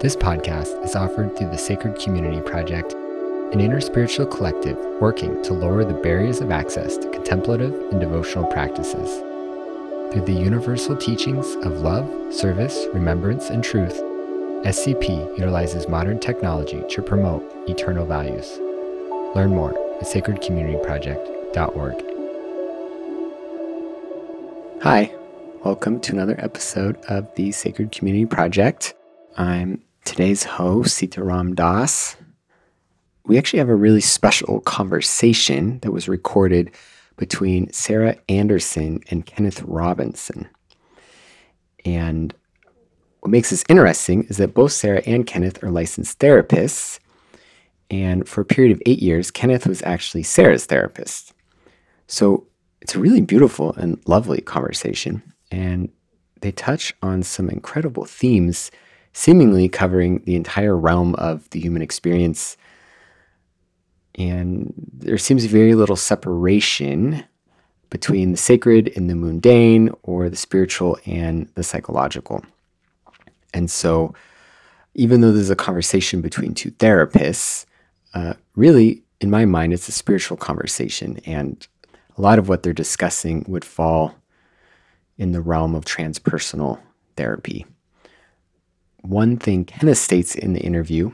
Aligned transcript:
This 0.00 0.14
podcast 0.14 0.84
is 0.84 0.94
offered 0.94 1.36
through 1.36 1.50
the 1.50 1.58
Sacred 1.58 1.98
Community 1.98 2.40
Project, 2.40 2.92
an 2.92 3.58
interspiritual 3.58 4.30
collective 4.30 4.76
working 5.00 5.42
to 5.42 5.52
lower 5.52 5.84
the 5.84 5.92
barriers 5.92 6.40
of 6.40 6.52
access 6.52 6.96
to 6.98 7.10
contemplative 7.10 7.74
and 7.90 8.00
devotional 8.00 8.46
practices. 8.46 9.10
Through 10.12 10.24
the 10.24 10.40
universal 10.40 10.96
teachings 10.96 11.56
of 11.66 11.80
love, 11.80 12.32
service, 12.32 12.86
remembrance, 12.94 13.50
and 13.50 13.64
truth, 13.64 14.00
SCP 14.64 15.36
utilizes 15.36 15.88
modern 15.88 16.20
technology 16.20 16.80
to 16.90 17.02
promote 17.02 17.42
eternal 17.68 18.06
values. 18.06 18.56
Learn 19.34 19.50
more 19.50 19.72
at 19.98 20.04
sacredcommunityproject.org. 20.06 22.04
Hi, 24.84 25.12
welcome 25.64 25.98
to 25.98 26.12
another 26.12 26.36
episode 26.38 26.98
of 27.08 27.34
the 27.34 27.50
Sacred 27.50 27.90
Community 27.90 28.26
Project. 28.26 28.94
I'm 29.36 29.82
today's 30.08 30.42
host, 30.42 30.98
Sitaram 30.98 31.54
Das. 31.54 32.16
We 33.26 33.36
actually 33.36 33.58
have 33.58 33.68
a 33.68 33.74
really 33.74 34.00
special 34.00 34.60
conversation 34.60 35.80
that 35.80 35.92
was 35.92 36.08
recorded 36.08 36.70
between 37.18 37.70
Sarah 37.74 38.16
Anderson 38.26 39.02
and 39.10 39.26
Kenneth 39.26 39.60
Robinson. 39.64 40.48
And 41.84 42.34
what 43.20 43.30
makes 43.30 43.50
this 43.50 43.66
interesting 43.68 44.24
is 44.24 44.38
that 44.38 44.54
both 44.54 44.72
Sarah 44.72 45.02
and 45.04 45.26
Kenneth 45.26 45.62
are 45.62 45.70
licensed 45.70 46.18
therapists. 46.20 47.00
And 47.90 48.26
for 48.26 48.40
a 48.40 48.46
period 48.46 48.74
of 48.74 48.82
eight 48.86 49.00
years, 49.00 49.30
Kenneth 49.30 49.66
was 49.66 49.82
actually 49.82 50.22
Sarah's 50.22 50.64
therapist. 50.64 51.34
So 52.06 52.46
it's 52.80 52.94
a 52.94 52.98
really 52.98 53.20
beautiful 53.20 53.74
and 53.74 54.00
lovely 54.06 54.40
conversation. 54.40 55.22
And 55.50 55.90
they 56.40 56.52
touch 56.52 56.94
on 57.02 57.22
some 57.22 57.50
incredible 57.50 58.06
themes 58.06 58.70
seemingly 59.18 59.68
covering 59.68 60.22
the 60.26 60.36
entire 60.36 60.76
realm 60.76 61.12
of 61.16 61.50
the 61.50 61.58
human 61.58 61.82
experience. 61.82 62.56
And 64.14 64.72
there 64.92 65.18
seems 65.18 65.44
very 65.46 65.74
little 65.74 65.96
separation 65.96 67.24
between 67.90 68.30
the 68.30 68.36
sacred 68.36 68.92
and 68.94 69.10
the 69.10 69.16
mundane, 69.16 69.90
or 70.04 70.28
the 70.28 70.36
spiritual 70.36 70.98
and 71.04 71.48
the 71.56 71.64
psychological. 71.64 72.44
And 73.52 73.68
so, 73.68 74.14
even 74.94 75.20
though 75.20 75.32
there's 75.32 75.50
a 75.50 75.56
conversation 75.56 76.20
between 76.20 76.54
two 76.54 76.70
therapists, 76.70 77.66
uh, 78.14 78.34
really, 78.54 79.02
in 79.20 79.30
my 79.30 79.44
mind, 79.46 79.72
it's 79.72 79.88
a 79.88 79.92
spiritual 79.92 80.36
conversation. 80.36 81.18
And 81.26 81.66
a 82.16 82.20
lot 82.20 82.38
of 82.38 82.48
what 82.48 82.62
they're 82.62 82.72
discussing 82.72 83.44
would 83.48 83.64
fall 83.64 84.14
in 85.16 85.32
the 85.32 85.40
realm 85.40 85.74
of 85.74 85.84
transpersonal 85.84 86.78
therapy 87.16 87.66
one 89.02 89.36
thing 89.36 89.64
Kenneth 89.64 89.98
states 89.98 90.34
in 90.34 90.52
the 90.52 90.60
interview, 90.60 91.12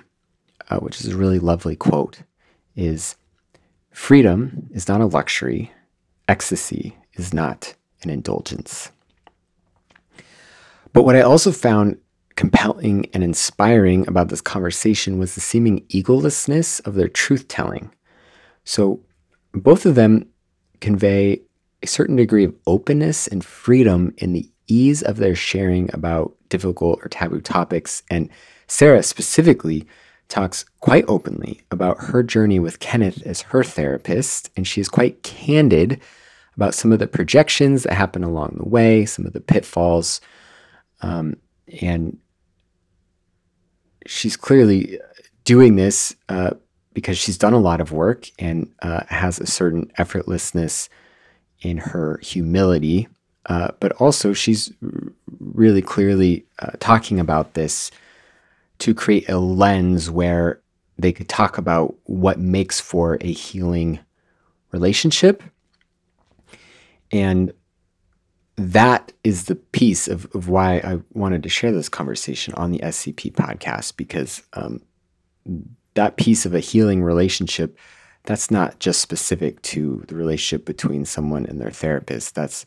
uh, 0.69 0.79
which 0.79 1.01
is 1.01 1.09
a 1.09 1.17
really 1.17 1.39
lovely 1.39 1.77
quote, 1.77 2.23
is 2.77 3.17
freedom 3.91 4.69
is 4.73 4.89
not 4.89 5.01
a 5.01 5.07
luxury, 5.07 5.73
ecstasy 6.29 6.97
is 7.15 7.33
not 7.33 7.75
an 8.03 8.11
indulgence. 8.11 8.91
But 10.93 11.05
what 11.05 11.17
I 11.17 11.23
also 11.23 11.53
found 11.53 11.99
compelling 12.37 13.07
and 13.12 13.23
inspiring 13.23 14.07
about 14.09 14.29
this 14.29 14.41
conversation 14.41 15.19
was 15.19 15.35
the 15.35 15.41
seeming 15.41 15.81
egolessness 15.89 16.85
of 16.87 16.95
their 16.95 17.09
truth 17.09 17.49
telling. 17.49 17.91
So 18.65 19.01
both 19.53 19.87
of 19.87 19.95
them 19.95 20.29
convey 20.81 21.43
a 21.83 21.87
certain 21.87 22.17
degree 22.17 22.45
of 22.45 22.55
openness 22.67 23.27
and 23.29 23.45
freedom 23.45 24.15
in 24.19 24.33
the 24.33 24.51
ease 24.67 25.03
of 25.03 25.17
their 25.17 25.34
sharing 25.34 25.91
about 25.93 26.34
difficult 26.48 27.01
or 27.03 27.09
taboo 27.09 27.41
topics. 27.41 28.03
And 28.11 28.29
Sarah 28.67 29.03
specifically 29.03 29.87
talks 30.29 30.65
quite 30.81 31.05
openly 31.06 31.62
about 31.71 31.98
her 31.98 32.23
journey 32.23 32.59
with 32.59 32.81
Kenneth 32.81 33.22
as 33.27 33.43
her 33.43 33.62
therapist. 33.62 34.50
And 34.56 34.66
she 34.66 34.81
is 34.81 34.88
quite 34.88 35.22
candid 35.22 36.00
about 36.56 36.75
some 36.75 36.93
of 36.93 36.99
the 36.99 37.06
projections 37.06 37.83
that 37.83 37.94
happen 37.94 38.25
along 38.25 38.56
the 38.56 38.69
way, 38.69 39.05
some 39.05 39.27
of 39.27 39.33
the 39.33 39.41
pitfalls. 39.41 40.21
Um, 41.03 41.37
and 41.83 42.19
she's 44.06 44.37
clearly 44.37 44.99
doing 45.44 45.77
this 45.77 46.15
uh, 46.28 46.50
because 46.93 47.19
she's 47.19 47.38
done 47.38 47.53
a 47.53 47.61
lot 47.61 47.81
of 47.81 47.93
work 47.93 48.28
and 48.38 48.72
uh, 48.83 49.05
has 49.09 49.41
a 49.41 49.47
certain 49.47 49.91
effortlessness 49.99 50.88
in 51.61 51.78
her 51.78 52.19
humility 52.22 53.09
uh, 53.47 53.69
but 53.81 53.93
also, 53.93 54.32
she's 54.32 54.72
really 55.38 55.82
clearly 55.82 56.47
uh, 56.60 56.72
talking 56.81 57.21
about 57.21 57.55
this 57.55 57.91
to 58.78 58.94
create 58.94 59.28
a 59.28 59.38
lens 59.38 60.10
where 60.10 60.60
they 60.99 61.12
could 61.12 61.28
talk 61.28 61.59
about 61.59 61.94
what 62.05 62.38
makes 62.38 62.81
for 62.81 63.19
a 63.21 63.32
healing 63.32 63.99
relationship. 64.72 65.43
And 67.10 67.53
that 68.56 69.12
is 69.25 69.44
the 69.44 69.56
piece 69.56 70.09
of, 70.09 70.26
of 70.34 70.49
why 70.49 70.76
I 70.78 71.00
wanted 71.12 71.43
to 71.43 71.49
share 71.49 71.72
this 71.72 71.88
conversation 71.88 72.55
on 72.55 72.71
the 72.71 72.78
SCP 72.78 73.32
podcast, 73.32 73.97
because 73.97 74.43
um, 74.55 74.81
that 75.94 76.16
piece 76.16 76.47
of 76.47 76.55
a 76.55 76.61
healing 76.61 77.03
relationship, 77.03 77.78
that's 78.25 78.50
not 78.50 78.78
just 78.78 79.00
specific 79.00 79.61
to 79.62 80.05
the 80.09 80.15
relationship 80.15 80.65
between 80.65 81.05
someone 81.05 81.47
and 81.47 81.61
their 81.61 81.71
therapist. 81.71 82.34
That's 82.34 82.65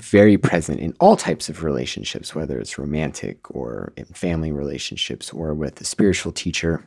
very 0.00 0.38
present 0.38 0.80
in 0.80 0.94
all 1.00 1.16
types 1.16 1.48
of 1.48 1.62
relationships, 1.62 2.34
whether 2.34 2.58
it's 2.58 2.78
romantic 2.78 3.50
or 3.54 3.92
in 3.96 4.04
family 4.06 4.52
relationships 4.52 5.30
or 5.32 5.54
with 5.54 5.80
a 5.80 5.84
spiritual 5.84 6.32
teacher. 6.32 6.84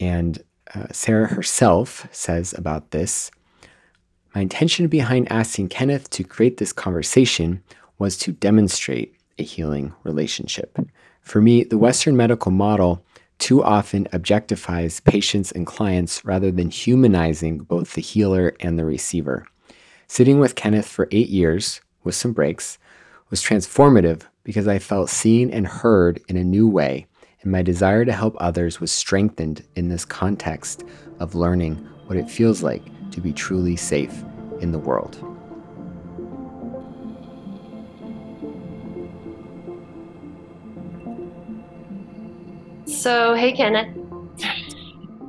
And 0.00 0.42
uh, 0.74 0.86
Sarah 0.90 1.28
herself 1.28 2.08
says 2.10 2.54
about 2.54 2.90
this 2.90 3.30
My 4.34 4.40
intention 4.40 4.88
behind 4.88 5.30
asking 5.30 5.68
Kenneth 5.68 6.10
to 6.10 6.24
create 6.24 6.56
this 6.56 6.72
conversation 6.72 7.62
was 7.98 8.16
to 8.18 8.32
demonstrate 8.32 9.16
a 9.38 9.44
healing 9.44 9.94
relationship. 10.02 10.76
For 11.20 11.40
me, 11.40 11.62
the 11.64 11.78
Western 11.78 12.16
medical 12.16 12.50
model 12.50 13.04
too 13.38 13.62
often 13.62 14.06
objectifies 14.12 15.02
patients 15.02 15.52
and 15.52 15.66
clients 15.66 16.24
rather 16.24 16.50
than 16.50 16.70
humanizing 16.70 17.58
both 17.58 17.94
the 17.94 18.02
healer 18.02 18.54
and 18.60 18.78
the 18.78 18.84
receiver. 18.84 19.46
Sitting 20.06 20.38
with 20.38 20.54
Kenneth 20.54 20.86
for 20.86 21.08
eight 21.10 21.28
years, 21.28 21.80
with 22.04 22.14
some 22.14 22.32
breaks, 22.32 22.78
was 23.30 23.42
transformative 23.42 24.22
because 24.44 24.68
I 24.68 24.78
felt 24.78 25.08
seen 25.08 25.50
and 25.50 25.66
heard 25.66 26.20
in 26.28 26.36
a 26.36 26.44
new 26.44 26.68
way, 26.68 27.06
and 27.42 27.52
my 27.52 27.62
desire 27.62 28.04
to 28.04 28.12
help 28.12 28.36
others 28.38 28.80
was 28.80 28.92
strengthened 28.92 29.64
in 29.76 29.88
this 29.88 30.04
context 30.04 30.84
of 31.18 31.34
learning 31.34 31.76
what 32.06 32.18
it 32.18 32.30
feels 32.30 32.62
like 32.62 32.82
to 33.12 33.20
be 33.20 33.32
truly 33.32 33.76
safe 33.76 34.24
in 34.60 34.72
the 34.72 34.78
world. 34.78 35.16
So, 42.86 43.34
hey, 43.34 43.52
Kenneth. 43.52 43.96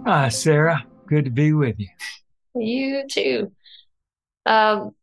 Hi, 0.06 0.29
Sarah. 0.29 0.85
Good 1.07 1.25
to 1.25 1.31
be 1.31 1.53
with 1.53 1.79
you. 1.79 1.88
You 2.56 3.07
too. 3.09 3.51
Um, 4.45 4.94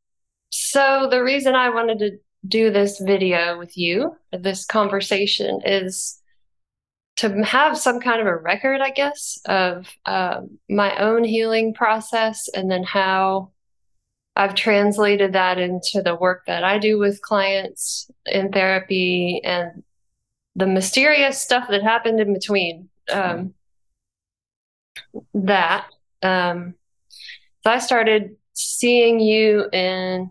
so, 0.51 1.09
the 1.11 1.23
reason 1.23 1.55
I 1.55 1.71
wanted 1.71 1.99
to 2.01 2.19
do 2.47 2.71
this 2.71 2.99
video 2.99 3.59
with 3.59 3.77
you, 3.77 4.17
this 4.33 4.65
conversation, 4.65 5.61
is 5.65 6.21
to 7.17 7.43
have 7.45 7.77
some 7.77 8.01
kind 8.01 8.21
of 8.21 8.27
a 8.27 8.37
record, 8.37 8.81
I 8.81 8.91
guess, 8.91 9.39
of 9.45 9.87
um, 10.07 10.59
my 10.69 10.97
own 10.97 11.23
healing 11.23 11.75
process 11.75 12.49
and 12.55 12.71
then 12.71 12.83
how 12.83 13.51
I've 14.37 14.55
translated 14.55 15.35
that 15.35 15.59
into 15.59 16.03
the 16.03 16.15
work 16.15 16.45
that 16.47 16.65
I 16.65 16.79
do 16.79 16.99
with 16.99 17.21
clients 17.21 18.11
in 18.25 18.51
therapy 18.53 19.43
and 19.45 19.83
the 20.57 20.67
mysterious 20.67 21.41
stuff 21.41 21.69
that 21.69 21.83
happened 21.83 22.21
in 22.21 22.33
between 22.33 22.89
um, 23.13 23.55
that. 25.35 25.87
Um, 26.23 26.75
so 27.63 27.71
I 27.71 27.79
started 27.81 28.37
seeing 28.55 29.21
you 29.21 29.69
in 29.73 30.31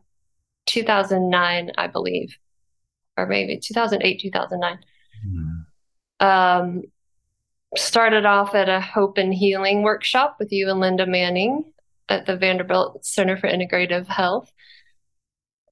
2009, 0.69 1.71
I 1.77 1.87
believe, 1.87 2.37
or 3.17 3.25
maybe 3.25 3.59
2008, 3.59 4.21
2009. 4.21 4.79
Mm-hmm. 5.27 6.25
Um, 6.25 6.83
started 7.75 8.25
off 8.25 8.55
at 8.55 8.69
a 8.69 8.79
hope 8.79 9.17
and 9.17 9.33
healing 9.33 9.83
workshop 9.83 10.37
with 10.39 10.51
you 10.51 10.69
and 10.69 10.79
Linda 10.79 11.05
Manning 11.05 11.65
at 12.07 12.25
the 12.25 12.37
Vanderbilt 12.37 13.05
Center 13.05 13.37
for 13.37 13.47
Integrative 13.47 14.07
Health. 14.07 14.51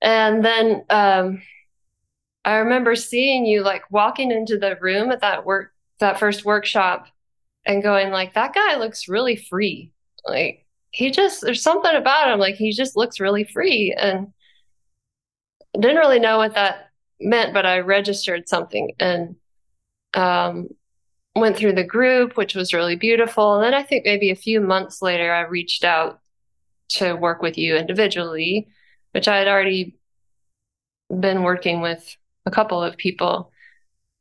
And 0.01 0.43
then 0.43 0.83
um, 0.89 1.41
I 2.45 2.55
remember 2.55 2.95
seeing 2.95 3.45
you 3.45 3.63
like 3.63 3.89
walking 3.89 4.31
into 4.31 4.57
the 4.57 4.77
room 4.79 5.11
at 5.11 5.21
that 5.21 5.45
work 5.45 5.73
that 5.99 6.19
first 6.19 6.45
workshop 6.45 7.07
and 7.65 7.81
going 7.81 8.11
like 8.11 8.35
that 8.35 8.53
guy 8.53 8.77
looks 8.77 9.07
really 9.07 9.35
free. 9.35 9.91
Like 10.27 10.65
he 10.91 11.11
just 11.11 11.41
there's 11.41 11.63
something 11.63 11.95
about 11.95 12.31
him 12.31 12.39
like 12.39 12.55
he 12.55 12.71
just 12.71 12.95
looks 12.95 13.19
really 13.19 13.43
free 13.43 13.95
and 13.99 14.31
didn't 15.79 15.97
really 15.97 16.19
know 16.19 16.37
what 16.37 16.55
that 16.55 16.89
meant, 17.19 17.53
but 17.53 17.65
I 17.65 17.79
registered 17.79 18.47
something 18.47 18.91
and 18.99 19.35
um, 20.13 20.69
went 21.35 21.57
through 21.57 21.73
the 21.73 21.83
group, 21.83 22.37
which 22.37 22.55
was 22.55 22.73
really 22.73 22.95
beautiful. 22.95 23.55
And 23.55 23.63
then 23.63 23.73
I 23.73 23.83
think 23.83 24.05
maybe 24.05 24.31
a 24.31 24.35
few 24.35 24.61
months 24.61 25.01
later, 25.01 25.31
I 25.31 25.41
reached 25.41 25.83
out 25.83 26.19
to 26.89 27.13
work 27.13 27.41
with 27.41 27.57
you 27.57 27.75
individually, 27.75 28.67
which 29.11 29.27
I 29.27 29.37
had 29.37 29.47
already 29.47 29.97
been 31.19 31.43
working 31.43 31.81
with 31.81 32.15
a 32.45 32.51
couple 32.51 32.81
of 32.81 32.97
people. 32.97 33.51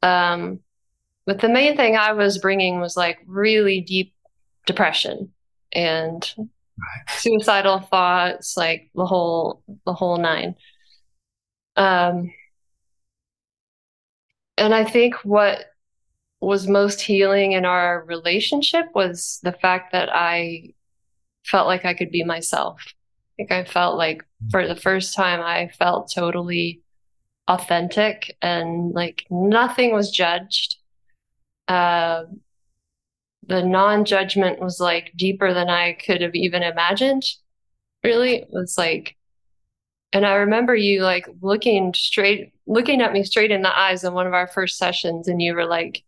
Um, 0.02 0.60
but 1.26 1.40
the 1.40 1.48
main 1.48 1.76
thing 1.76 1.96
I 1.96 2.12
was 2.12 2.38
bringing 2.38 2.80
was 2.80 2.96
like 2.96 3.18
really 3.26 3.80
deep 3.80 4.14
depression 4.66 5.32
and 5.72 6.34
right. 6.38 7.18
suicidal 7.18 7.80
thoughts, 7.80 8.56
like 8.56 8.90
the 8.94 9.06
whole 9.06 9.62
the 9.84 9.92
whole 9.92 10.18
nine. 10.18 10.54
Um, 11.76 12.32
and 14.58 14.74
I 14.74 14.84
think 14.84 15.14
what 15.24 15.66
was 16.40 16.68
most 16.68 17.00
healing 17.00 17.52
in 17.52 17.64
our 17.64 18.04
relationship 18.04 18.86
was 18.94 19.40
the 19.42 19.52
fact 19.52 19.92
that 19.92 20.08
I 20.12 20.74
felt 21.44 21.66
like 21.66 21.84
I 21.84 21.94
could 21.94 22.10
be 22.10 22.24
myself. 22.24 22.82
Like 23.38 23.52
I 23.52 23.64
felt 23.64 23.96
like 23.96 24.24
for 24.50 24.66
the 24.66 24.76
first 24.76 25.14
time 25.14 25.40
I 25.40 25.68
felt 25.68 26.10
totally 26.14 26.82
authentic 27.48 28.36
and 28.42 28.92
like 28.92 29.26
nothing 29.30 29.92
was 29.92 30.10
judged. 30.10 30.76
Uh, 31.68 32.24
the 33.46 33.62
non-judgment 33.62 34.60
was 34.60 34.80
like 34.80 35.12
deeper 35.16 35.54
than 35.54 35.68
I 35.68 35.92
could 35.92 36.20
have 36.20 36.34
even 36.34 36.62
imagined. 36.62 37.24
Really, 38.02 38.36
it 38.36 38.48
was 38.50 38.76
like, 38.76 39.16
and 40.16 40.24
I 40.24 40.36
remember 40.36 40.74
you 40.74 41.02
like 41.02 41.28
looking 41.42 41.92
straight, 41.92 42.54
looking 42.66 43.02
at 43.02 43.12
me 43.12 43.22
straight 43.22 43.50
in 43.50 43.60
the 43.60 43.78
eyes 43.78 44.02
in 44.02 44.14
one 44.14 44.26
of 44.26 44.32
our 44.32 44.46
first 44.46 44.78
sessions, 44.78 45.28
and 45.28 45.42
you 45.42 45.54
were 45.54 45.66
like, 45.66 46.04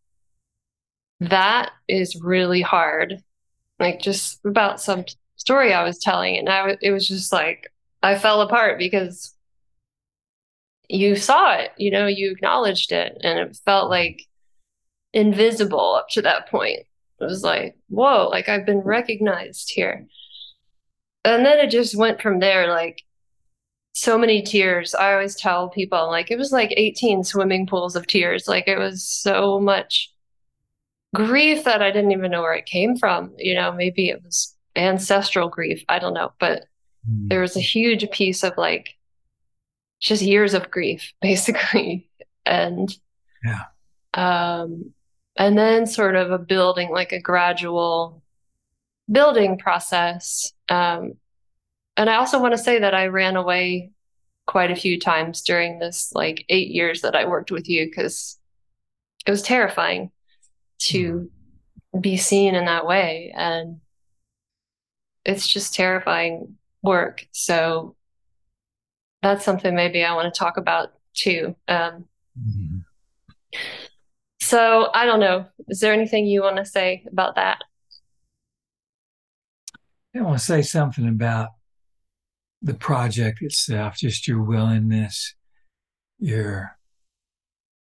"That 1.21 1.73
is 1.89 2.17
really 2.17 2.63
hard." 2.63 3.23
Like 3.79 4.01
just 4.01 4.41
about 4.47 4.81
some 4.81 5.05
story 5.37 5.75
I 5.75 5.85
was 5.85 5.99
telling, 5.99 6.39
and 6.39 6.49
I 6.49 6.79
it 6.81 6.91
was 6.91 7.07
just 7.07 7.35
like 7.35 7.71
I 8.03 8.17
fell 8.19 8.41
apart 8.41 8.79
because 8.79 9.35
you 10.89 11.15
saw 11.15 11.53
it, 11.57 11.73
you 11.77 11.91
know, 11.91 12.07
you 12.07 12.33
acknowledged 12.33 12.93
it, 12.93 13.19
and 13.23 13.39
it 13.39 13.59
felt 13.67 13.91
like 13.91 14.23
invisible 15.13 15.97
up 15.97 16.09
to 16.13 16.23
that 16.23 16.49
point. 16.49 16.81
It 17.21 17.25
was 17.25 17.43
like, 17.45 17.77
whoa, 17.89 18.29
like 18.31 18.49
I've 18.49 18.65
been 18.65 18.81
recognized 18.81 19.71
here. 19.71 20.07
And 21.27 21.45
then 21.45 21.59
it 21.59 21.71
just 21.71 21.95
went 21.95 22.23
from 22.23 22.41
there, 22.41 22.69
like 22.71 23.03
so 23.93 24.19
many 24.19 24.43
tears. 24.43 24.95
I 24.95 25.13
always 25.13 25.35
tell 25.35 25.69
people, 25.69 26.09
like, 26.09 26.31
it 26.31 26.39
was 26.39 26.53
like 26.53 26.73
18 26.77 27.25
swimming 27.25 27.67
pools 27.67 27.97
of 27.97 28.07
tears. 28.07 28.47
Like, 28.47 28.69
it 28.69 28.79
was 28.79 29.05
so 29.05 29.59
much 29.59 30.13
grief 31.15 31.65
that 31.65 31.83
I 31.83 31.91
didn't 31.91 32.13
even 32.13 32.31
know 32.31 32.43
where 32.43 32.55
it 32.55 32.67
came 32.67 32.97
from. 32.97 33.35
You 33.39 33.55
know, 33.55 33.73
maybe 33.73 34.09
it 34.09 34.23
was 34.23 34.55
ancestral 34.77 35.49
grief. 35.49 35.85
I 35.89 35.99
don't 35.99 36.15
know. 36.15 36.33
But 36.39 36.65
mm. 37.09 37.29
there 37.29 37.41
was 37.41 37.57
a 37.57 37.61
huge 37.61 38.09
piece 38.11 38.43
of 38.45 38.53
like 38.57 38.95
just 40.01 40.23
years 40.23 40.55
of 40.55 40.71
grief, 40.71 41.13
basically. 41.21 42.09
And 42.47 42.95
yeah. 43.45 43.65
Um, 44.15 44.93
and 45.37 45.57
then 45.57 45.87
sort 45.87 46.17
of 46.17 46.31
a 46.31 46.39
building 46.39 46.91
like 46.91 47.13
a 47.13 47.21
gradual 47.21 48.23
building 49.11 49.57
process 49.57 50.53
um, 50.69 51.15
and 51.99 52.09
i 52.09 52.15
also 52.15 52.41
want 52.41 52.53
to 52.53 52.59
say 52.59 52.79
that 52.79 52.95
i 52.95 53.07
ran 53.07 53.37
away 53.37 53.91
quite 54.47 54.71
a 54.71 54.77
few 54.77 54.99
times 54.99 55.43
during 55.43 55.79
this 55.79 56.11
like 56.15 56.47
eight 56.49 56.69
years 56.69 57.03
that 57.03 57.15
i 57.15 57.27
worked 57.27 57.51
with 57.51 57.69
you 57.69 57.85
because 57.85 58.39
it 59.27 59.31
was 59.31 59.43
terrifying 59.43 60.11
to 60.79 61.31
be 62.01 62.17
seen 62.17 62.55
in 62.55 62.65
that 62.65 62.87
way 62.87 63.31
and 63.37 63.81
it's 65.27 65.47
just 65.47 65.75
terrifying 65.75 66.57
work 66.83 67.27
so 67.33 67.95
that's 69.21 69.45
something 69.45 69.75
maybe 69.75 70.03
i 70.03 70.15
want 70.15 70.33
to 70.33 70.39
talk 70.39 70.57
about 70.57 70.95
too 71.13 71.55
um, 71.69 72.07
mm-hmm. 72.41 72.79
So 74.49 74.89
I 74.95 75.05
don't 75.05 75.21
know. 75.21 75.45
Is 75.69 75.81
there 75.81 75.93
anything 75.93 76.25
you 76.25 76.41
want 76.41 76.57
to 76.57 76.65
say 76.65 77.05
about 77.13 77.35
that? 77.35 77.63
I 80.17 80.23
want 80.23 80.39
to 80.39 80.45
say 80.45 80.63
something 80.63 81.07
about 81.07 81.51
the 82.63 82.75
project 82.75 83.41
itself, 83.41 83.97
just 83.97 84.27
your 84.27 84.43
willingness, 84.43 85.35
your 86.19 86.77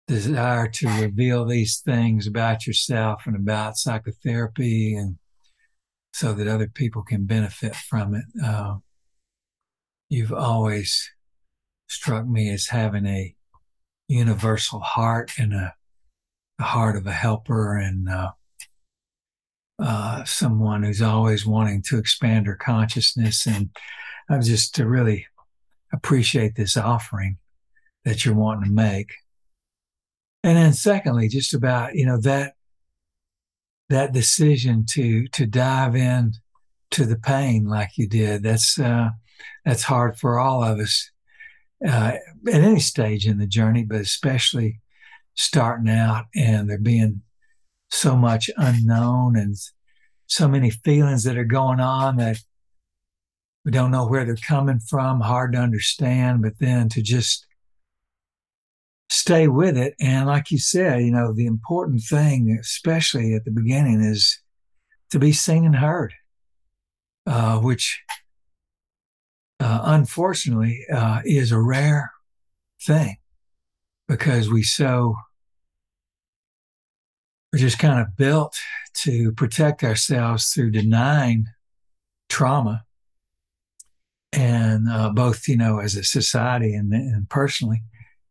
desire 0.07 0.69
to 0.69 0.89
reveal 1.01 1.45
these 1.45 1.81
things 1.81 2.27
about 2.27 2.67
yourself 2.67 3.23
and 3.27 3.37
about 3.37 3.77
psychotherapy 3.77 4.95
and 4.95 5.19
so 6.13 6.33
that 6.33 6.49
other 6.49 6.69
people 6.69 7.03
can 7.03 7.27
benefit 7.27 7.77
from 7.77 8.15
it. 8.15 8.25
Uh, 8.43 8.77
you've 10.09 10.33
always 10.33 11.11
struck 11.89 12.27
me 12.27 12.51
as 12.51 12.69
having 12.69 13.07
a 13.07 13.35
universal 14.09 14.81
heart 14.81 15.33
and 15.39 15.53
a 15.53 15.75
the 16.59 16.65
heart 16.65 16.97
of 16.97 17.07
a 17.07 17.13
helper 17.13 17.77
and 17.77 18.09
uh, 18.09 18.33
uh, 19.79 20.25
someone 20.25 20.83
who's 20.83 21.03
always 21.03 21.47
wanting 21.47 21.83
to 21.83 21.99
expand 21.99 22.47
her 22.47 22.57
consciousness. 22.57 23.47
And 23.47 23.71
I 24.29 24.39
just 24.39 24.75
to 24.77 24.87
really 24.87 25.27
appreciate 25.93 26.55
this 26.57 26.77
offering 26.77 27.39
that 28.05 28.25
you're 28.25 28.35
wanting 28.35 28.65
to 28.65 28.71
make. 28.71 29.13
And 30.43 30.57
then 30.57 30.73
secondly, 30.73 31.29
just 31.29 31.55
about, 31.55 31.95
you 31.95 32.07
know, 32.07 32.21
that 32.21 32.55
that 33.89 34.13
decision 34.13 34.85
to 34.87 35.27
to 35.29 35.47
dive 35.47 35.97
in 35.97 36.33
to 36.91 37.05
the 37.05 37.19
pain 37.19 37.65
like 37.65 37.91
you 37.97 38.09
did. 38.09 38.43
That's 38.43 38.79
uh, 38.79 39.11
that's 39.65 39.83
hard 39.83 40.19
for 40.19 40.39
all 40.39 40.63
of 40.63 40.79
us 40.79 41.11
uh, 41.87 42.15
at 42.49 42.61
any 42.63 42.81
stage 42.81 43.27
in 43.27 43.39
the 43.39 43.47
journey, 43.47 43.85
but 43.85 44.01
especially 44.01 44.81
starting 45.35 45.89
out 45.89 46.27
and 46.35 46.69
there 46.69 46.79
being 46.79 47.23
so 47.91 48.17
much 48.17 48.51
unknown 48.57 49.37
and 49.37 49.57
so 50.27 50.47
many 50.47 50.71
feelings 50.71 51.25
that 51.25 51.39
are 51.39 51.45
going 51.45 51.81
on 51.81 52.17
that 52.17 52.39
we 53.65 53.73
don't 53.73 53.91
know 53.91 54.07
where 54.07 54.25
they're 54.25 54.37
coming 54.37 54.79
from, 54.79 55.21
hard 55.21 55.53
to 55.53 55.59
understand, 55.59 56.43
but 56.43 56.59
then 56.59 56.89
to 56.91 57.03
just 57.03 57.47
stay 59.11 59.49
with 59.49 59.77
it. 59.77 59.95
And 60.01 60.27
like 60.27 60.51
you 60.51 60.59
said, 60.59 61.03
you 61.03 61.11
know, 61.11 61.33
the 61.33 61.47
important 61.47 62.03
thing, 62.03 62.57
especially 62.61 63.35
at 63.35 63.45
the 63.45 63.51
beginning, 63.51 64.01
is 64.01 64.41
to 65.11 65.19
be 65.19 65.33
seen 65.33 65.65
and 65.65 65.77
heard, 65.77 66.15
uh, 67.27 67.59
which 67.59 68.01
uh, 69.61 69.81
unfortunately 69.85 70.85
uh, 70.93 71.21
is 71.25 71.53
a 71.53 71.61
rare 71.61 72.13
thing 72.87 73.17
because 74.07 74.49
we 74.51 74.63
so 74.63 75.17
we're 77.53 77.59
just 77.59 77.79
kind 77.79 78.01
of 78.01 78.17
built 78.17 78.59
to 78.95 79.33
protect 79.33 79.83
ourselves 79.83 80.49
through 80.49 80.71
denying 80.71 81.47
trauma 82.29 82.85
and 84.33 84.89
uh, 84.89 85.09
both 85.11 85.49
you 85.49 85.57
know 85.57 85.79
as 85.79 85.95
a 85.97 86.05
society 86.05 86.75
and, 86.75 86.93
and, 86.93 87.29
personally. 87.31 87.83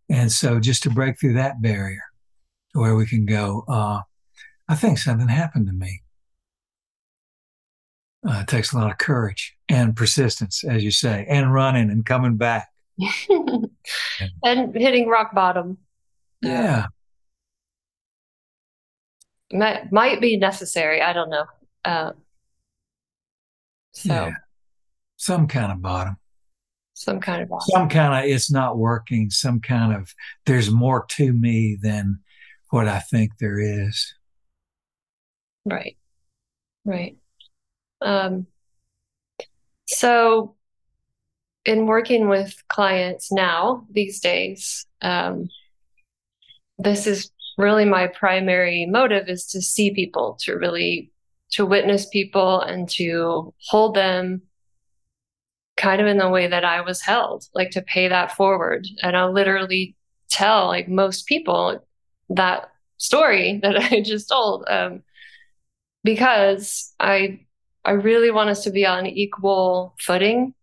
And 0.09 0.31
so 0.31 0.59
just 0.59 0.83
to 0.83 0.89
break 0.89 1.19
through 1.19 1.33
that 1.33 1.61
barrier 1.61 2.03
to 2.73 2.79
where 2.79 2.95
we 2.95 3.05
can 3.05 3.25
go 3.25 3.65
uh, 3.67 4.01
i 4.69 4.75
think 4.75 4.97
something 4.97 5.27
happened 5.27 5.67
to 5.67 5.73
me. 5.73 6.01
Uh, 8.27 8.41
it 8.41 8.47
takes 8.47 8.73
a 8.73 8.77
lot 8.77 8.91
of 8.91 8.97
courage 8.97 9.55
and 9.69 9.95
persistence 9.95 10.63
as 10.63 10.83
you 10.83 10.91
say 10.91 11.25
and 11.29 11.53
running 11.53 11.89
and 11.89 12.05
coming 12.05 12.37
back. 12.37 12.67
And 14.43 14.75
hitting 14.75 15.07
rock 15.07 15.35
bottom. 15.35 15.77
Yeah 16.41 16.87
might, 19.51 19.91
might 19.91 20.21
be 20.21 20.37
necessary. 20.37 21.01
I 21.01 21.13
don't 21.13 21.29
know. 21.29 21.45
Uh, 21.85 22.11
so 23.93 24.13
yeah. 24.13 24.31
some 25.15 25.47
kind 25.47 25.71
of 25.71 25.81
bottom. 25.81 26.17
Some 26.93 27.19
kind 27.19 27.43
of 27.43 27.49
bottom. 27.49 27.67
Some 27.69 27.89
kind 27.89 28.13
of 28.13 28.29
it's 28.29 28.51
not 28.51 28.77
working. 28.77 29.29
Some 29.29 29.59
kind 29.59 29.95
of 29.95 30.13
there's 30.45 30.71
more 30.71 31.05
to 31.11 31.31
me 31.31 31.77
than 31.81 32.19
what 32.69 32.87
I 32.87 32.99
think 32.99 33.33
there 33.39 33.59
is. 33.59 34.13
Right. 35.65 35.97
Right. 36.85 37.17
Um, 38.01 38.47
so 39.87 40.55
in 41.65 41.85
working 41.85 42.29
with 42.29 42.63
clients 42.67 43.31
now 43.31 43.85
these 43.91 44.19
days, 44.19 44.85
um, 45.01 45.49
this 46.77 47.07
is 47.07 47.31
really 47.57 47.85
my 47.85 48.07
primary 48.07 48.85
motive 48.85 49.27
is 49.27 49.45
to 49.47 49.61
see 49.61 49.91
people, 49.91 50.37
to 50.41 50.55
really 50.55 51.11
to 51.51 51.65
witness 51.65 52.07
people 52.07 52.61
and 52.61 52.89
to 52.89 53.53
hold 53.69 53.95
them 53.95 54.41
kind 55.77 56.01
of 56.01 56.07
in 56.07 56.17
the 56.17 56.29
way 56.29 56.47
that 56.47 56.65
I 56.65 56.81
was 56.81 57.01
held, 57.01 57.45
like 57.53 57.71
to 57.71 57.81
pay 57.81 58.07
that 58.07 58.35
forward. 58.35 58.87
And 59.01 59.15
I'll 59.15 59.31
literally 59.31 59.95
tell 60.29 60.67
like 60.67 60.89
most 60.89 61.27
people 61.27 61.85
that 62.29 62.69
story 62.97 63.59
that 63.63 63.77
I 63.77 64.01
just 64.01 64.29
told 64.29 64.65
um, 64.67 65.03
because 66.03 66.93
I 66.99 67.41
I 67.85 67.91
really 67.91 68.31
want 68.31 68.49
us 68.49 68.65
to 68.65 68.71
be 68.71 68.85
on 68.85 69.05
equal 69.05 69.95
footing, 69.97 70.53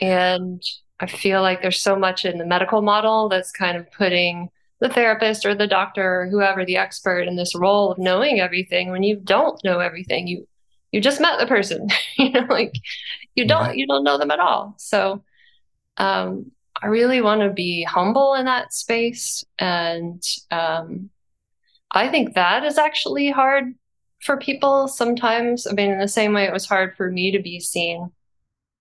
and 0.00 0.62
I 0.98 1.06
feel 1.06 1.42
like 1.42 1.60
there's 1.60 1.80
so 1.80 1.94
much 1.94 2.24
in 2.24 2.38
the 2.38 2.46
medical 2.46 2.80
model 2.80 3.28
that's 3.28 3.52
kind 3.52 3.76
of 3.76 3.90
putting 3.92 4.48
the 4.82 4.88
therapist 4.88 5.46
or 5.46 5.54
the 5.54 5.68
doctor 5.68 6.22
or 6.22 6.28
whoever 6.28 6.64
the 6.64 6.76
expert 6.76 7.28
in 7.28 7.36
this 7.36 7.54
role 7.54 7.92
of 7.92 7.98
knowing 7.98 8.40
everything 8.40 8.90
when 8.90 9.04
you 9.04 9.14
don't 9.16 9.62
know 9.62 9.78
everything. 9.78 10.26
You 10.26 10.48
you 10.90 11.00
just 11.00 11.20
met 11.20 11.38
the 11.38 11.46
person 11.46 11.88
you 12.18 12.30
know 12.32 12.46
like 12.50 12.74
you 13.36 13.46
don't 13.46 13.68
right. 13.68 13.76
you 13.76 13.86
don't 13.86 14.02
know 14.02 14.18
them 14.18 14.32
at 14.32 14.40
all. 14.40 14.74
So 14.78 15.22
um 15.98 16.50
i 16.82 16.86
really 16.88 17.20
want 17.20 17.42
to 17.42 17.50
be 17.50 17.84
humble 17.84 18.34
in 18.34 18.46
that 18.46 18.72
space 18.72 19.44
and 19.58 20.20
um 20.50 21.10
i 21.90 22.08
think 22.08 22.34
that 22.34 22.64
is 22.64 22.78
actually 22.78 23.30
hard 23.30 23.74
for 24.20 24.36
people 24.36 24.88
sometimes. 24.88 25.66
I 25.66 25.74
mean 25.74 25.92
in 25.92 25.98
the 25.98 26.08
same 26.08 26.32
way 26.32 26.44
it 26.44 26.52
was 26.52 26.66
hard 26.66 26.96
for 26.96 27.08
me 27.10 27.30
to 27.32 27.40
be 27.40 27.60
seen. 27.60 28.10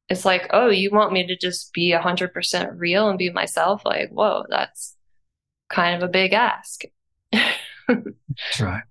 It's 0.10 0.26
like 0.26 0.50
oh 0.52 0.70
you 0.70 0.90
want 0.90 1.14
me 1.14 1.28
to 1.28 1.38
just 1.38 1.74
be 1.74 1.92
100% 1.92 2.74
real 2.78 3.08
and 3.08 3.20
be 3.20 3.30
myself? 3.30 3.84
Like 3.86 4.10
whoa 4.10 4.46
that's 4.50 4.96
kind 5.72 5.96
of 5.96 6.08
a 6.08 6.12
big 6.12 6.34
ask 6.34 6.82
that's 7.32 8.60
right 8.60 8.84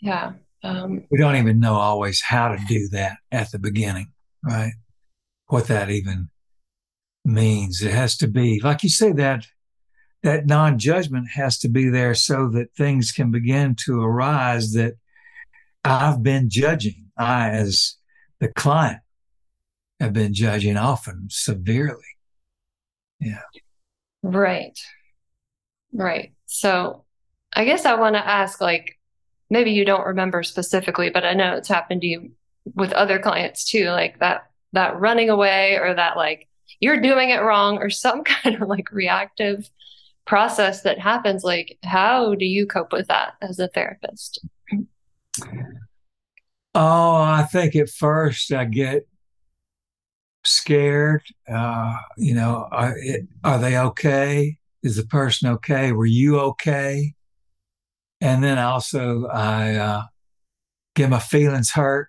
yeah 0.00 0.32
um, 0.64 1.04
we 1.10 1.18
don't 1.18 1.36
even 1.36 1.60
know 1.60 1.74
always 1.74 2.22
how 2.22 2.48
to 2.48 2.64
do 2.68 2.88
that 2.88 3.16
at 3.32 3.50
the 3.50 3.58
beginning, 3.58 4.12
right? 4.44 4.72
What 5.48 5.66
that 5.66 5.90
even 5.90 6.30
means. 7.24 7.82
It 7.82 7.92
has 7.92 8.16
to 8.18 8.28
be, 8.28 8.60
like 8.60 8.82
you 8.82 8.88
say, 8.88 9.12
that 9.12 9.46
that 10.22 10.46
non-judgment 10.46 11.30
has 11.34 11.58
to 11.58 11.68
be 11.68 11.88
there 11.88 12.14
so 12.14 12.48
that 12.50 12.72
things 12.76 13.10
can 13.10 13.32
begin 13.32 13.74
to 13.74 14.00
arise 14.00 14.72
that 14.74 14.94
I've 15.84 16.22
been 16.22 16.48
judging. 16.48 17.10
I, 17.16 17.50
as 17.50 17.96
the 18.38 18.48
client, 18.48 19.00
have 19.98 20.12
been 20.12 20.32
judging 20.32 20.76
often 20.76 21.26
severely. 21.28 22.04
Yeah. 23.18 23.42
Right. 24.22 24.78
Right. 25.92 26.32
So 26.46 27.04
I 27.52 27.64
guess 27.64 27.84
I 27.84 27.94
want 27.94 28.14
to 28.14 28.26
ask 28.26 28.60
like 28.60 28.98
maybe 29.50 29.72
you 29.72 29.84
don't 29.84 30.06
remember 30.06 30.42
specifically, 30.42 31.10
but 31.10 31.24
I 31.24 31.34
know 31.34 31.54
it's 31.54 31.68
happened 31.68 32.00
to 32.02 32.06
you 32.06 32.30
with 32.74 32.92
other 32.92 33.18
clients 33.18 33.64
too, 33.64 33.90
like 33.90 34.18
that 34.20 34.50
that 34.72 34.98
running 34.98 35.28
away 35.28 35.78
or 35.78 35.94
that 35.94 36.16
like 36.16 36.48
you're 36.80 37.00
doing 37.00 37.30
it 37.30 37.42
wrong 37.42 37.78
or 37.78 37.90
some 37.90 38.24
kind 38.24 38.60
of 38.60 38.68
like 38.68 38.90
reactive 38.90 39.70
process 40.24 40.82
that 40.82 40.98
happens 40.98 41.42
like 41.42 41.78
how 41.82 42.34
do 42.34 42.44
you 42.44 42.66
cope 42.66 42.92
with 42.92 43.08
that 43.08 43.34
as 43.42 43.58
a 43.58 43.68
therapist? 43.68 44.40
Oh 46.74 47.16
i 47.16 47.46
think 47.50 47.76
at 47.76 47.90
first 47.90 48.52
i 48.52 48.64
get 48.64 49.06
scared. 50.44 51.22
Uh 51.48 51.96
you 52.16 52.34
know 52.34 52.68
are, 52.70 52.96
are 53.44 53.58
they 53.58 53.76
okay 53.76 54.58
is 54.82 54.96
the 54.96 55.06
person 55.06 55.48
okay 55.48 55.92
were 55.92 56.06
you 56.06 56.38
okay 56.38 57.14
and 58.22 58.42
then 58.42 58.56
also 58.56 59.26
I 59.26 59.74
uh, 59.74 60.02
get 60.94 61.10
my 61.10 61.18
feelings 61.18 61.72
hurt. 61.72 62.08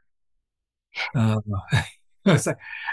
Uh, 1.15 1.39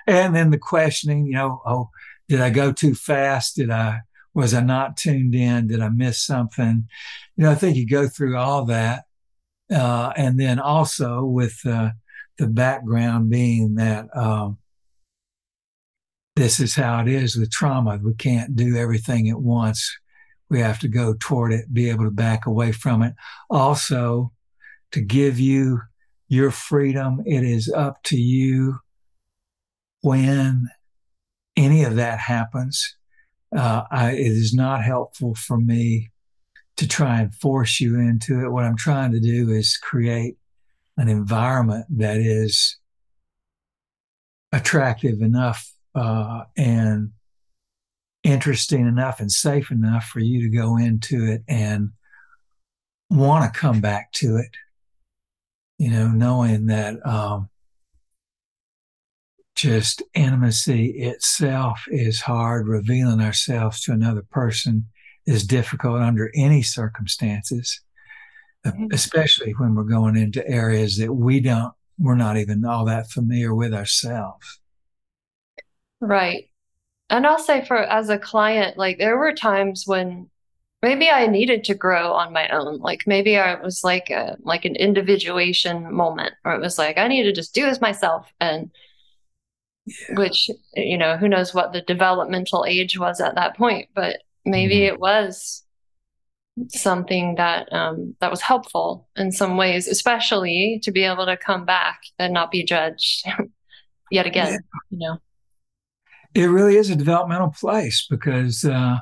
and 0.06 0.34
then 0.34 0.50
the 0.50 0.58
questioning, 0.58 1.26
you 1.26 1.32
know, 1.32 1.60
oh, 1.66 1.90
did 2.30 2.40
I 2.40 2.48
go 2.48 2.72
too 2.72 2.94
fast? 2.94 3.56
Did 3.56 3.70
I 3.70 4.00
was 4.32 4.54
I 4.54 4.62
not 4.62 4.96
tuned 4.96 5.34
in? 5.34 5.66
Did 5.66 5.80
I 5.82 5.90
miss 5.90 6.22
something? 6.24 6.88
You 7.36 7.44
know, 7.44 7.50
I 7.50 7.56
think 7.56 7.76
you 7.76 7.86
go 7.86 8.08
through 8.08 8.38
all 8.38 8.64
that, 8.66 9.04
uh, 9.70 10.12
and 10.16 10.40
then 10.40 10.58
also 10.58 11.22
with 11.22 11.60
uh, 11.66 11.90
the 12.38 12.46
background 12.46 13.28
being 13.28 13.74
that 13.74 14.06
um, 14.16 14.56
this 16.40 16.58
is 16.58 16.74
how 16.74 17.00
it 17.00 17.08
is 17.08 17.36
with 17.36 17.50
trauma. 17.50 17.98
We 18.02 18.14
can't 18.14 18.56
do 18.56 18.76
everything 18.76 19.28
at 19.28 19.40
once 19.40 19.94
we 20.48 20.58
have 20.60 20.80
to 20.80 20.88
go 20.88 21.14
toward 21.20 21.52
it, 21.52 21.72
be 21.72 21.90
able 21.90 22.04
to 22.04 22.10
back 22.10 22.46
away 22.46 22.72
from 22.72 23.02
it. 23.02 23.14
Also, 23.48 24.32
to 24.92 25.00
give 25.00 25.38
you 25.38 25.80
your 26.28 26.50
freedom, 26.50 27.22
it 27.26 27.44
is 27.44 27.70
up 27.70 28.02
to 28.04 28.16
you 28.16 28.80
when 30.00 30.68
any 31.56 31.84
of 31.84 31.96
that 31.96 32.18
happens. 32.18 32.96
Uh, 33.54 33.82
I, 33.90 34.12
it 34.12 34.32
is 34.32 34.54
not 34.54 34.82
helpful 34.82 35.34
for 35.34 35.58
me 35.58 36.10
to 36.78 36.88
try 36.88 37.20
and 37.20 37.34
force 37.34 37.80
you 37.80 38.00
into 38.00 38.44
it. 38.44 38.50
What 38.50 38.64
I'm 38.64 38.76
trying 38.76 39.12
to 39.12 39.20
do 39.20 39.50
is 39.50 39.76
create 39.76 40.36
an 40.96 41.08
environment 41.08 41.86
that 41.98 42.16
is 42.16 42.78
attractive 44.52 45.20
enough 45.20 45.70
uh, 45.94 46.44
and 46.56 47.10
interesting 48.22 48.86
enough 48.86 49.20
and 49.20 49.32
safe 49.32 49.70
enough 49.70 50.04
for 50.04 50.20
you 50.20 50.42
to 50.42 50.56
go 50.56 50.76
into 50.76 51.24
it 51.24 51.42
and 51.48 51.90
want 53.08 53.52
to 53.52 53.58
come 53.58 53.80
back 53.80 54.12
to 54.12 54.36
it. 54.36 54.50
You 55.78 55.90
know, 55.90 56.08
knowing 56.08 56.66
that 56.66 57.04
um, 57.06 57.48
just 59.56 60.02
intimacy 60.14 60.90
itself 60.98 61.80
is 61.88 62.20
hard, 62.20 62.68
revealing 62.68 63.20
ourselves 63.20 63.82
to 63.82 63.92
another 63.92 64.22
person 64.30 64.86
is 65.26 65.46
difficult 65.46 66.00
under 66.00 66.30
any 66.34 66.62
circumstances, 66.62 67.80
mm-hmm. 68.66 68.86
especially 68.92 69.52
when 69.52 69.74
we're 69.74 69.84
going 69.84 70.16
into 70.16 70.46
areas 70.46 70.98
that 70.98 71.12
we 71.12 71.40
don't, 71.40 71.72
we're 71.98 72.14
not 72.14 72.36
even 72.36 72.64
all 72.64 72.84
that 72.84 73.10
familiar 73.10 73.54
with 73.54 73.74
ourselves. 73.74 74.59
Right 76.00 76.50
and 77.10 77.26
I'll 77.26 77.38
say 77.38 77.64
for 77.64 77.76
as 77.76 78.08
a 78.08 78.18
client, 78.18 78.78
like 78.78 78.98
there 78.98 79.18
were 79.18 79.34
times 79.34 79.82
when 79.86 80.30
maybe 80.80 81.10
I 81.10 81.26
needed 81.26 81.64
to 81.64 81.74
grow 81.74 82.12
on 82.12 82.32
my 82.32 82.48
own. 82.48 82.78
Like 82.78 83.00
maybe 83.06 83.36
I 83.36 83.60
was 83.60 83.82
like 83.84 84.10
a 84.10 84.36
like 84.42 84.64
an 84.64 84.76
individuation 84.76 85.92
moment, 85.92 86.34
or 86.44 86.54
it 86.54 86.60
was 86.60 86.78
like 86.78 86.98
I 86.98 87.08
need 87.08 87.24
to 87.24 87.32
just 87.32 87.52
do 87.52 87.66
this 87.66 87.80
myself, 87.80 88.32
and 88.40 88.70
yeah. 89.86 90.14
which 90.14 90.50
you 90.74 90.96
know 90.96 91.16
who 91.16 91.28
knows 91.28 91.52
what 91.52 91.72
the 91.72 91.82
developmental 91.82 92.64
age 92.66 92.98
was 92.98 93.20
at 93.20 93.34
that 93.34 93.56
point, 93.56 93.88
but 93.94 94.18
maybe 94.44 94.76
mm-hmm. 94.76 94.94
it 94.94 95.00
was 95.00 95.64
something 96.68 97.34
that 97.36 97.72
um, 97.72 98.14
that 98.20 98.30
was 98.30 98.40
helpful 98.40 99.08
in 99.16 99.32
some 99.32 99.56
ways, 99.56 99.88
especially 99.88 100.80
to 100.84 100.92
be 100.92 101.02
able 101.02 101.26
to 101.26 101.36
come 101.36 101.64
back 101.64 102.02
and 102.20 102.32
not 102.32 102.52
be 102.52 102.64
judged 102.64 103.26
yet 104.12 104.26
again. 104.26 104.52
Yeah. 104.52 104.58
You 104.90 104.98
know 104.98 105.18
it 106.34 106.46
really 106.46 106.76
is 106.76 106.90
a 106.90 106.96
developmental 106.96 107.50
place 107.50 108.06
because 108.08 108.64
uh, 108.64 108.98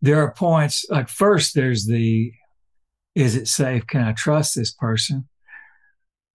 there 0.00 0.22
are 0.22 0.32
points 0.32 0.84
like 0.90 1.08
first 1.08 1.54
there's 1.54 1.86
the 1.86 2.32
is 3.14 3.34
it 3.34 3.48
safe? 3.48 3.86
Can 3.86 4.02
i 4.02 4.12
trust 4.12 4.54
this 4.54 4.72
person? 4.72 5.28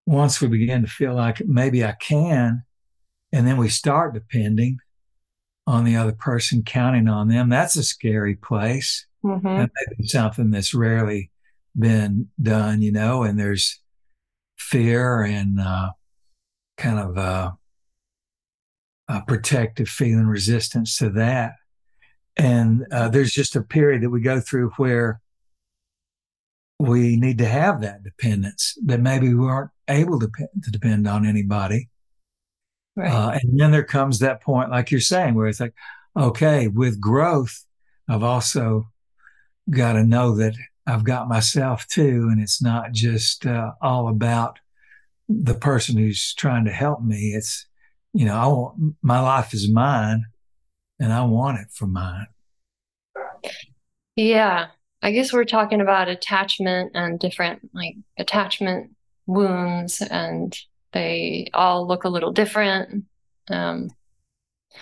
Once 0.06 0.40
we 0.40 0.48
begin 0.48 0.82
to 0.84 0.88
feel 0.88 1.16
like 1.16 1.42
maybe 1.46 1.84
i 1.84 1.94
can 1.94 2.64
and 3.32 3.48
then 3.48 3.58
we 3.58 3.70
start 3.70 4.14
depending 4.14 4.78
on 5.68 5.84
the 5.84 5.96
other 5.96 6.12
person 6.12 6.62
counting 6.64 7.08
on 7.08 7.28
them 7.28 7.50
that's 7.50 7.76
a 7.76 7.84
scary 7.84 8.36
place. 8.36 9.08
Mm-hmm. 9.24 9.44
that 9.44 9.72
may 9.74 9.96
be 9.98 10.08
something 10.08 10.52
that's 10.52 10.76
rarely 10.76 11.32
been 11.76 12.28
done 12.40 12.84
you 12.84 12.92
know 12.92 13.24
and 13.24 13.40
there's 13.40 13.82
fear 14.56 15.24
and 15.24 15.60
uh, 15.60 15.90
kind 16.78 17.00
of 17.00 17.18
uh, 17.18 17.52
uh, 19.08 19.22
protective 19.22 19.88
feeling, 19.88 20.26
resistance 20.26 20.98
to 20.98 21.10
that. 21.12 21.54
And 22.38 22.86
uh, 22.92 23.10
there's 23.10 23.32
just 23.32 23.56
a 23.56 23.62
period 23.62 24.02
that 24.04 24.10
we 24.10 24.22
go 24.22 24.40
through 24.40 24.72
where 24.78 25.22
we 26.80 27.16
need 27.16 27.38
to 27.38 27.46
have 27.46 27.82
that 27.82 28.04
dependence 28.04 28.78
that 28.84 29.00
maybe 29.00 29.34
we 29.34 29.48
aren't 29.48 29.72
able 29.88 30.20
to, 30.20 30.30
to 30.64 30.72
depend 30.72 31.08
on 31.08 31.26
anybody. 31.26 31.90
Right. 32.98 33.12
Uh, 33.12 33.40
and 33.42 33.60
then 33.60 33.72
there 33.72 33.84
comes 33.84 34.20
that 34.20 34.42
point, 34.42 34.72
like 34.72 34.92
you're 34.92 35.00
saying, 35.00 35.36
where 35.36 35.48
it's 35.48 35.60
like, 35.60 35.74
okay, 36.18 36.68
with 36.68 37.00
growth, 37.00 37.64
I've 38.10 38.24
also 38.24 38.88
got 39.70 39.94
to 39.94 40.04
know 40.04 40.36
that 40.36 40.56
I've 40.86 41.04
got 41.04 41.28
myself 41.28 41.88
too. 41.88 42.28
And 42.30 42.42
it's 42.42 42.62
not 42.62 42.92
just 42.92 43.46
uh, 43.46 43.72
all 43.82 44.08
about 44.08 44.60
the 45.30 45.56
person 45.56 45.98
who's 45.98 46.34
trying 46.34 46.66
to 46.66 46.72
help 46.72 47.02
me. 47.02 47.34
It's, 47.34 47.66
you 48.16 48.26
know, 48.26 48.36
I 48.36 48.48
want 48.48 48.96
my 49.02 49.20
life 49.20 49.54
is 49.54 49.70
mine 49.70 50.24
and 51.02 51.12
I 51.12 51.26
want 51.26 51.60
it 51.60 51.68
for 51.70 51.86
mine. 51.86 52.28
Yeah. 54.16 54.68
I 55.02 55.12
guess 55.12 55.34
we're 55.34 55.44
talking 55.44 55.82
about 55.82 56.08
attachment 56.08 56.94
and 56.96 57.20
different 57.20 57.70
like 57.74 57.96
attachment 58.18 58.92
wounds 59.28 60.02
and 60.02 60.58
they 60.94 61.50
all 61.54 61.86
look 61.86 62.06
a 62.06 62.10
little 62.10 62.32
different. 62.32 63.04
Um, 63.50 63.90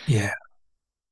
yeah. 0.05 0.33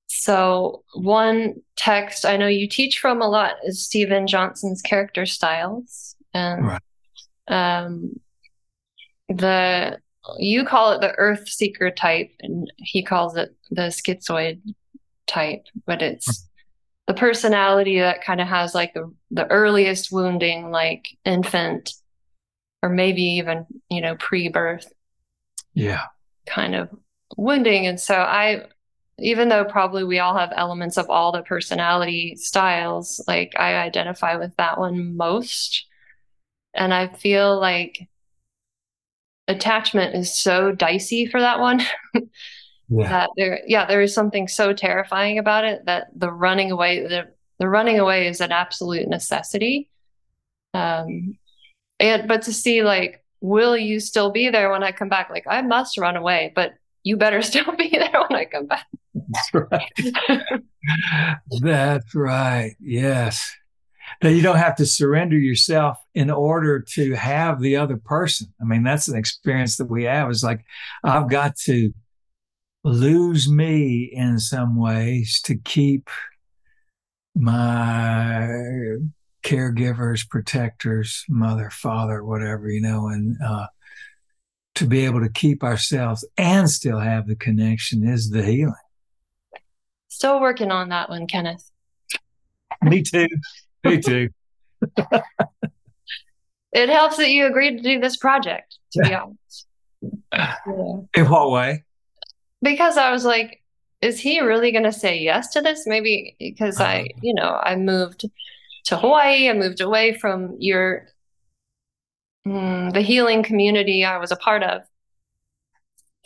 so 0.08 0.84
one 0.94 1.56
text 1.76 2.24
I 2.24 2.38
know 2.38 2.48
you 2.48 2.70
teach 2.70 3.00
from 3.00 3.20
a 3.20 3.28
lot 3.28 3.56
is 3.64 3.84
Stephen 3.84 4.28
Johnson's 4.28 4.82
character 4.84 5.26
styles, 5.26 6.16
and 6.34 6.68
right. 6.68 6.82
um, 7.48 8.14
the 9.28 10.00
you 10.40 10.66
call 10.66 10.92
it 10.92 11.02
the 11.02 11.14
Earth 11.18 11.48
Seeker 11.48 11.92
type, 11.92 12.32
and 12.42 12.72
he 12.78 13.04
calls 13.04 13.36
it 13.36 13.56
the 13.70 13.84
Schizoid 13.84 14.62
type, 15.28 15.66
but 15.86 16.02
it's 16.02 16.26
hmm. 16.26 16.48
the 17.08 17.14
personality 17.14 18.00
that 18.00 18.24
kind 18.24 18.42
of 18.42 18.48
has 18.48 18.76
like 18.76 18.94
the 18.94 19.14
the 19.32 19.50
earliest 19.50 20.12
wounding, 20.12 20.72
like 20.72 21.08
infant, 21.26 21.94
or 22.82 22.90
maybe 22.90 23.24
even 23.24 23.66
you 23.90 24.02
know 24.02 24.16
pre-birth. 24.16 24.92
Yeah. 25.74 26.06
Kind 26.46 26.76
of 26.76 26.90
wounding, 27.38 27.88
and 27.88 28.00
so 28.00 28.16
I 28.16 28.66
even 29.22 29.50
though 29.50 29.64
probably 29.64 30.04
we 30.04 30.20
all 30.20 30.36
have 30.36 30.52
elements 30.56 30.98
of 30.98 31.10
all 31.10 31.32
the 31.32 31.44
personality 31.44 32.36
styles, 32.36 33.24
like 33.28 33.54
I 33.58 33.76
identify 33.76 34.36
with 34.36 34.56
that 34.58 34.80
one 34.80 35.16
most. 35.16 35.86
And 36.74 36.94
I 36.94 37.08
feel 37.08 37.60
like 37.60 38.08
attachment 39.52 40.16
is 40.16 40.36
so 40.36 40.72
dicey 40.72 41.26
for 41.26 41.40
that 41.40 41.60
one. 41.60 41.82
yeah. 42.90 43.10
That 43.10 43.30
there 43.38 43.62
yeah, 43.68 43.86
there 43.86 44.02
is 44.02 44.14
something 44.14 44.48
so 44.48 44.74
terrifying 44.74 45.38
about 45.38 45.66
it 45.66 45.86
that 45.86 46.08
the 46.16 46.32
running 46.32 46.72
away 46.72 47.02
the 47.02 47.28
the 47.60 47.70
running 47.70 48.00
away 48.00 48.28
is 48.28 48.42
an 48.42 48.52
absolute 48.52 49.08
necessity. 49.08 49.90
Um 50.74 51.38
and 52.00 52.28
but 52.28 52.44
to 52.44 52.54
see 52.54 52.84
like 52.84 53.24
will 53.42 53.76
you 53.76 54.00
still 54.00 54.32
be 54.32 54.50
there 54.50 54.72
when 54.72 54.84
I 54.84 54.92
come 54.92 55.10
back? 55.10 55.30
Like 55.30 55.46
I 55.48 55.62
must 55.62 55.98
run 55.98 56.16
away, 56.16 56.52
but 56.56 56.74
you 57.04 57.18
better 57.18 57.42
still 57.42 57.76
be 57.76 57.90
there 57.90 58.26
when 58.30 58.40
I 58.40 58.46
come 58.46 58.68
back. 58.68 58.88
That's 59.14 59.54
right. 59.54 60.62
That's 61.62 62.16
right. 62.16 62.76
Yes. 62.80 63.52
That 64.22 64.34
you 64.34 64.42
don't 64.44 64.58
have 64.58 64.76
to 64.76 64.86
surrender 64.86 65.38
yourself 65.38 65.98
in 66.14 66.30
order 66.30 66.80
to 66.80 67.14
have 67.14 67.60
the 67.60 67.78
other 67.78 67.98
person. 67.98 68.54
I 68.62 68.66
mean, 68.66 68.84
that's 68.84 69.08
an 69.08 69.18
experience 69.18 69.78
that 69.78 69.90
we 69.90 70.04
have. 70.04 70.30
Is 70.30 70.44
like, 70.44 70.64
I've 71.04 71.30
got 71.30 71.56
to 71.66 71.92
lose 72.84 73.50
me 73.50 74.12
in 74.14 74.40
some 74.40 74.76
ways 74.76 75.42
to 75.46 75.56
keep 75.56 76.10
my 77.36 78.48
caregivers, 79.44 80.28
protectors, 80.28 81.26
mother, 81.28 81.70
father, 81.70 82.24
whatever, 82.24 82.70
you 82.70 82.82
know, 82.82 83.08
and 83.08 83.38
uh, 83.44 83.68
to 84.76 84.86
be 84.86 85.06
able 85.06 85.22
to 85.22 85.30
keep 85.30 85.64
ourselves 85.64 86.28
and 86.38 86.70
still 86.70 87.00
have 87.00 87.28
the 87.28 87.36
connection 87.36 88.08
is 88.08 88.30
the 88.30 88.44
healing. 88.44 88.74
Still 90.10 90.40
working 90.40 90.72
on 90.72 90.90
that 90.90 91.10
one, 91.10 91.28
Kenneth. 91.28 91.72
Me 92.84 93.02
too. 93.02 93.28
Me 93.84 94.00
too. 94.00 94.30
it 96.72 96.90
helps 96.90 97.18
that 97.18 97.30
you 97.30 97.46
agreed 97.46 97.78
to 97.78 97.84
do 97.84 98.00
this 98.00 98.18
project, 98.18 98.78
to 98.94 99.02
be 99.02 99.14
honest. 99.14 99.68
Yeah. 100.32 100.56
In 101.16 101.30
what 101.30 101.52
way? 101.52 101.84
Because 102.62 102.98
I 102.98 103.12
was 103.12 103.26
like, 103.26 103.62
is 104.02 104.20
he 104.20 104.40
really 104.40 104.72
going 104.72 104.84
to 104.84 104.92
say 104.92 105.20
yes 105.20 105.50
to 105.54 105.62
this? 105.62 105.86
Maybe 105.86 106.36
because 106.40 106.80
I, 106.80 107.02
uh-huh. 107.02 107.20
you 107.22 107.34
know, 107.34 107.60
I 107.62 107.76
moved 107.76 108.26
to 108.86 108.98
Hawaii, 108.98 109.50
I 109.50 109.54
moved 109.54 109.82
away 109.82 110.14
from 110.14 110.56
your 110.60 111.08
mm, 112.48 112.94
the 112.94 113.02
healing 113.02 113.44
community 113.44 114.04
I 114.04 114.18
was 114.18 114.32
a 114.32 114.36
part 114.36 114.64
of 114.64 114.82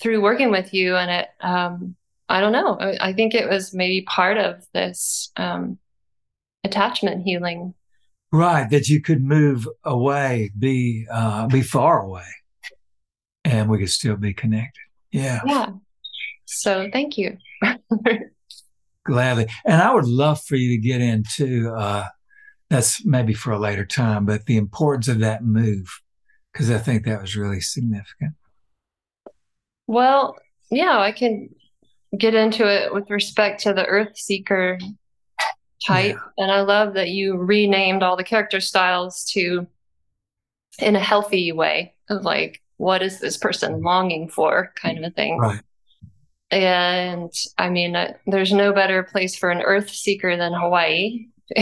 through 0.01 0.21
working 0.21 0.51
with 0.51 0.74
you, 0.74 0.95
and 0.95 1.12
it 1.12 1.29
um, 1.41 1.95
I 2.29 2.39
don't 2.39 2.53
know. 2.53 2.77
I, 2.79 3.09
I 3.09 3.13
think 3.13 3.33
it 3.33 3.50
was 3.50 3.74
maybe 3.74 4.01
part 4.03 4.38
of 4.38 4.65
this 4.74 5.31
um, 5.38 5.77
attachment 6.65 7.24
healing. 7.24 7.74
Right, 8.31 8.69
that 8.69 8.89
you 8.89 9.01
could 9.01 9.24
move 9.24 9.67
away, 9.86 10.51
be 10.57 11.05
uh, 11.10 11.47
be 11.47 11.62
far 11.62 12.01
away, 12.01 12.25
and 13.45 13.69
we 13.69 13.78
could 13.78 13.91
still 13.91 14.17
be 14.17 14.34
connected. 14.34 14.82
Yeah. 15.12 15.39
Yeah. 15.45 15.69
So 16.45 16.89
thank 16.91 17.17
you. 17.17 17.38
Gladly, 19.06 19.47
and 19.65 19.82
I 19.82 19.93
would 19.93 20.08
love 20.08 20.41
for 20.43 20.56
you 20.56 20.75
to 20.75 20.78
get 20.78 20.99
into. 20.99 21.73
Uh, 21.73 22.08
that's 22.69 23.06
maybe 23.06 23.34
for 23.34 23.51
a 23.51 23.60
later 23.60 23.86
time, 23.86 24.25
but 24.25 24.47
the 24.47 24.58
importance 24.58 25.08
of 25.08 25.19
that 25.19 25.45
move, 25.45 25.88
because 26.51 26.71
I 26.71 26.80
think 26.80 27.06
that 27.06 27.21
was 27.21 27.36
really 27.38 27.62
significant. 27.62 28.34
Well, 29.86 30.36
yeah, 30.71 30.97
I 30.97 31.12
can 31.12 31.49
get 32.17 32.34
into 32.34 32.67
it 32.67 32.91
with 32.91 33.10
respect 33.12 33.62
to 33.62 33.73
the 33.73 33.86
Earth 33.86 34.17
Seeker 34.17 34.80
type. 35.85 36.15
Yeah. 36.15 36.43
And 36.43 36.51
I 36.51 36.61
love 36.61 36.93
that 36.93 37.09
you 37.09 37.38
renamed 37.38 38.03
all 38.03 38.15
the 38.15 38.23
character 38.23 38.59
styles 38.59 39.25
to 39.31 39.67
in 40.79 40.95
a 40.95 40.99
healthy 40.99 41.51
way 41.51 41.93
of 42.09 42.23
like, 42.23 42.61
what 42.77 43.01
is 43.01 43.19
this 43.19 43.38
person 43.38 43.81
longing 43.81 44.27
for 44.27 44.73
kind 44.75 44.97
of 44.97 45.03
a 45.05 45.09
thing. 45.09 45.38
Right. 45.38 45.61
And 46.51 47.31
I 47.57 47.69
mean, 47.69 47.95
uh, 47.95 48.13
there's 48.27 48.51
no 48.53 48.73
better 48.73 49.03
place 49.03 49.35
for 49.35 49.49
an 49.49 49.61
Earth 49.61 49.89
Seeker 49.89 50.38
than 50.38 50.53
Hawaii. 50.53 51.27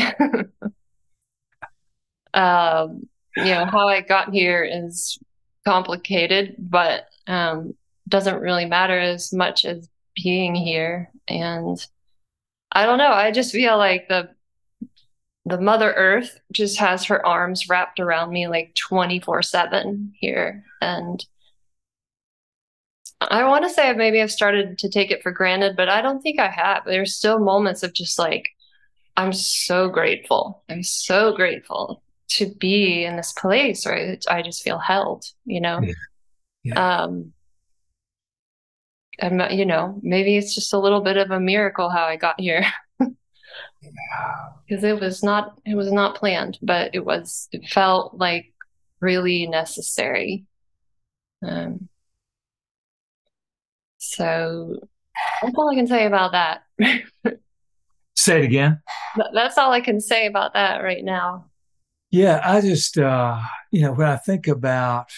um, 2.33 3.07
you 3.35 3.45
know, 3.45 3.65
how 3.65 3.87
I 3.87 4.01
got 4.01 4.33
here 4.33 4.63
is 4.63 5.17
complicated, 5.65 6.55
but 6.59 7.07
um, 7.27 7.75
doesn't 8.07 8.41
really 8.41 8.65
matter 8.65 8.99
as 8.99 9.31
much 9.31 9.65
as 9.65 9.87
being 10.15 10.53
here 10.53 11.09
and 11.27 11.83
i 12.73 12.85
don't 12.85 12.97
know. 12.97 13.11
I 13.11 13.31
just 13.31 13.51
feel 13.51 13.77
like 13.77 14.07
the 14.07 14.29
the 15.45 15.59
mother 15.59 15.91
earth 15.93 16.39
just 16.51 16.79
has 16.79 17.05
her 17.05 17.25
arms 17.25 17.67
wrapped 17.67 17.99
around 17.99 18.31
me 18.31 18.47
like 18.47 18.73
24 18.75 19.41
7 19.43 20.13
here. 20.15 20.63
And 20.81 21.23
i 23.31 23.45
want 23.45 23.63
to 23.63 23.69
say 23.69 23.93
maybe 23.93 24.21
i've 24.21 24.29
started 24.29 24.77
to 24.77 24.89
take 24.89 25.09
it 25.09 25.23
for 25.23 25.31
granted 25.31 25.77
but 25.77 25.87
i 25.87 26.01
don't 26.01 26.21
think 26.21 26.39
i 26.39 26.49
have. 26.49 26.83
There's 26.85 27.15
still 27.15 27.39
moments 27.39 27.81
of 27.83 27.93
just 27.93 28.19
like 28.19 28.49
i'm 29.15 29.31
so 29.31 29.87
grateful. 29.89 30.63
I'm 30.69 30.83
so 30.83 31.33
grateful 31.33 32.03
to 32.29 32.53
be 32.59 33.05
in 33.05 33.15
this 33.15 33.31
place 33.33 33.85
where 33.85 34.17
i 34.29 34.41
just 34.41 34.63
feel 34.63 34.79
held 34.79 35.25
you 35.45 35.61
know? 35.61 35.79
Yeah. 35.81 35.93
Yeah. 36.63 37.03
um 37.03 37.33
I'm 39.23 39.37
not, 39.37 39.53
you 39.53 39.65
know, 39.65 39.97
maybe 40.03 40.35
it's 40.35 40.53
just 40.53 40.73
a 40.73 40.79
little 40.79 40.99
bit 40.99 41.15
of 41.15 41.31
a 41.31 41.39
miracle 41.39 41.89
how 41.89 42.03
I 42.03 42.17
got 42.17 42.39
here. 42.39 42.65
Because 44.67 44.83
it 44.85 44.99
was 44.99 45.21
not 45.21 45.59
it 45.65 45.75
was 45.75 45.91
not 45.91 46.15
planned, 46.15 46.57
but 46.61 46.95
it 46.95 47.05
was 47.05 47.49
it 47.51 47.67
felt 47.67 48.17
like 48.17 48.53
really 49.01 49.45
necessary. 49.45 50.45
Um 51.45 51.89
so 53.97 54.79
that's 55.41 55.55
all 55.57 55.69
I 55.69 55.75
can 55.75 55.85
say 55.87 56.05
about 56.05 56.31
that. 56.31 56.63
say 58.15 58.39
it 58.39 58.45
again. 58.45 58.81
That's 59.33 59.57
all 59.57 59.71
I 59.71 59.81
can 59.81 59.99
say 59.99 60.27
about 60.27 60.53
that 60.53 60.81
right 60.81 61.03
now. 61.03 61.49
Yeah, 62.09 62.41
I 62.43 62.61
just 62.61 62.97
uh 62.97 63.41
you 63.69 63.81
know, 63.81 63.91
when 63.91 64.07
I 64.07 64.15
think 64.15 64.47
about 64.47 65.11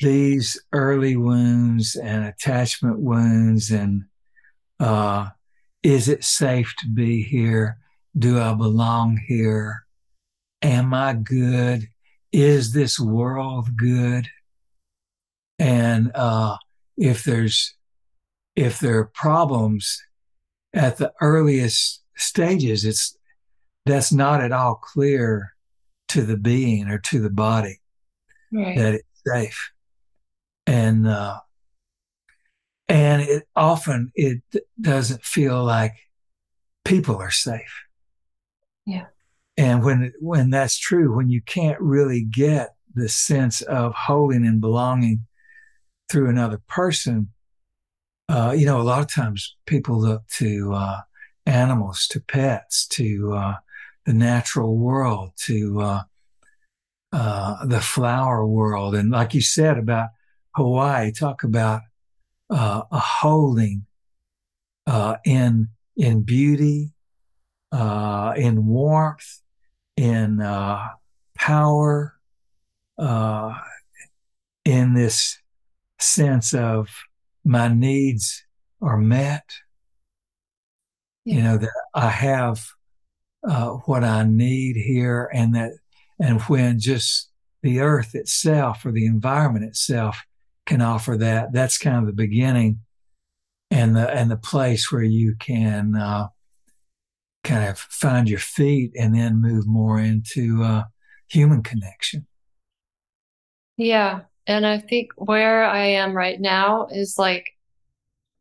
these 0.00 0.60
early 0.72 1.16
wounds 1.16 1.96
and 1.96 2.24
attachment 2.24 2.98
wounds 2.98 3.70
and 3.70 4.04
uh, 4.80 5.28
is 5.82 6.08
it 6.08 6.24
safe 6.24 6.74
to 6.78 6.88
be 6.88 7.22
here? 7.22 7.78
Do 8.16 8.40
I 8.40 8.54
belong 8.54 9.20
here? 9.26 9.84
Am 10.62 10.94
I 10.94 11.14
good? 11.14 11.88
Is 12.32 12.72
this 12.72 12.98
world 12.98 13.76
good? 13.76 14.28
And 15.58 16.10
uh, 16.14 16.56
if 16.96 17.24
there's 17.24 17.74
if 18.56 18.78
there 18.78 18.98
are 18.98 19.06
problems 19.06 20.02
at 20.72 20.96
the 20.96 21.12
earliest 21.20 22.02
stages, 22.16 22.84
it's 22.84 23.16
that's 23.84 24.12
not 24.12 24.40
at 24.40 24.52
all 24.52 24.76
clear 24.76 25.54
to 26.08 26.22
the 26.22 26.36
being 26.36 26.88
or 26.88 26.98
to 26.98 27.20
the 27.20 27.30
body 27.30 27.80
right. 28.52 28.76
that 28.76 28.94
it's 28.94 29.22
safe 29.26 29.73
and 30.66 31.06
uh, 31.06 31.40
and 32.88 33.22
it 33.22 33.48
often 33.56 34.12
it 34.14 34.42
doesn't 34.80 35.24
feel 35.24 35.64
like 35.64 35.94
people 36.84 37.16
are 37.16 37.30
safe. 37.30 37.84
Yeah. 38.86 39.06
And 39.56 39.84
when 39.84 40.12
when 40.20 40.50
that's 40.50 40.78
true, 40.78 41.14
when 41.14 41.30
you 41.30 41.40
can't 41.40 41.80
really 41.80 42.22
get 42.22 42.74
the 42.94 43.08
sense 43.08 43.62
of 43.62 43.94
holding 43.94 44.46
and 44.46 44.60
belonging 44.60 45.26
through 46.08 46.28
another 46.28 46.60
person, 46.68 47.30
uh, 48.28 48.54
you 48.56 48.66
know, 48.66 48.80
a 48.80 48.82
lot 48.82 49.00
of 49.00 49.12
times 49.12 49.56
people 49.66 50.00
look 50.00 50.26
to 50.28 50.72
uh, 50.74 51.00
animals, 51.46 52.06
to 52.08 52.20
pets, 52.20 52.86
to 52.88 53.32
uh, 53.34 53.54
the 54.06 54.12
natural 54.12 54.76
world, 54.76 55.32
to 55.36 55.80
uh, 55.80 56.02
uh, 57.12 57.64
the 57.64 57.80
flower 57.80 58.46
world, 58.46 58.94
and 58.94 59.10
like 59.10 59.34
you 59.34 59.40
said 59.40 59.78
about 59.78 60.08
Hawaii, 60.56 61.10
talk 61.10 61.42
about 61.42 61.82
uh, 62.50 62.82
a 62.90 62.98
holding 62.98 63.86
uh, 64.86 65.16
in 65.24 65.68
in 65.96 66.22
beauty, 66.22 66.92
uh, 67.72 68.34
in 68.36 68.66
warmth, 68.66 69.40
in 69.96 70.40
uh, 70.40 70.88
power, 71.34 72.14
uh, 72.98 73.54
in 74.64 74.94
this 74.94 75.38
sense 75.98 76.54
of 76.54 76.88
my 77.44 77.68
needs 77.68 78.44
are 78.80 78.98
met. 78.98 79.44
You 81.24 81.42
know 81.42 81.58
that 81.58 81.84
I 81.94 82.08
have 82.10 82.64
uh, 83.48 83.70
what 83.86 84.04
I 84.04 84.24
need 84.24 84.76
here, 84.76 85.30
and 85.32 85.54
that 85.54 85.72
and 86.20 86.40
when 86.42 86.78
just 86.78 87.30
the 87.62 87.80
earth 87.80 88.14
itself 88.14 88.84
or 88.84 88.92
the 88.92 89.06
environment 89.06 89.64
itself 89.64 90.22
can 90.66 90.80
offer 90.80 91.16
that, 91.18 91.52
that's 91.52 91.78
kind 91.78 91.96
of 91.96 92.06
the 92.06 92.12
beginning 92.12 92.80
and 93.70 93.96
the 93.96 94.08
and 94.10 94.30
the 94.30 94.36
place 94.36 94.92
where 94.92 95.02
you 95.02 95.34
can 95.38 95.94
uh, 95.96 96.28
kind 97.42 97.68
of 97.68 97.78
find 97.78 98.28
your 98.28 98.38
feet 98.38 98.92
and 98.98 99.14
then 99.14 99.40
move 99.40 99.66
more 99.66 99.98
into 99.98 100.62
uh, 100.62 100.84
human 101.28 101.62
connection. 101.62 102.26
Yeah, 103.76 104.22
and 104.46 104.66
I 104.66 104.78
think 104.78 105.10
where 105.16 105.64
I 105.64 105.86
am 105.86 106.16
right 106.16 106.40
now 106.40 106.86
is 106.86 107.18
like 107.18 107.46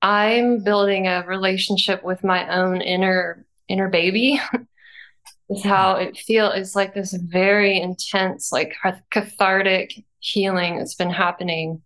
I'm 0.01 0.63
building 0.63 1.07
a 1.07 1.25
relationship 1.25 2.03
with 2.03 2.23
my 2.23 2.47
own 2.55 2.81
inner 2.81 3.45
inner 3.67 3.89
baby. 3.89 4.39
is 5.49 5.63
how 5.63 5.95
it 5.95 6.17
feels. 6.17 6.53
It's 6.55 6.75
like 6.75 6.93
this 6.93 7.13
very 7.13 7.79
intense, 7.79 8.51
like 8.51 8.75
cathartic 9.11 10.03
healing 10.19 10.77
that's 10.77 10.95
been 10.95 11.09
happening 11.09 11.81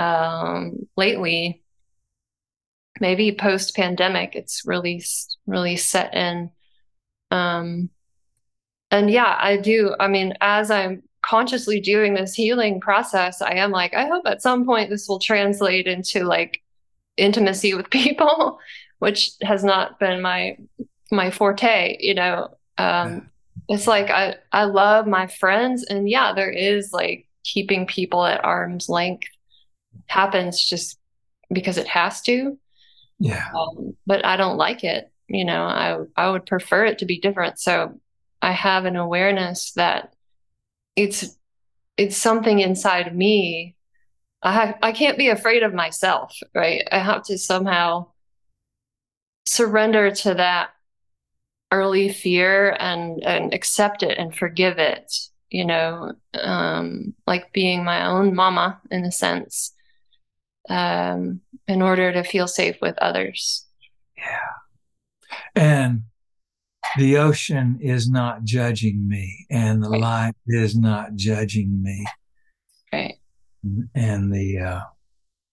um, 0.00 0.88
lately 0.96 1.62
maybe 3.00 3.32
post 3.32 3.74
pandemic 3.74 4.34
it's 4.34 4.62
really 4.66 5.02
really 5.46 5.76
set 5.76 6.14
in. 6.14 6.50
Um 7.30 7.90
and 8.90 9.10
yeah 9.10 9.36
i 9.38 9.56
do 9.56 9.94
i 10.00 10.08
mean 10.08 10.34
as 10.40 10.70
i'm 10.70 11.02
consciously 11.22 11.80
doing 11.80 12.14
this 12.14 12.34
healing 12.34 12.80
process 12.80 13.40
i 13.42 13.52
am 13.54 13.70
like 13.70 13.94
i 13.94 14.06
hope 14.06 14.26
at 14.26 14.42
some 14.42 14.64
point 14.64 14.90
this 14.90 15.06
will 15.08 15.18
translate 15.18 15.86
into 15.86 16.24
like 16.24 16.62
intimacy 17.16 17.74
with 17.74 17.90
people 17.90 18.58
which 18.98 19.32
has 19.42 19.64
not 19.64 19.98
been 19.98 20.20
my 20.20 20.56
my 21.10 21.30
forte 21.30 21.96
you 22.00 22.14
know? 22.14 22.48
Um 22.78 23.30
it's 23.68 23.86
like 23.86 24.10
i 24.10 24.36
i 24.52 24.64
love 24.64 25.06
my 25.06 25.26
friends 25.26 25.84
and 25.84 26.08
yeah 26.08 26.32
there 26.32 26.50
is 26.50 26.92
like 26.92 27.26
keeping 27.44 27.86
people 27.86 28.24
at 28.24 28.44
arm's 28.44 28.88
length 28.88 29.28
happens 30.10 30.62
just 30.62 30.98
because 31.52 31.78
it 31.78 31.88
has 31.88 32.20
to 32.22 32.58
yeah. 33.20 33.50
Um, 33.54 33.96
but 34.06 34.24
I 34.24 34.36
don't 34.36 34.56
like 34.56 34.82
it. 34.82 35.12
You 35.28 35.44
know, 35.44 35.62
I 35.62 35.98
I 36.16 36.30
would 36.30 36.46
prefer 36.46 36.86
it 36.86 36.98
to 36.98 37.04
be 37.04 37.20
different. 37.20 37.60
So 37.60 38.00
I 38.42 38.52
have 38.52 38.86
an 38.86 38.96
awareness 38.96 39.72
that 39.72 40.14
it's 40.96 41.36
it's 41.96 42.16
something 42.16 42.58
inside 42.58 43.14
me. 43.14 43.76
I 44.42 44.52
have, 44.52 44.78
I 44.82 44.92
can't 44.92 45.18
be 45.18 45.28
afraid 45.28 45.62
of 45.62 45.74
myself, 45.74 46.34
right? 46.54 46.82
I 46.90 46.98
have 46.98 47.24
to 47.24 47.36
somehow 47.36 48.06
surrender 49.44 50.10
to 50.10 50.34
that 50.34 50.70
early 51.70 52.08
fear 52.08 52.74
and 52.80 53.22
and 53.22 53.52
accept 53.52 54.02
it 54.02 54.18
and 54.18 54.34
forgive 54.34 54.78
it 54.78 55.12
you 55.50 55.64
know 55.64 56.12
um 56.34 57.14
like 57.26 57.52
being 57.52 57.84
my 57.84 58.06
own 58.06 58.34
mama 58.34 58.80
in 58.90 59.04
a 59.04 59.12
sense 59.12 59.72
um, 60.68 61.40
in 61.66 61.82
order 61.82 62.12
to 62.12 62.22
feel 62.22 62.48
safe 62.48 62.76
with 62.80 62.96
others. 62.98 63.66
Yeah. 64.16 64.50
And 65.54 66.02
the 66.98 67.18
ocean 67.18 67.78
is 67.80 68.10
not 68.10 68.44
judging 68.44 69.08
me, 69.08 69.46
and 69.50 69.82
the 69.82 69.90
right. 69.90 70.00
light 70.00 70.34
is 70.46 70.76
not 70.76 71.14
judging 71.14 71.82
me. 71.82 72.06
Right. 72.92 73.18
And 73.94 74.32
the 74.32 74.58
uh, 74.58 74.80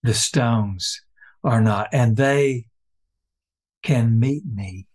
the 0.04 0.14
stones 0.14 1.02
are 1.44 1.62
not, 1.62 1.90
and 1.92 2.18
they 2.18 2.68
can 3.84 4.20
meet 4.20 4.44
me. 4.52 4.88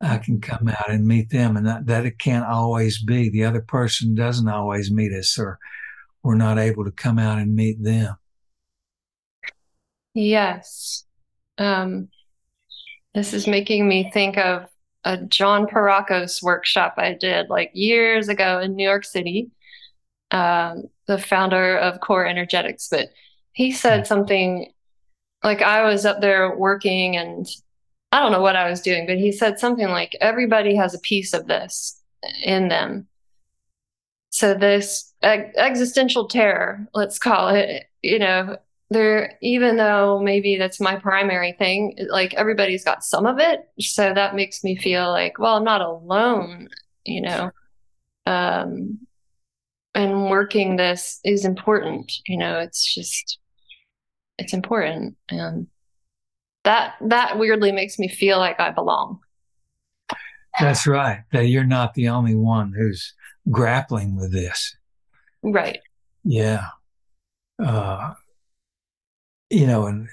I 0.00 0.18
can 0.18 0.40
come 0.40 0.68
out 0.68 0.90
and 0.90 1.06
meet 1.06 1.30
them, 1.30 1.56
and 1.56 1.66
that, 1.66 1.86
that 1.86 2.06
it 2.06 2.18
can't 2.18 2.44
always 2.44 3.02
be. 3.02 3.30
The 3.30 3.44
other 3.44 3.60
person 3.60 4.14
doesn't 4.14 4.48
always 4.48 4.90
meet 4.90 5.12
us, 5.12 5.38
or 5.38 5.58
we're 6.22 6.34
not 6.34 6.58
able 6.58 6.84
to 6.84 6.90
come 6.90 7.18
out 7.18 7.38
and 7.38 7.54
meet 7.54 7.82
them. 7.82 8.16
Yes. 10.14 11.04
Um, 11.58 12.08
this 13.14 13.32
is 13.32 13.46
making 13.46 13.88
me 13.88 14.10
think 14.12 14.38
of 14.38 14.68
a 15.04 15.18
John 15.18 15.66
Pierrakos 15.66 16.42
workshop 16.42 16.94
I 16.96 17.14
did 17.14 17.48
like 17.48 17.70
years 17.74 18.28
ago 18.28 18.60
in 18.60 18.76
New 18.76 18.84
York 18.84 19.04
City, 19.04 19.50
um, 20.30 20.84
the 21.06 21.18
founder 21.18 21.76
of 21.76 22.00
Core 22.00 22.26
Energetics. 22.26 22.88
But 22.90 23.08
he 23.52 23.72
said 23.72 24.00
hmm. 24.00 24.06
something 24.06 24.72
like 25.42 25.62
I 25.62 25.84
was 25.84 26.06
up 26.06 26.20
there 26.20 26.56
working 26.56 27.16
and 27.16 27.46
I 28.12 28.20
don't 28.20 28.32
know 28.32 28.42
what 28.42 28.56
I 28.56 28.68
was 28.68 28.80
doing, 28.80 29.06
but 29.06 29.18
he 29.18 29.32
said 29.32 29.58
something 29.58 29.88
like 29.88 30.16
everybody 30.20 30.76
has 30.76 30.94
a 30.94 31.00
piece 31.00 31.32
of 31.32 31.46
this 31.46 32.00
in 32.42 32.68
them. 32.68 33.08
So 34.30 34.54
this 34.54 35.12
existential 35.22 36.28
terror, 36.28 36.86
let's 36.94 37.18
call 37.18 37.48
it, 37.48 37.84
you 38.02 38.18
know, 38.18 38.56
there 38.92 39.38
even 39.42 39.76
though 39.76 40.20
maybe 40.20 40.56
that's 40.56 40.80
my 40.80 40.96
primary 40.96 41.52
thing 41.52 41.96
like 42.10 42.34
everybody's 42.34 42.84
got 42.84 43.02
some 43.04 43.26
of 43.26 43.38
it 43.38 43.60
so 43.80 44.12
that 44.14 44.34
makes 44.34 44.62
me 44.62 44.76
feel 44.76 45.10
like 45.10 45.38
well 45.38 45.56
i'm 45.56 45.64
not 45.64 45.80
alone 45.80 46.68
you 47.04 47.20
know? 47.20 47.50
Um 48.26 48.98
and 49.94 50.30
working 50.30 50.76
this 50.76 51.20
is 51.24 51.44
important 51.44 52.12
you 52.26 52.38
know? 52.38 52.58
It's 52.58 52.94
just 52.94 53.38
it's 54.38 54.52
important 54.52 55.16
and 55.28 55.66
that 56.64 56.94
that 57.00 57.38
weirdly 57.38 57.72
makes 57.72 57.98
me 57.98 58.08
feel 58.08 58.38
like 58.38 58.60
i 58.60 58.70
belong. 58.70 59.20
That's 60.60 60.86
right 60.86 61.24
that 61.32 61.46
you're 61.46 61.64
not 61.64 61.94
the 61.94 62.08
only 62.08 62.34
one 62.34 62.72
who's 62.72 63.14
grappling 63.50 64.16
with 64.16 64.32
this. 64.32 64.76
Right. 65.42 65.80
Yeah. 66.24 66.66
Uh 67.62 68.14
you 69.52 69.66
know, 69.66 69.86
and 69.86 70.08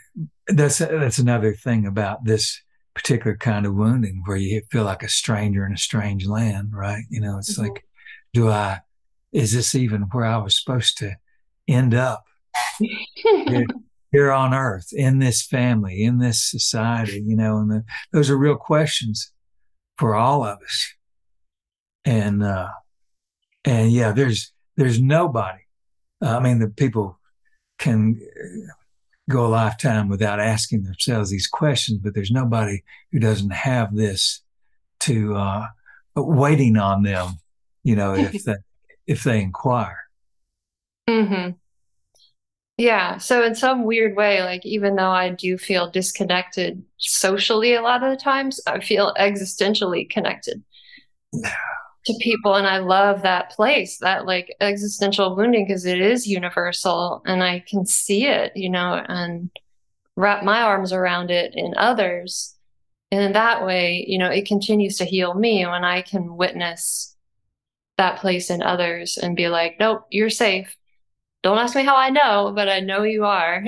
that's 0.47 0.79
that's 0.79 1.17
another 1.17 1.53
thing 1.53 1.87
about 1.87 2.25
this 2.25 2.61
particular 2.93 3.37
kind 3.37 3.65
of 3.65 3.73
wounding 3.73 4.21
where 4.25 4.35
you 4.35 4.61
feel 4.69 4.83
like 4.83 5.01
a 5.01 5.09
stranger 5.09 5.65
in 5.65 5.71
a 5.71 5.77
strange 5.77 6.27
land, 6.27 6.73
right? 6.73 7.05
You 7.09 7.21
know, 7.21 7.37
it's 7.37 7.53
mm-hmm. 7.53 7.69
like, 7.69 7.85
do 8.33 8.49
I, 8.49 8.79
is 9.31 9.53
this 9.53 9.73
even 9.75 10.01
where 10.11 10.25
I 10.25 10.37
was 10.37 10.59
supposed 10.59 10.97
to 10.97 11.15
end 11.67 11.93
up 11.93 12.25
here, 12.77 13.65
here, 14.11 14.31
on 14.31 14.53
earth, 14.53 14.87
in 14.91 15.19
this 15.19 15.45
family, 15.45 16.03
in 16.03 16.17
this 16.17 16.49
society, 16.49 17.23
you 17.25 17.37
know, 17.37 17.57
and 17.57 17.71
the, 17.71 17.83
those 18.11 18.29
are 18.29 18.37
real 18.37 18.57
questions 18.57 19.31
for 19.97 20.15
all 20.15 20.43
of 20.43 20.57
us. 20.61 20.93
And, 22.03 22.43
uh, 22.43 22.69
and 23.63 23.91
yeah, 23.91 24.11
there's, 24.11 24.51
there's 24.75 25.01
nobody. 25.01 25.61
Uh, 26.21 26.37
I 26.37 26.39
mean, 26.41 26.59
the 26.59 26.67
people 26.67 27.17
can 27.77 28.19
go 29.29 29.45
a 29.45 29.47
lifetime 29.47 30.09
without 30.09 30.39
asking 30.39 30.83
themselves 30.83 31.29
these 31.29 31.47
questions, 31.47 31.99
but 31.99 32.13
there's 32.13 32.31
nobody 32.31 32.83
who 33.11 33.19
doesn't 33.19 33.51
have 33.51 33.95
this 33.95 34.41
to 35.01 35.35
uh, 35.35 35.67
waiting 36.15 36.77
on 36.77 37.03
them, 37.03 37.39
you 37.83 37.95
know, 37.95 38.13
if 38.13 38.43
they 38.45 38.55
if 39.07 39.23
they 39.23 39.41
inquire. 39.41 39.99
Mm-hmm. 41.09 41.51
Yeah. 42.77 43.17
So 43.17 43.43
in 43.43 43.55
some 43.55 43.83
weird 43.83 44.15
way, 44.15 44.41
like 44.41 44.65
even 44.65 44.95
though 44.95 45.11
I 45.11 45.29
do 45.29 45.57
feel 45.57 45.91
disconnected 45.91 46.81
socially 46.97 47.73
a 47.73 47.81
lot 47.81 48.03
of 48.03 48.11
the 48.11 48.23
times, 48.23 48.61
I 48.65 48.79
feel 48.79 49.13
existentially 49.19 50.09
connected 50.09 50.63
to 52.05 52.13
people 52.21 52.55
and 52.55 52.65
i 52.65 52.77
love 52.77 53.21
that 53.21 53.51
place 53.51 53.97
that 53.97 54.25
like 54.25 54.55
existential 54.61 55.35
wounding 55.35 55.65
because 55.65 55.85
it 55.85 55.99
is 55.99 56.25
universal 56.25 57.21
and 57.25 57.43
i 57.43 57.59
can 57.59 57.85
see 57.85 58.25
it 58.25 58.51
you 58.55 58.69
know 58.69 59.03
and 59.07 59.49
wrap 60.19 60.43
my 60.43 60.61
arms 60.61 60.91
around 60.91 61.31
it 61.31 61.53
in 61.55 61.73
others. 61.77 62.55
And 63.11 63.23
in 63.23 63.33
that 63.33 63.65
way 63.65 64.05
you 64.07 64.19
know 64.19 64.29
it 64.29 64.45
continues 64.45 64.97
to 64.97 65.05
heal 65.05 65.33
me 65.33 65.65
when 65.65 65.83
i 65.83 66.01
can 66.03 66.35
witness 66.35 67.15
that 67.97 68.19
place 68.19 68.49
in 68.51 68.61
others 68.61 69.17
and 69.17 69.35
be 69.35 69.47
like 69.47 69.77
nope 69.79 70.05
you're 70.11 70.29
safe. 70.29 70.75
Don't 71.41 71.57
ask 71.57 71.75
me 71.75 71.83
how 71.83 71.95
i 71.95 72.09
know 72.09 72.51
but 72.53 72.69
i 72.69 72.81
know 72.81 73.03
you 73.03 73.25
are. 73.25 73.65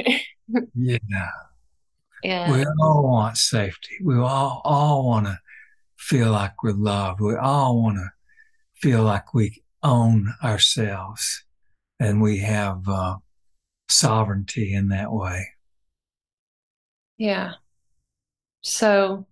Yeah. 0.76 0.98
Yeah. 2.24 2.52
We 2.52 2.64
all 2.80 3.02
want 3.02 3.36
safety. 3.36 3.96
We 4.04 4.16
all 4.16 4.62
all 4.64 5.08
want 5.08 5.26
to 5.26 5.40
feel 5.98 6.30
like 6.30 6.62
we're 6.62 6.74
loved. 6.74 7.20
We 7.20 7.36
all 7.36 7.82
want 7.82 7.98
to 7.98 8.12
feel 8.82 9.04
like 9.04 9.34
we 9.34 9.64
own 9.84 10.34
ourselves 10.44 11.44
and 12.00 12.22
we 12.22 12.40
have 12.40 12.88
uh, 12.88 13.18
sovereignty 13.90 14.74
in 14.74 14.90
that 14.90 15.12
way. 15.12 15.48
Yeah. 17.18 17.54
So, 18.62 19.28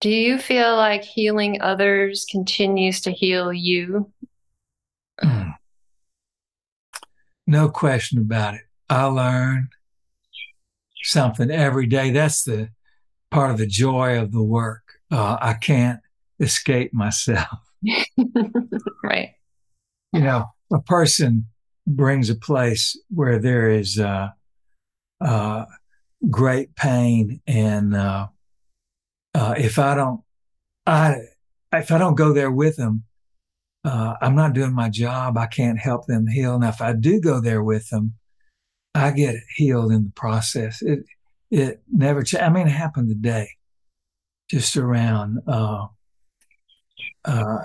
do 0.00 0.10
you 0.10 0.38
feel 0.38 0.76
like 0.76 1.02
healing 1.02 1.60
others 1.62 2.26
continues 2.30 3.00
to 3.02 3.10
heal 3.10 3.52
you? 3.52 4.12
No 7.46 7.68
question 7.68 8.18
about 8.18 8.54
it. 8.54 8.62
I 8.90 9.04
learn 9.04 9.68
something 11.02 11.50
every 11.50 11.86
day. 11.86 12.10
That's 12.10 12.42
the 12.42 12.70
part 13.30 13.52
of 13.52 13.58
the 13.58 13.66
joy 13.66 14.20
of 14.20 14.32
the 14.32 14.42
work. 14.42 14.82
Uh, 15.10 15.36
I 15.40 15.54
can't 15.54 16.00
escape 16.40 16.92
myself. 16.92 17.65
right. 19.04 19.30
You 20.12 20.20
know, 20.20 20.46
a 20.72 20.80
person 20.80 21.46
brings 21.86 22.30
a 22.30 22.34
place 22.34 22.98
where 23.08 23.38
there 23.38 23.70
is 23.70 23.98
uh, 23.98 24.28
uh, 25.20 25.64
great 26.30 26.74
pain, 26.74 27.40
and 27.46 27.94
uh, 27.94 28.28
uh, 29.34 29.54
if 29.56 29.78
I 29.78 29.94
don't, 29.94 30.20
I 30.86 31.16
if 31.72 31.90
I 31.90 31.98
don't 31.98 32.14
go 32.14 32.32
there 32.32 32.50
with 32.50 32.76
them, 32.76 33.04
uh, 33.84 34.14
I'm 34.20 34.34
not 34.34 34.52
doing 34.52 34.74
my 34.74 34.88
job. 34.88 35.36
I 35.36 35.46
can't 35.46 35.78
help 35.78 36.06
them 36.06 36.26
heal. 36.26 36.58
Now, 36.58 36.68
if 36.68 36.80
I 36.80 36.92
do 36.92 37.20
go 37.20 37.40
there 37.40 37.62
with 37.62 37.88
them, 37.90 38.14
I 38.94 39.10
get 39.10 39.36
healed 39.56 39.92
in 39.92 40.04
the 40.04 40.12
process. 40.14 40.82
It 40.82 41.04
it 41.50 41.82
never. 41.92 42.24
I 42.40 42.48
mean, 42.48 42.66
it 42.66 42.70
happened 42.70 43.08
today, 43.08 43.50
just 44.50 44.76
around 44.76 45.40
uh, 47.24 47.58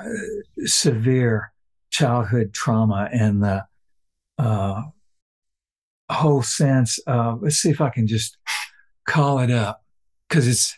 severe 0.65 1.54
childhood 1.89 2.54
trauma 2.54 3.10
and 3.12 3.44
the 3.44 3.65
uh, 4.38 4.84
whole 6.10 6.41
sense 6.41 6.98
of. 7.08 7.41
Let's 7.41 7.58
see 7.58 7.70
if 7.70 7.82
I 7.82 7.89
can 7.89 8.08
just 8.08 8.38
call 9.08 9.39
it 9.39 9.52
up 9.52 9.84
because 10.28 10.48
it's 10.48 10.78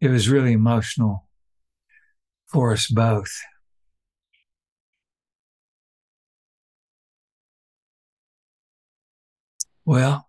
it 0.00 0.08
was 0.08 0.28
really 0.28 0.52
emotional 0.52 1.26
for 2.46 2.72
us 2.72 2.88
both. 2.88 3.30
Well, 9.84 10.28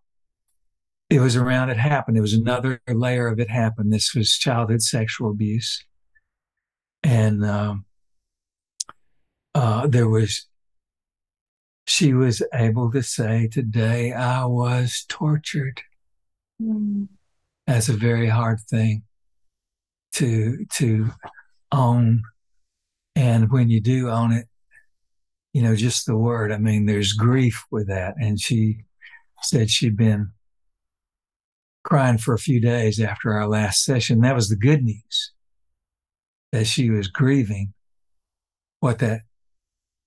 it 1.09 1.19
was 1.19 1.35
around 1.35 1.69
it 1.69 1.77
happened. 1.77 2.17
It 2.17 2.21
was 2.21 2.33
another 2.33 2.81
layer 2.87 3.27
of 3.27 3.39
it 3.39 3.49
happened. 3.49 3.91
This 3.91 4.13
was 4.13 4.31
childhood 4.31 4.81
sexual 4.81 5.31
abuse. 5.31 5.83
And 7.03 7.45
um, 7.45 7.85
uh, 9.55 9.87
there 9.87 10.07
was, 10.07 10.47
she 11.87 12.13
was 12.13 12.43
able 12.53 12.91
to 12.91 13.01
say, 13.01 13.47
Today 13.47 14.13
I 14.13 14.45
was 14.45 15.05
tortured. 15.07 15.81
Mm. 16.61 17.07
That's 17.67 17.89
a 17.89 17.93
very 17.93 18.27
hard 18.27 18.59
thing 18.61 19.03
to 20.13 20.65
to 20.73 21.11
own. 21.71 22.23
And 23.15 23.51
when 23.51 23.69
you 23.69 23.81
do 23.81 24.09
own 24.09 24.31
it, 24.31 24.47
you 25.53 25.61
know, 25.61 25.75
just 25.75 26.05
the 26.05 26.17
word, 26.17 26.51
I 26.51 26.57
mean, 26.57 26.85
there's 26.85 27.13
grief 27.13 27.65
with 27.71 27.87
that. 27.87 28.15
And 28.19 28.39
she 28.39 28.85
said 29.41 29.69
she'd 29.69 29.97
been 29.97 30.31
crying 31.83 32.17
for 32.17 32.33
a 32.33 32.39
few 32.39 32.59
days 32.59 32.99
after 32.99 33.33
our 33.33 33.47
last 33.47 33.83
session. 33.83 34.21
That 34.21 34.35
was 34.35 34.49
the 34.49 34.55
good 34.55 34.83
news 34.83 35.31
that 36.51 36.65
she 36.65 36.89
was 36.89 37.07
grieving 37.07 37.73
what 38.79 38.99
that 38.99 39.21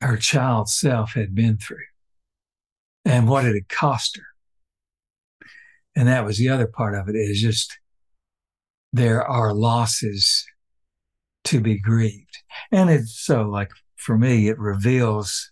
her 0.01 0.17
child 0.17 0.69
self 0.69 1.13
had 1.13 1.35
been 1.35 1.57
through 1.57 1.85
and 3.05 3.29
what 3.29 3.45
it 3.45 3.55
had 3.55 3.69
cost 3.69 4.17
her. 4.17 5.47
And 5.95 6.09
that 6.09 6.25
was 6.25 6.39
the 6.39 6.49
other 6.49 6.67
part 6.67 6.95
of 6.95 7.09
it 7.09 7.15
is 7.15 7.41
just 7.41 7.79
there 8.93 9.23
are 9.23 9.53
losses 9.53 10.45
to 11.45 11.61
be 11.61 11.79
grieved. 11.79 12.39
And 12.71 12.91
it's 12.91 13.19
so 13.19 13.43
like 13.43 13.71
for 13.97 14.19
me, 14.19 14.49
it 14.49 14.59
reveals 14.59 15.51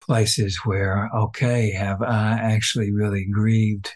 places 0.00 0.60
where, 0.64 1.10
okay, 1.14 1.72
have 1.72 2.02
I 2.02 2.38
actually 2.40 2.92
really 2.92 3.26
grieved 3.26 3.94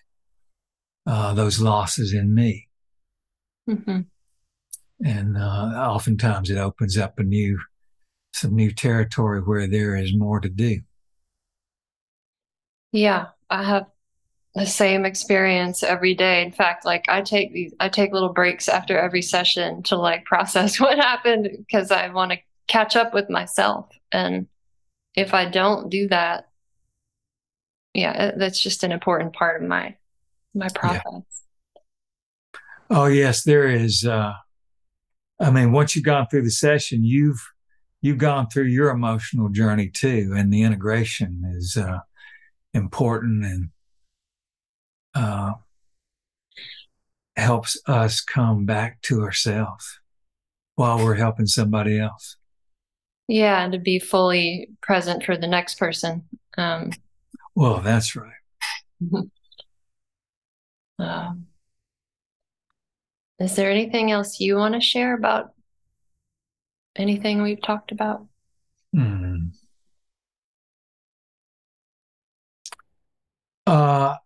uh, 1.06 1.34
those 1.34 1.60
losses 1.60 2.12
in 2.12 2.34
me? 2.34 2.68
Mm-hmm. 3.68 4.00
And 5.04 5.36
uh, 5.36 5.40
oftentimes 5.40 6.50
it 6.50 6.58
opens 6.58 6.98
up 6.98 7.18
a 7.18 7.22
new, 7.22 7.58
some 8.32 8.54
new 8.54 8.72
territory 8.72 9.40
where 9.40 9.66
there 9.66 9.96
is 9.96 10.14
more 10.14 10.40
to 10.40 10.48
do. 10.48 10.80
Yeah, 12.92 13.26
I 13.50 13.62
have 13.64 13.86
the 14.54 14.66
same 14.66 15.04
experience 15.04 15.82
every 15.82 16.14
day. 16.14 16.42
In 16.42 16.50
fact, 16.50 16.84
like 16.84 17.04
I 17.08 17.22
take 17.22 17.52
these, 17.52 17.74
I 17.78 17.88
take 17.88 18.12
little 18.12 18.32
breaks 18.32 18.68
after 18.68 18.98
every 18.98 19.22
session 19.22 19.82
to 19.84 19.96
like 19.96 20.24
process 20.24 20.80
what 20.80 20.98
happened 20.98 21.48
because 21.58 21.90
I 21.90 22.08
want 22.08 22.32
to 22.32 22.38
catch 22.66 22.96
up 22.96 23.14
with 23.14 23.30
myself. 23.30 23.88
And 24.10 24.48
if 25.14 25.34
I 25.34 25.44
don't 25.48 25.90
do 25.90 26.08
that, 26.08 26.48
yeah, 27.94 28.32
that's 28.36 28.60
just 28.60 28.84
an 28.84 28.92
important 28.92 29.32
part 29.32 29.62
of 29.62 29.68
my 29.68 29.96
my 30.54 30.68
process. 30.68 31.02
Yeah. 31.04 31.30
Oh 32.90 33.06
yes, 33.06 33.44
there 33.44 33.68
is. 33.68 34.04
Uh, 34.04 34.32
I 35.40 35.50
mean, 35.50 35.72
once 35.72 35.94
you've 35.94 36.04
gone 36.04 36.26
through 36.26 36.42
the 36.42 36.50
session, 36.50 37.04
you've 37.04 37.40
you've 38.00 38.18
gone 38.18 38.48
through 38.48 38.64
your 38.64 38.90
emotional 38.90 39.48
journey 39.48 39.88
too, 39.88 40.34
and 40.36 40.52
the 40.52 40.62
integration 40.62 41.42
is 41.56 41.76
uh, 41.76 41.98
important 42.74 43.44
and 43.44 43.68
uh, 45.14 45.52
helps 47.36 47.80
us 47.86 48.20
come 48.20 48.66
back 48.66 49.00
to 49.02 49.22
ourselves 49.22 50.00
while 50.74 50.98
we're 50.98 51.14
helping 51.14 51.46
somebody 51.46 51.98
else. 51.98 52.36
Yeah, 53.28 53.62
and 53.62 53.72
to 53.72 53.78
be 53.78 53.98
fully 53.98 54.70
present 54.80 55.24
for 55.24 55.36
the 55.36 55.46
next 55.46 55.78
person. 55.78 56.24
Um, 56.56 56.90
well, 57.54 57.80
that's 57.80 58.16
right. 58.16 58.32
um, 60.98 61.46
is 63.38 63.54
there 63.56 63.70
anything 63.70 64.10
else 64.10 64.40
you 64.40 64.56
want 64.56 64.74
to 64.74 64.80
share 64.80 65.14
about 65.14 65.52
anything 66.96 67.42
we've 67.42 67.62
talked 67.62 67.92
about? 67.92 68.26
Hmm. 68.94 69.48
Uh, 73.66 74.16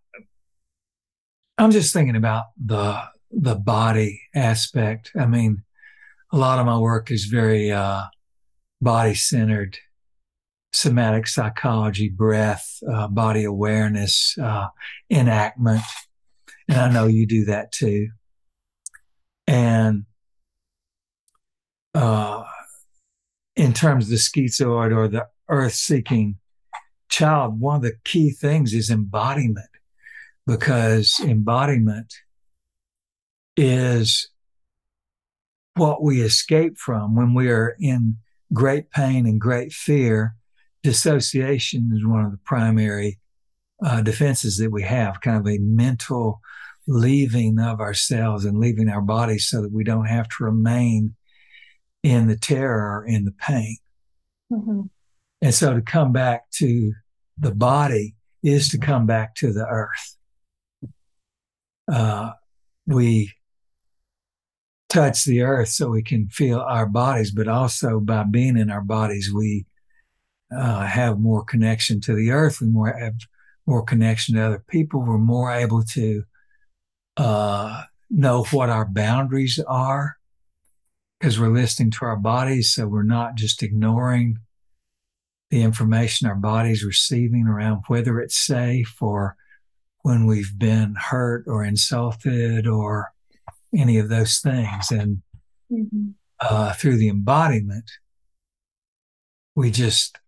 I'm 1.59 1.71
just 1.71 1.93
thinking 1.93 2.17
about 2.17 2.45
the 2.63 3.03
the 3.31 3.55
body 3.55 4.21
aspect. 4.35 5.11
I 5.19 5.27
mean, 5.27 5.65
a 6.33 6.37
lot 6.37 6.59
of 6.59 6.67
my 6.67 6.79
work 6.79 7.11
is 7.11 7.25
very 7.25 7.73
uh, 7.73 8.05
body 8.81 9.15
centered 9.15 9.79
somatic 10.73 11.29
psychology, 11.29 12.09
breath, 12.09 12.79
uh, 12.91 13.07
body 13.09 13.45
awareness, 13.45 14.37
uh, 14.43 14.69
enactment. 15.11 15.83
And 16.69 16.79
I 16.79 16.91
know 16.91 17.07
you 17.07 17.27
do 17.27 17.45
that 17.47 17.73
too. 17.73 18.09
And 19.47 20.05
uh, 21.95 22.45
in 23.57 23.73
terms 23.73 24.05
of 24.05 24.11
the 24.11 24.17
schizoid 24.17 24.97
or 24.97 25.09
the 25.09 25.29
earth 25.49 25.75
seeking 25.75 26.39
child, 27.09 27.61
one 27.61 27.77
of 27.77 27.83
the 27.83 27.95
key 28.05 28.31
things 28.31 28.73
is 28.73 28.91
embodiment, 28.91 29.69
because 30.47 31.21
embodiment 31.21 32.13
is 33.57 34.29
what 35.75 36.03
we 36.03 36.21
escape 36.23 36.79
from 36.79 37.15
when 37.15 37.35
we 37.35 37.49
are 37.49 37.77
in 37.81 38.17
great 38.53 38.91
pain 38.91 39.27
and 39.27 39.41
great 39.41 39.73
fear, 39.73 40.37
dissociation 40.83 41.91
is 41.95 42.07
one 42.07 42.25
of 42.25 42.31
the 42.31 42.41
primary 42.45 43.19
uh, 43.85 44.03
defenses 44.03 44.59
that 44.59 44.71
we 44.71 44.83
have, 44.83 45.21
kind 45.21 45.39
of 45.39 45.47
a 45.47 45.59
mental 45.59 46.41
leaving 46.87 47.59
of 47.59 47.81
ourselves 47.81 48.45
and 48.45 48.59
leaving 48.59 48.89
our 48.89 49.03
bodies 49.03 49.49
so 49.49 49.63
that 49.63 49.73
we 49.73 49.85
don't 49.85 50.07
have 50.07 50.29
to 50.29 50.45
remain 50.45 51.15
in 52.03 52.27
the 52.27 52.37
terror, 52.37 53.05
in 53.07 53.25
the 53.25 53.33
pain. 53.33 53.77
Mm-hmm. 54.53 54.83
And 55.41 55.55
so 55.55 55.75
to 55.75 55.83
come 55.83 56.13
back 56.13 56.51
to 56.53 56.93
the 57.39 57.55
body 57.55 58.15
is 58.43 58.69
to 58.71 58.79
come 58.79 59.07
back 59.07 59.35
to 59.37 59.53
the 59.53 59.67
earth. 59.67 60.17
Uh, 61.91 62.31
we 62.87 63.33
touch 64.89 65.25
the 65.25 65.43
earth 65.43 65.69
so 65.69 65.89
we 65.89 66.03
can 66.03 66.29
feel 66.29 66.61
our 66.61 66.87
bodies, 66.87 67.31
but 67.31 67.49
also 67.49 67.99
by 67.99 68.25
being 68.25 68.57
in 68.57 68.71
our 68.71 68.83
bodies, 68.83 69.33
we 69.35 69.67
uh, 70.55 70.85
have 70.85 71.19
more 71.19 71.45
connection 71.45 72.01
to 72.01 72.15
the 72.15 72.31
earth. 72.31 72.61
We 72.61 72.67
more 72.67 72.93
have 72.93 73.15
more 73.67 73.83
connection 73.83 74.35
to 74.35 74.43
other 74.43 74.65
people. 74.69 75.01
We're 75.01 75.19
more 75.19 75.53
able 75.53 75.83
to 75.95 76.25
uh, 77.17 77.85
know 78.11 78.45
what 78.51 78.71
our 78.71 78.85
boundaries 78.85 79.59
are 79.67 80.17
because 81.19 81.39
we're 81.39 81.53
listening 81.53 81.91
to 81.93 82.05
our 82.05 82.17
bodies. 82.17 82.75
So 82.75 82.87
we're 82.87 83.03
not 83.03 83.35
just 83.37 83.63
ignoring 83.63 84.39
the 85.51 85.63
information 85.63 86.29
our 86.29 86.35
body's 86.35 86.85
receiving 86.85 87.47
around 87.47 87.83
whether 87.89 88.21
it's 88.21 88.37
safe 88.37 88.97
or 89.01 89.37
when 90.03 90.27
we've 90.27 90.59
been 90.59 90.97
hurt 90.99 91.45
or 91.47 91.65
insulted 91.65 92.67
or 92.67 93.13
any 93.77 93.99
of 93.99 94.09
those 94.09 94.39
things. 94.39 94.91
And 94.91 95.23
Mm-hmm. 95.73 96.11
uh, 96.39 96.75
through 96.75 96.99
the 96.99 97.09
embodiment, 97.09 97.91
we 99.55 99.71
just 99.71 100.19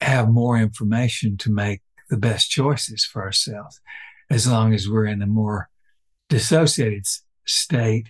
have 0.00 0.28
more 0.28 0.58
information 0.58 1.36
to 1.38 1.50
make 1.50 1.80
the 2.10 2.16
best 2.16 2.50
choices 2.50 3.04
for 3.04 3.22
ourselves. 3.22 3.80
As 4.30 4.46
long 4.46 4.72
as 4.72 4.88
we're 4.88 5.06
in 5.06 5.22
a 5.22 5.26
more 5.26 5.68
dissociated 6.28 7.04
state, 7.46 8.08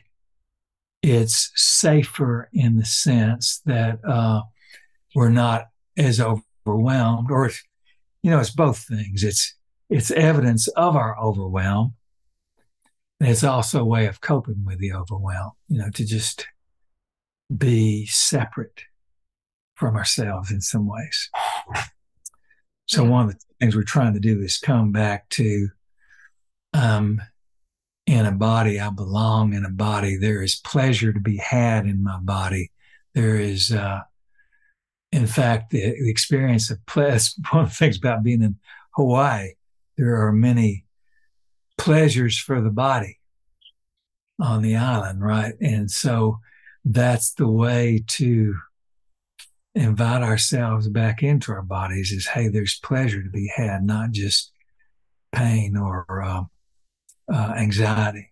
it's 1.02 1.50
safer 1.54 2.50
in 2.52 2.76
the 2.76 2.84
sense 2.84 3.62
that 3.64 4.04
uh, 4.04 4.42
we're 5.14 5.30
not 5.30 5.68
as 5.96 6.20
overwhelmed, 6.20 7.30
or 7.30 7.46
it's, 7.46 7.62
you 8.22 8.30
know, 8.30 8.38
it's 8.38 8.50
both 8.50 8.78
things. 8.78 9.24
It's 9.24 9.54
it's 9.88 10.10
evidence 10.10 10.68
of 10.68 10.94
our 10.94 11.18
overwhelm, 11.18 11.94
and 13.18 13.30
it's 13.30 13.42
also 13.42 13.80
a 13.80 13.84
way 13.84 14.06
of 14.06 14.20
coping 14.20 14.62
with 14.64 14.78
the 14.78 14.92
overwhelm. 14.92 15.52
You 15.68 15.78
know, 15.78 15.90
to 15.90 16.04
just 16.04 16.46
be 17.56 18.06
separate 18.06 18.82
from 19.74 19.96
ourselves 19.96 20.50
in 20.50 20.60
some 20.60 20.86
ways. 20.86 21.30
So 22.86 23.04
one 23.04 23.26
of 23.26 23.32
the 23.32 23.40
things 23.58 23.74
we're 23.74 23.82
trying 23.84 24.14
to 24.14 24.20
do 24.20 24.40
is 24.40 24.58
come 24.58 24.92
back 24.92 25.28
to 25.30 25.70
um 26.72 27.20
in 28.06 28.26
a 28.26 28.32
body 28.32 28.80
I 28.80 28.90
belong 28.90 29.52
in 29.52 29.64
a 29.64 29.70
body. 29.70 30.16
There 30.16 30.42
is 30.42 30.56
pleasure 30.56 31.12
to 31.12 31.20
be 31.20 31.36
had 31.36 31.86
in 31.86 32.02
my 32.02 32.18
body. 32.18 32.70
There 33.14 33.36
is 33.36 33.72
uh 33.72 34.00
in 35.12 35.26
fact 35.26 35.70
the, 35.70 35.80
the 35.80 36.10
experience 36.10 36.70
of 36.70 36.84
pleasure 36.86 37.30
one 37.50 37.64
of 37.64 37.70
the 37.70 37.76
things 37.76 37.98
about 37.98 38.22
being 38.22 38.42
in 38.42 38.56
Hawaii. 38.96 39.50
There 39.96 40.26
are 40.26 40.32
many 40.32 40.84
pleasures 41.78 42.38
for 42.38 42.60
the 42.60 42.70
body 42.70 43.18
on 44.40 44.62
the 44.62 44.76
island 44.76 45.22
right? 45.22 45.54
And 45.60 45.90
so 45.90 46.40
that's 46.84 47.34
the 47.34 47.48
way 47.48 48.02
to 48.06 48.54
invite 49.74 50.22
ourselves 50.22 50.88
back 50.88 51.22
into 51.22 51.52
our 51.52 51.62
bodies 51.62 52.10
is 52.10 52.26
hey 52.26 52.48
there's 52.48 52.80
pleasure 52.80 53.22
to 53.22 53.30
be 53.30 53.50
had 53.54 53.84
not 53.84 54.10
just 54.10 54.50
pain 55.32 55.76
or 55.76 56.22
uh, 56.22 56.42
uh, 57.32 57.54
anxiety 57.56 58.30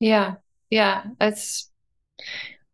Yeah, 0.00 0.34
yeah. 0.70 1.04
That's 1.18 1.70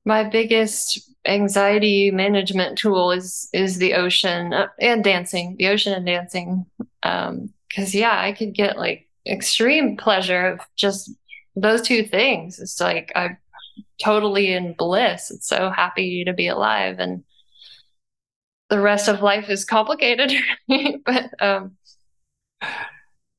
my 0.04 0.24
biggest 0.24 1.10
anxiety 1.24 2.10
management 2.10 2.76
tool 2.78 3.12
is 3.12 3.48
is 3.52 3.78
the 3.78 3.94
ocean 3.94 4.52
uh, 4.52 4.68
and 4.80 5.04
dancing, 5.04 5.56
the 5.58 5.68
ocean 5.68 5.92
and 5.92 6.06
dancing. 6.06 6.66
Um, 7.02 7.52
because 7.68 7.94
yeah, 7.94 8.20
I 8.20 8.32
could 8.32 8.52
get 8.52 8.76
like 8.76 9.08
extreme 9.26 9.96
pleasure 9.96 10.46
of 10.46 10.60
just 10.76 11.10
those 11.56 11.82
two 11.82 12.02
things. 12.04 12.58
It's 12.60 12.80
like 12.80 13.12
I'm 13.14 13.38
totally 14.02 14.52
in 14.52 14.74
bliss. 14.74 15.30
It's 15.30 15.48
so 15.48 15.70
happy 15.70 16.24
to 16.24 16.32
be 16.34 16.48
alive, 16.48 16.98
and 16.98 17.24
the 18.68 18.80
rest 18.80 19.08
of 19.08 19.22
life 19.22 19.48
is 19.48 19.64
complicated. 19.64 20.32
but 21.06 21.30
um, 21.40 21.76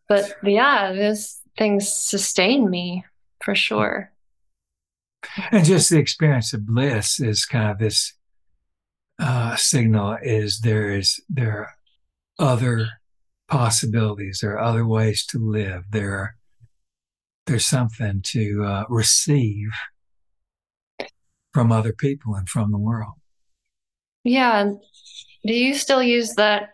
but 0.07 0.35
yeah, 0.43 0.93
these 0.93 1.42
things 1.57 1.91
sustain 1.93 2.69
me 2.69 3.03
for 3.43 3.55
sure. 3.55 4.11
and 5.51 5.65
just 5.65 5.89
the 5.89 5.99
experience 5.99 6.53
of 6.53 6.65
bliss 6.65 7.19
is 7.19 7.45
kind 7.45 7.71
of 7.71 7.77
this 7.79 8.13
uh, 9.19 9.55
signal 9.55 10.17
is 10.21 10.59
there 10.61 10.89
is 10.89 11.21
there 11.29 11.51
are 11.59 11.69
other 12.39 12.87
possibilities 13.47 14.39
there 14.41 14.53
are 14.53 14.59
other 14.59 14.85
ways 14.85 15.25
to 15.25 15.37
live 15.37 15.83
there 15.91 16.11
are 16.13 16.35
there's 17.45 17.65
something 17.65 18.21
to 18.23 18.63
uh, 18.65 18.83
receive 18.89 19.69
from 21.53 21.71
other 21.71 21.93
people 21.93 22.33
and 22.35 22.49
from 22.49 22.71
the 22.71 22.77
world 22.77 23.13
Yeah. 24.23 24.71
Do 25.45 25.53
you 25.53 25.73
still 25.75 26.01
use 26.01 26.35
that 26.35 26.69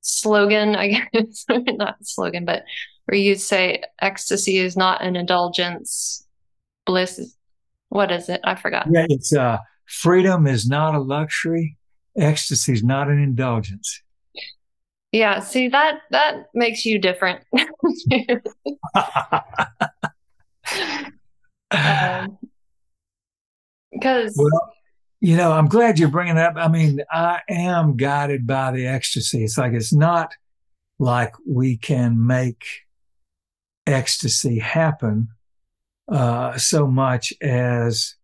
slogan? 0.00 0.74
I 0.74 1.06
guess 1.12 1.44
not 1.50 1.96
slogan, 2.02 2.44
but 2.46 2.64
where 3.10 3.18
you 3.18 3.34
say 3.34 3.82
ecstasy 4.00 4.58
is 4.58 4.76
not 4.76 5.02
an 5.02 5.16
indulgence, 5.16 6.24
bliss 6.86 7.18
is 7.18 7.36
what 7.88 8.12
is 8.12 8.28
it? 8.28 8.40
I 8.44 8.54
forgot. 8.54 8.86
yeah 8.90 9.06
it's 9.08 9.32
uh 9.34 9.58
freedom 9.86 10.46
is 10.46 10.68
not 10.68 10.94
a 10.94 11.00
luxury 11.00 11.76
ecstasy 12.16 12.72
is 12.72 12.84
not 12.84 13.08
an 13.08 13.18
indulgence 13.18 14.00
Yeah, 15.12 15.40
see 15.40 15.66
that 15.68 15.98
that 16.12 16.46
makes 16.54 16.84
you 16.86 16.98
different. 17.00 17.40
Um, 21.72 22.36
because 23.92 24.34
Well, 24.36 24.72
you 25.20 25.36
know, 25.36 25.52
I'm 25.52 25.68
glad 25.68 25.98
you're 26.00 26.08
bringing 26.08 26.36
it 26.36 26.42
up. 26.42 26.54
I 26.56 26.66
mean, 26.68 27.00
I 27.12 27.40
am 27.48 27.96
guided 27.96 28.44
by 28.46 28.72
the 28.72 28.86
ecstasy. 28.88 29.44
It's 29.44 29.56
like 29.56 29.72
it's 29.72 29.92
not 29.92 30.32
like 30.98 31.32
we 31.46 31.76
can 31.76 32.26
make 32.26 32.64
ecstasy 33.86 34.58
happen 34.58 35.28
uh, 36.10 36.56
so 36.58 36.86
much 36.86 37.32
as 37.40 38.14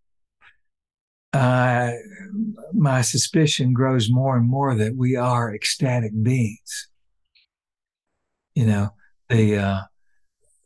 uh, 1.32 1.92
my 2.72 3.02
suspicion 3.02 3.72
grows 3.72 4.10
more 4.10 4.36
and 4.36 4.48
more 4.48 4.74
that 4.74 4.96
we 4.96 5.16
are 5.16 5.54
ecstatic 5.54 6.12
beings. 6.22 6.88
You 8.54 8.66
know, 8.66 8.94
the 9.28 9.58
uh, 9.58 9.80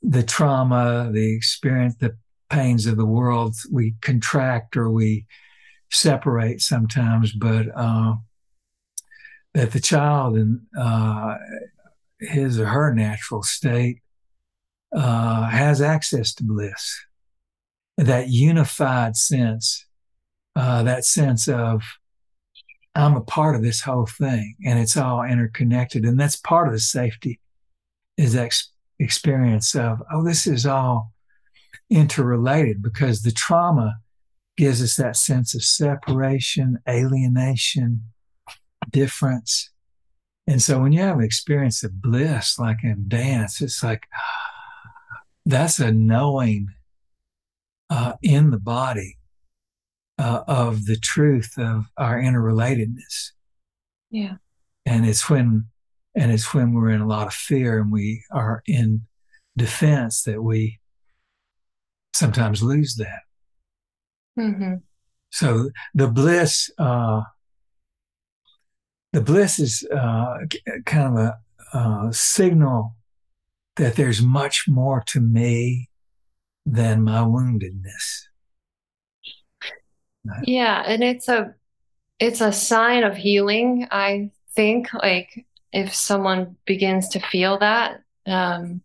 the 0.03 0.22
trauma, 0.22 1.11
the 1.12 1.35
experience, 1.35 1.96
the 1.96 2.16
pains 2.48 2.87
of 2.87 2.96
the 2.96 3.07
world, 3.07 3.57
we 3.70 3.96
contract 4.00 4.76
or 4.76 4.90
we 4.90 5.26
separate 5.90 6.61
sometimes, 6.61 7.33
but 7.33 7.66
uh, 7.74 8.14
that 9.55 9.72
the 9.72 9.81
child 9.81 10.37
in 10.37 10.66
uh, 10.79 11.37
his 12.20 12.61
or 12.61 12.66
her 12.66 12.94
natural 12.94 13.42
state 13.42 14.03
uh, 14.94 15.48
has 15.48 15.81
access 15.81 16.35
to 16.35 16.44
bliss, 16.44 16.98
that 17.96 18.29
unified 18.29 19.16
sense, 19.16 19.87
uh, 20.57 20.83
that 20.83 21.05
sense 21.05 21.48
of 21.48 21.83
I'm 22.94 23.16
a 23.16 23.20
part 23.20 23.55
of 23.55 23.62
this 23.62 23.81
whole 23.81 24.07
thing, 24.07 24.57
and 24.64 24.79
it's 24.79 24.96
all 24.96 25.22
interconnected, 25.22 26.05
and 26.05 26.18
that's 26.18 26.37
part 26.37 26.66
of 26.66 26.74
the 26.74 26.81
safety 26.81 27.40
is 28.16 28.33
that 28.35 28.46
ex- 28.46 28.72
experience 28.98 29.74
of 29.74 30.03
oh, 30.12 30.24
this 30.24 30.46
is 30.46 30.66
all 30.66 31.12
interrelated 31.88 32.83
because 32.83 33.22
the 33.22 33.33
trauma 33.33 33.96
gives 34.57 34.83
us 34.83 34.96
that 34.96 35.16
sense 35.16 35.55
of 35.55 35.62
separation, 35.62 36.79
alienation, 36.88 38.03
difference. 38.90 39.70
And 40.46 40.61
so 40.61 40.81
when 40.81 40.92
you 40.92 41.00
have 41.00 41.18
an 41.18 41.24
experience 41.24 41.83
of 41.85 42.03
bliss, 42.03 42.59
like 42.59 42.79
in 42.83 43.05
dance, 43.09 43.61
it's 43.61 43.83
like 43.83 44.03
that's 45.50 45.78
a 45.78 45.92
knowing 45.92 46.68
uh, 47.88 48.14
in 48.22 48.50
the 48.50 48.58
body 48.58 49.18
uh, 50.18 50.42
of 50.46 50.86
the 50.86 50.96
truth 50.96 51.54
of 51.58 51.86
our 51.96 52.20
interrelatedness. 52.20 53.30
yeah. 54.10 54.34
And 54.86 55.06
it's 55.06 55.28
when 55.28 55.66
and 56.14 56.32
it's 56.32 56.52
when 56.52 56.74
we're 56.74 56.90
in 56.90 57.00
a 57.00 57.06
lot 57.06 57.26
of 57.28 57.34
fear 57.34 57.80
and 57.80 57.92
we 57.92 58.24
are 58.32 58.62
in 58.66 59.02
defense 59.56 60.22
that 60.24 60.42
we 60.42 60.80
sometimes 62.12 62.62
lose 62.62 62.96
that. 62.96 63.20
hmm 64.36 64.74
So 65.30 65.70
the 65.94 66.08
bliss, 66.08 66.70
uh, 66.78 67.22
the 69.12 69.20
bliss 69.20 69.58
is 69.58 69.86
uh, 69.94 70.38
kind 70.86 71.18
of 71.18 71.24
a 71.24 71.38
uh, 71.72 72.10
signal 72.10 72.96
that 73.76 73.97
there's 73.97 74.22
much 74.22 74.66
more 74.68 75.03
to 75.07 75.20
me 75.20 75.88
than 76.66 77.03
my 77.03 77.20
woundedness. 77.20 78.26
Yeah, 80.45 80.82
and 80.86 81.03
it's 81.03 81.28
a 81.28 81.55
it's 82.18 82.40
a 82.40 82.53
sign 82.53 83.05
of 83.05 83.16
healing, 83.16 83.88
I 83.90 84.30
think, 84.55 84.92
like 84.92 85.47
if 85.72 85.95
someone 85.95 86.57
begins 86.66 87.09
to 87.11 87.20
feel 87.20 87.59
that, 87.59 88.03
um, 88.26 88.82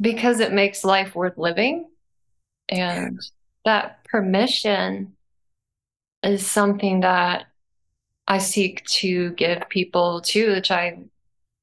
because 0.00 0.40
it 0.40 0.52
makes 0.52 0.84
life 0.84 1.14
worth 1.14 1.38
living. 1.38 1.88
And 2.68 3.18
that 3.64 4.04
permission 4.04 5.16
is 6.22 6.46
something 6.46 7.00
that 7.00 7.46
I 8.26 8.38
seek 8.38 8.84
to 8.84 9.30
give 9.30 9.68
people 9.70 10.20
too, 10.20 10.52
which 10.52 10.70
I 10.70 10.98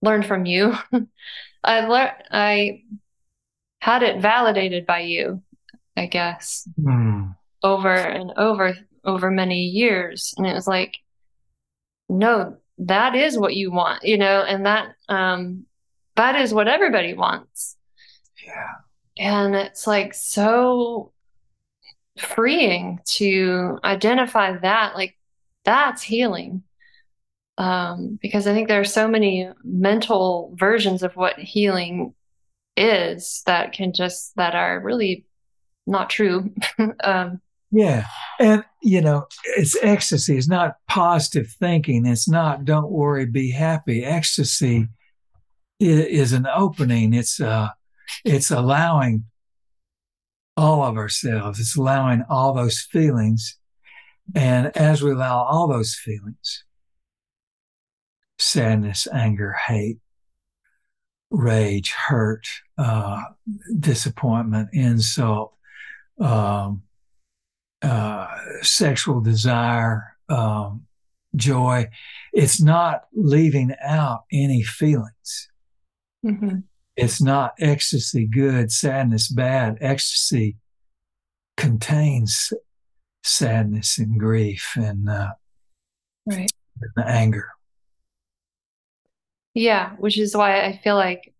learned 0.02 0.26
from 0.26 0.46
you. 0.46 0.76
I 1.66 1.88
learned 1.88 2.14
I 2.32 2.84
had 3.82 4.04
it 4.04 4.22
validated 4.22 4.86
by 4.86 5.00
you, 5.02 5.42
I 5.98 6.06
guess 6.06 6.68
Hmm. 6.82 7.30
over 7.64 7.94
and 7.94 8.32
over 8.38 8.76
over 9.04 9.30
many 9.32 9.66
years 9.66 10.34
and 10.38 10.48
it 10.48 10.54
was 10.54 10.68
like 10.68 10.98
no 12.10 12.58
that 12.80 13.16
is 13.16 13.38
what 13.38 13.56
you 13.56 13.72
want 13.72 14.04
you 14.04 14.18
know 14.18 14.42
and 14.42 14.66
that 14.66 14.90
um 15.10 15.66
that 16.16 16.36
is 16.36 16.54
what 16.54 16.68
everybody 16.68 17.14
wants 17.14 17.78
Yeah. 18.46 18.72
and 19.18 19.56
it's 19.56 19.86
like 19.86 20.16
so 20.16 21.12
freeing 22.18 23.00
to 23.06 23.78
identify 23.84 24.58
that 24.58 24.96
like 24.96 25.16
that's 25.66 26.02
healing 26.02 26.64
um, 27.58 28.20
because 28.22 28.48
i 28.48 28.54
think 28.54 28.68
there 28.68 28.82
are 28.82 28.86
so 28.86 29.08
many 29.08 29.50
mental 29.64 30.54
versions 30.56 31.04
of 31.04 31.16
what 31.16 31.38
healing 31.40 32.14
is 32.78 33.42
that 33.46 33.72
can 33.72 33.94
just 33.94 34.36
that 34.36 34.56
are 34.56 34.80
really 34.80 35.26
not 35.88 36.10
true. 36.10 36.52
Um, 37.04 37.42
yeah. 37.72 38.06
And 38.40 38.64
you 38.82 39.02
know 39.02 39.26
it's 39.58 39.76
ecstasy. 39.82 40.38
It's 40.38 40.48
not 40.48 40.76
positive 40.88 41.48
thinking. 41.60 42.06
It's 42.06 42.28
not 42.28 42.64
don't 42.66 42.92
worry 42.92 43.26
be 43.26 43.52
happy. 43.52 44.04
Ecstasy 44.04 44.88
is, 45.80 46.06
is 46.06 46.34
an 46.34 46.48
opening. 46.48 47.14
It's 47.14 47.40
uh 47.40 47.70
it's 48.24 48.52
allowing 48.52 49.26
all 50.56 50.84
of 50.84 50.96
ourselves. 50.98 51.60
It's 51.60 51.76
allowing 51.76 52.24
all 52.30 52.54
those 52.54 52.80
feelings. 52.80 53.58
And 54.36 54.76
as 54.78 55.02
we 55.02 55.12
allow 55.12 55.44
all 55.44 55.68
those 55.68 55.96
feelings 55.96 56.65
sadness, 58.38 59.08
anger, 59.14 59.56
hate, 59.68 60.00
rage, 61.30 61.92
hurt, 61.92 62.48
uh, 62.78 63.22
disappointment, 63.80 64.70
insult, 64.74 65.54
um, 66.20 66.84
uh, 67.82 68.28
sexual 68.62 69.22
desire, 69.22 70.16
um, 70.30 70.86
joy, 71.36 71.88
it's 72.34 72.62
not 72.62 73.04
leaving 73.14 73.74
out 73.84 74.24
any 74.32 74.64
feelings. 74.64 75.50
Mm-hmm. 76.26 76.60
It's 76.96 77.22
not 77.22 77.54
ecstasy 77.60 78.26
good, 78.26 78.72
sadness 78.72 79.30
bad. 79.30 79.78
Ecstasy 79.82 80.58
contains 81.58 82.54
sadness 83.24 83.98
and 83.98 84.20
grief 84.20 84.74
and, 84.76 85.10
uh, 85.10 85.34
right. 86.26 86.50
and 86.96 87.06
anger. 87.06 87.50
Yeah, 89.56 89.94
which 89.98 90.20
is 90.20 90.36
why 90.36 90.64
I 90.66 90.78
feel 90.78 90.96
like 90.96 91.34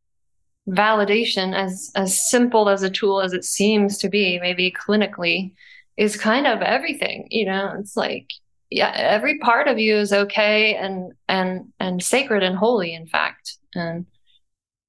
validation, 0.68 1.54
as 1.56 1.92
as 1.96 2.30
simple 2.30 2.70
as 2.70 2.82
a 2.82 2.90
tool 2.90 3.22
as 3.22 3.34
it 3.34 3.46
seems 3.46 4.00
to 4.00 4.10
be, 4.10 4.40
maybe 4.40 4.72
clinically, 4.72 5.54
is 5.98 6.18
kind 6.18 6.48
of 6.48 6.62
everything. 6.62 7.28
You 7.30 7.46
know, 7.46 7.76
it's 7.80 7.96
like 7.98 8.32
yeah, 8.72 8.92
every 8.96 9.38
part 9.40 9.68
of 9.68 9.80
you 9.80 9.98
is 9.98 10.14
okay 10.14 10.76
and 10.76 11.14
and 11.28 11.72
and 11.80 12.02
sacred 12.04 12.42
and 12.42 12.58
holy, 12.58 12.94
in 12.94 13.08
fact. 13.08 13.58
And 13.76 14.08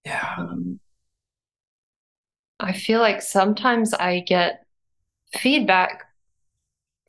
yeah. 0.04 0.34
Um, 0.38 0.80
I 2.58 2.72
feel 2.72 3.00
like 3.00 3.20
sometimes 3.20 3.92
I 3.92 4.20
get 4.20 4.64
feedback 5.34 6.04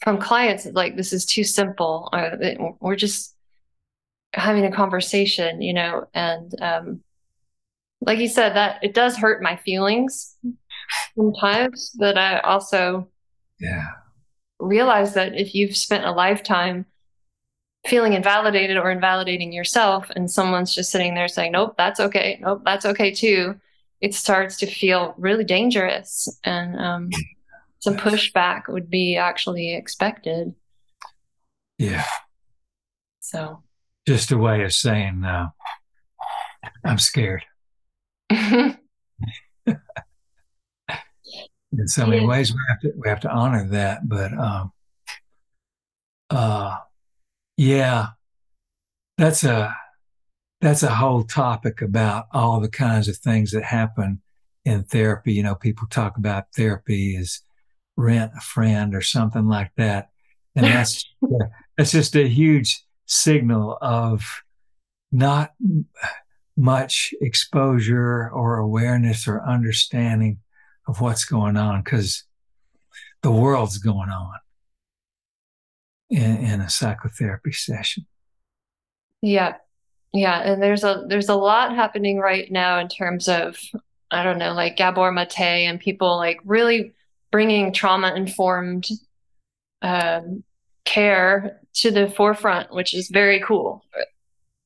from 0.03 0.19
clients 0.19 0.65
like 0.65 0.97
this 0.97 1.13
is 1.13 1.25
too 1.25 1.43
simple 1.43 2.09
or 2.11 2.37
we're 2.81 2.95
just 2.95 3.36
having 4.33 4.65
a 4.65 4.71
conversation 4.71 5.61
you 5.61 5.73
know 5.73 6.07
and 6.13 6.51
um, 6.61 7.01
like 8.01 8.19
you 8.19 8.27
said 8.27 8.55
that 8.55 8.83
it 8.83 8.93
does 8.93 9.17
hurt 9.17 9.41
my 9.41 9.55
feelings 9.55 10.35
sometimes 11.15 11.91
but 11.97 12.17
i 12.17 12.39
also 12.39 13.07
yeah. 13.59 13.85
realize 14.59 15.13
that 15.13 15.35
if 15.35 15.55
you've 15.55 15.75
spent 15.75 16.05
a 16.05 16.11
lifetime 16.11 16.85
feeling 17.87 18.13
invalidated 18.13 18.77
or 18.77 18.91
invalidating 18.91 19.53
yourself 19.53 20.09
and 20.15 20.29
someone's 20.29 20.75
just 20.75 20.91
sitting 20.91 21.15
there 21.15 21.27
saying 21.27 21.53
nope 21.53 21.73
that's 21.77 21.99
okay. 21.99 22.37
Nope 22.41 22.61
that's 22.65 22.85
okay 22.85 23.11
too 23.11 23.55
it 24.01 24.13
starts 24.13 24.57
to 24.57 24.67
feel 24.67 25.15
really 25.17 25.43
dangerous. 25.43 26.27
And 26.43 26.79
um, 26.79 27.09
some 27.79 27.97
pushback 27.97 28.67
would 28.67 28.89
be 28.89 29.17
actually 29.17 29.75
expected. 29.75 30.53
Yeah. 31.77 32.05
So 33.19 33.63
just 34.07 34.31
a 34.31 34.37
way 34.37 34.63
of 34.63 34.73
saying 34.73 35.23
uh, 35.23 35.47
i'm 36.83 36.97
scared 36.97 37.43
in 38.29 38.77
so 41.85 42.05
many 42.05 42.21
yeah. 42.21 42.27
ways 42.27 42.51
we 42.51 42.59
have 42.69 42.79
to 42.79 42.93
we 42.97 43.09
have 43.09 43.19
to 43.19 43.29
honor 43.29 43.67
that 43.67 44.07
but 44.07 44.33
um 44.33 44.71
uh 46.29 46.77
yeah, 47.57 48.09
that's 49.17 49.43
a 49.43 49.75
that's 50.61 50.83
a 50.83 50.95
whole 50.95 51.23
topic 51.23 51.81
about 51.81 52.27
all 52.31 52.61
the 52.61 52.69
kinds 52.69 53.07
of 53.07 53.17
things 53.17 53.51
that 53.51 53.63
happen 53.63 54.21
in 54.63 54.83
therapy. 54.83 55.33
You 55.33 55.43
know, 55.43 55.55
people 55.55 55.87
talk 55.87 56.17
about 56.17 56.53
therapy 56.55 57.17
as 57.17 57.41
rent 57.95 58.31
a 58.37 58.41
friend 58.41 58.95
or 58.95 59.01
something 59.01 59.47
like 59.47 59.71
that, 59.77 60.09
and 60.55 60.65
that's 60.67 61.03
that's 61.77 61.91
just 61.91 62.15
a 62.15 62.27
huge 62.27 62.83
signal 63.07 63.77
of 63.81 64.43
not 65.11 65.53
much 66.55 67.13
exposure 67.21 68.29
or 68.29 68.57
awareness 68.57 69.27
or 69.27 69.47
understanding 69.47 70.39
of 70.87 71.01
what's 71.01 71.25
going 71.25 71.57
on 71.57 71.81
because 71.81 72.23
the 73.23 73.31
world's 73.31 73.77
going 73.77 74.09
on 74.09 74.33
in, 76.09 76.37
in 76.37 76.61
a 76.61 76.69
psychotherapy 76.69 77.51
session. 77.51 78.05
Yeah. 79.21 79.55
Yeah. 80.13 80.39
And 80.39 80.61
there's 80.61 80.83
a, 80.83 81.03
there's 81.07 81.29
a 81.29 81.35
lot 81.35 81.75
happening 81.75 82.17
right 82.17 82.51
now 82.51 82.79
in 82.79 82.87
terms 82.87 83.27
of, 83.27 83.57
I 84.09 84.23
don't 84.23 84.37
know, 84.37 84.53
like 84.53 84.77
Gabor 84.77 85.11
Mate 85.11 85.39
and 85.39 85.79
people 85.79 86.17
like 86.17 86.39
really 86.45 86.93
bringing 87.31 87.73
trauma 87.73 88.13
informed 88.15 88.87
um, 89.81 90.43
care 90.85 91.61
to 91.81 91.91
the 91.91 92.09
forefront, 92.09 92.73
which 92.73 92.93
is 92.93 93.09
very 93.09 93.39
cool. 93.39 93.83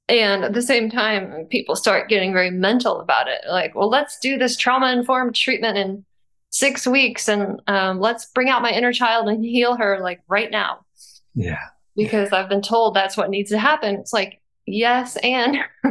And 0.07 0.43
at 0.43 0.53
the 0.53 0.62
same 0.62 0.89
time, 0.89 1.45
people 1.49 1.76
start 1.76 2.09
getting 2.09 2.34
very 2.34 2.51
mental 2.51 2.99
about 2.99 3.28
it. 3.28 3.41
Like, 3.49 3.76
well, 3.76 3.89
let's 3.89 4.20
do 4.20 4.38
this 4.38 4.57
trauma 4.57 4.91
informed 4.91 5.36
treatment 5.36 5.78
in 5.78 6.05
six 6.49 6.86
weeks 6.86 7.30
and 7.30 7.62
um, 7.68 7.99
let's 7.99 8.26
bring 8.26 8.49
out 8.49 8.62
my 8.62 8.72
inner 8.72 8.91
child 8.91 9.30
and 9.30 9.43
heal 9.43 9.78
her 9.78 9.99
like 10.01 10.22
right 10.28 10.51
now. 10.51 10.86
Yeah. 11.34 11.59
Because. 11.95 12.32
I've 12.34 12.49
been 12.49 12.62
told 12.62 12.93
that's 12.93 13.16
what 13.18 13.30
needs 13.30 13.51
to 13.51 13.59
happen. 13.59 13.95
It's 13.95 14.14
like, 14.14 14.41
yes, 14.66 15.18
and 15.18 15.57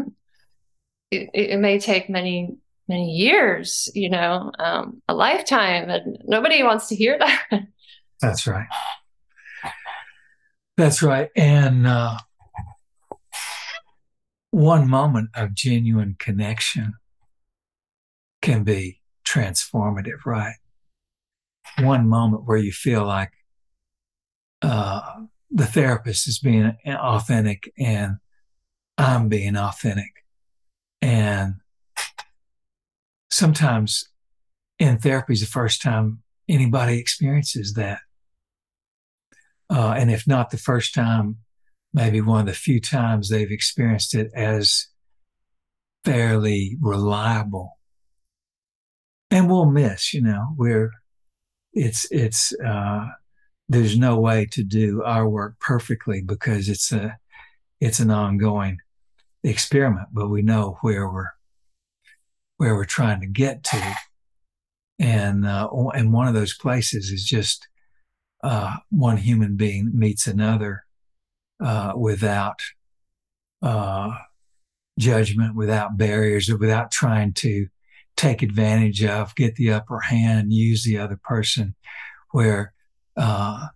it, 1.11 1.31
it 1.33 1.59
may 1.59 1.79
take 1.79 2.09
many, 2.09 2.57
many 2.89 3.13
years, 3.13 3.91
you 3.95 4.11
know, 4.11 4.53
um, 4.59 5.03
a 5.09 5.15
lifetime, 5.15 5.89
and 5.91 6.19
nobody 6.25 6.63
wants 6.63 6.89
to 6.89 6.97
hear 6.97 7.19
that. 7.19 7.63
That's 8.21 8.47
right. 8.47 8.67
That's 10.81 11.03
right. 11.03 11.29
And 11.37 11.87
uh, 11.87 12.17
one 14.51 14.89
moment 14.89 15.29
of 15.35 15.53
genuine 15.53 16.17
connection 16.19 16.95
can 18.41 18.65
be 18.65 19.03
transformative, 19.29 20.25
right? 20.25 20.55
One 21.81 22.09
moment 22.09 22.47
where 22.47 22.57
you 22.57 22.73
feel 22.73 23.05
like 23.05 23.33
uh, 24.63 25.03
the 25.51 25.67
therapist 25.67 26.27
is 26.27 26.39
being 26.39 26.75
authentic 26.87 27.71
and 27.79 28.17
I'm 28.97 29.29
being 29.29 29.59
authentic. 29.59 30.25
And 31.03 31.57
sometimes 33.31 34.09
in 34.79 34.99
therapy 34.99 35.35
is 35.35 35.41
the 35.41 35.47
first 35.47 35.83
time 35.83 36.23
anybody 36.49 36.99
experiences 36.99 37.75
that. 37.75 37.99
Uh, 39.71 39.95
and 39.97 40.11
if 40.11 40.27
not 40.27 40.51
the 40.51 40.59
first 40.59 40.95
time, 40.95 41.37
maybe 41.93 42.21
one 42.21 42.41
of 42.41 42.47
the 42.47 42.53
few 42.53 42.81
times 42.81 43.29
they've 43.29 43.51
experienced 43.53 44.15
it 44.15 44.31
as 44.35 44.89
fairly 46.05 46.77
reliable. 46.81 47.79
And 49.31 49.49
we'll 49.49 49.71
miss, 49.71 50.13
you 50.13 50.23
know, 50.23 50.53
where 50.57 50.91
it's, 51.73 52.07
it's, 52.11 52.53
uh, 52.65 53.07
there's 53.71 53.97
no 53.97 54.19
way 54.19 54.47
to 54.47 54.65
do 54.65 55.01
our 55.05 55.29
work 55.29 55.55
perfectly 55.61 56.21
because 56.21 56.69
it's 56.69 56.91
a 56.91 57.17
it's 57.81 58.01
an 58.01 58.11
ongoing 58.11 58.79
experiment 59.45 60.09
but 60.13 60.29
we 60.29 60.43
know 60.43 60.77
where 60.83 61.09
we're 61.09 61.31
where 62.57 62.75
we're 62.75 62.85
trying 62.85 63.21
to 63.21 63.29
get 63.29 63.63
to 63.63 63.97
and 64.99 65.47
uh, 65.47 65.69
and 65.95 66.13
one 66.13 66.27
of 66.27 66.35
those 66.35 66.53
places 66.59 67.11
is 67.11 67.25
just 67.25 67.69
uh, 68.43 68.77
one 68.91 69.19
human 69.19 69.57
being 69.57 69.91
meets 69.95 70.27
another 70.27 70.85
uh, 71.63 71.93
without 71.97 72.61
uh, 73.63 74.17
judgment 74.99 75.55
without 75.55 75.97
barriers 75.97 76.51
without 76.59 76.91
trying 76.91 77.33
to 77.33 77.67
take 78.17 78.43
advantage 78.43 79.03
of 79.05 79.35
get 79.35 79.55
the 79.57 79.71
upper 79.71 80.01
hand 80.01 80.53
use 80.53 80.85
the 80.85 80.99
other 80.99 81.19
person 81.23 81.75
where 82.33 82.73
uh, 83.17 83.67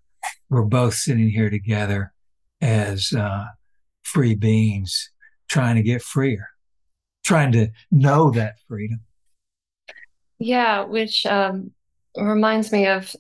we're 0.51 0.63
both 0.63 0.95
sitting 0.95 1.29
here 1.29 1.51
together 1.51 2.13
as 2.61 3.13
uh, 3.13 3.47
free 4.03 4.35
beings 4.35 5.11
trying 5.49 5.77
to 5.77 5.83
get 5.83 6.03
freer, 6.03 6.49
trying 7.25 7.53
to 7.53 7.69
know 7.91 8.31
that 8.31 8.55
freedom. 8.69 9.01
Yeah, 10.39 10.85
which 10.85 11.27
um, 11.27 11.73
reminds 12.17 12.73
me 12.73 12.87
of 12.87 13.15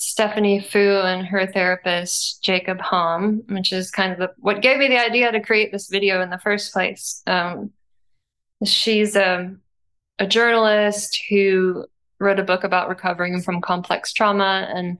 Stephanie 0.00 0.60
Foo 0.60 1.02
and 1.04 1.26
her 1.26 1.46
therapist 1.46 2.42
Jacob 2.42 2.80
Ham, 2.80 3.42
which 3.50 3.70
is 3.70 3.90
kind 3.90 4.12
of 4.12 4.18
the, 4.18 4.32
what 4.38 4.62
gave 4.62 4.78
me 4.78 4.88
the 4.88 4.98
idea 4.98 5.30
to 5.30 5.40
create 5.40 5.70
this 5.70 5.88
video 5.88 6.22
in 6.22 6.30
the 6.30 6.38
first 6.38 6.72
place. 6.72 7.22
Um, 7.26 7.70
she's 8.64 9.14
a, 9.14 9.40
um, 9.40 9.60
a 10.18 10.26
journalist 10.26 11.20
who 11.28 11.84
wrote 12.18 12.38
a 12.38 12.44
book 12.44 12.64
about 12.64 12.88
recovering 12.88 13.42
from 13.42 13.60
complex 13.60 14.14
trauma, 14.14 14.66
and 14.74 14.98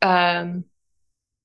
um, 0.00 0.64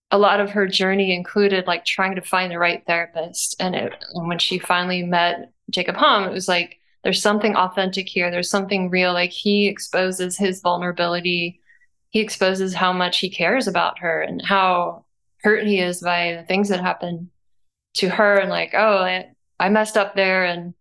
a 0.09 0.17
lot 0.17 0.39
of 0.39 0.51
her 0.51 0.67
journey 0.67 1.13
included 1.13 1.67
like 1.67 1.83
trying 1.83 2.15
to 2.15 2.21
find 2.21 2.51
the 2.51 2.59
right 2.59 2.81
therapist. 2.87 3.57
And, 3.59 3.75
it, 3.75 3.93
and 4.13 4.27
when 4.27 4.39
she 4.39 4.57
finally 4.57 5.03
met 5.03 5.51
Jacob 5.69 5.97
Ham, 5.97 6.23
it 6.23 6.31
was 6.31 6.47
like 6.47 6.79
there's 7.03 7.21
something 7.21 7.57
authentic 7.57 8.07
here. 8.07 8.31
There's 8.31 8.49
something 8.49 8.89
real. 8.89 9.11
Like 9.11 9.31
he 9.31 9.67
exposes 9.67 10.37
his 10.37 10.61
vulnerability. 10.61 11.61
He 12.17 12.23
exposes 12.23 12.73
how 12.73 12.93
much 12.93 13.19
he 13.19 13.29
cares 13.29 13.67
about 13.67 13.99
her 13.99 14.21
and 14.23 14.43
how 14.43 15.05
hurt 15.43 15.67
he 15.67 15.79
is 15.79 16.01
by 16.01 16.33
the 16.33 16.47
things 16.47 16.69
that 16.69 16.81
happen 16.81 17.29
to 17.93 18.09
her. 18.09 18.39
And 18.39 18.49
like, 18.49 18.73
oh, 18.73 18.97
I, 18.97 19.35
I 19.59 19.69
messed 19.69 19.97
up 19.97 20.15
there. 20.15 20.43
And, 20.43 20.73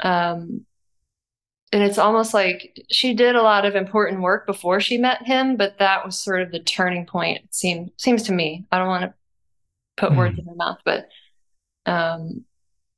um, 0.00 0.66
and 1.70 1.84
it's 1.84 1.98
almost 1.98 2.34
like 2.34 2.76
she 2.90 3.14
did 3.14 3.36
a 3.36 3.42
lot 3.42 3.64
of 3.64 3.76
important 3.76 4.22
work 4.22 4.44
before 4.44 4.80
she 4.80 4.98
met 4.98 5.24
him, 5.24 5.56
but 5.56 5.78
that 5.78 6.04
was 6.04 6.18
sort 6.18 6.42
of 6.42 6.50
the 6.50 6.58
turning 6.58 7.06
point. 7.06 7.44
It 7.44 7.54
seems 7.54 7.92
seems 7.96 8.24
to 8.24 8.32
me. 8.32 8.66
I 8.72 8.78
don't 8.78 8.88
want 8.88 9.04
to 9.04 9.14
put 9.96 10.10
mm. 10.10 10.16
words 10.16 10.36
in 10.36 10.46
her 10.46 10.54
mouth, 10.56 10.78
but 10.84 11.06
um, 11.86 12.44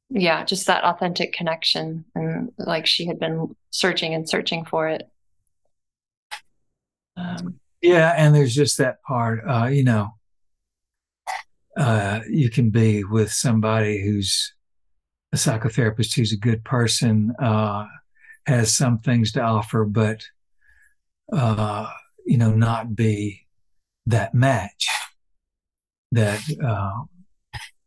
yeah, 0.09 0.43
just 0.43 0.68
that 0.68 0.85
authentic 0.85 1.35
connection 1.35 2.07
and 2.14 2.51
like 2.57 2.87
she 2.87 3.05
had 3.05 3.18
been 3.18 3.55
searching 3.68 4.14
and 4.14 4.26
searching 4.26 4.64
for 4.64 4.89
it. 4.89 5.07
Um, 7.18 7.61
yeah, 7.85 8.14
and 8.16 8.35
there's 8.35 8.55
just 8.55 8.78
that 8.78 9.03
part, 9.03 9.45
uh, 9.47 9.66
you 9.66 9.85
know, 9.85 10.14
uh, 11.76 12.20
you 12.30 12.49
can 12.49 12.70
be 12.70 13.05
with 13.05 13.30
somebody 13.30 14.03
who's 14.03 14.55
a 15.35 15.37
psychotherapist 15.37 16.14
who's 16.16 16.32
a 16.32 16.39
good 16.39 16.64
person, 16.64 17.35
uh, 17.39 17.85
has 18.47 18.74
some 18.74 19.01
things 19.01 19.32
to 19.32 19.43
offer, 19.43 19.85
but 19.85 20.22
uh, 21.30 21.91
you 22.24 22.39
know, 22.39 22.53
not 22.53 22.97
be 22.97 23.47
that 24.07 24.32
match 24.32 24.89
that 26.12 26.41
uh, 26.64 27.03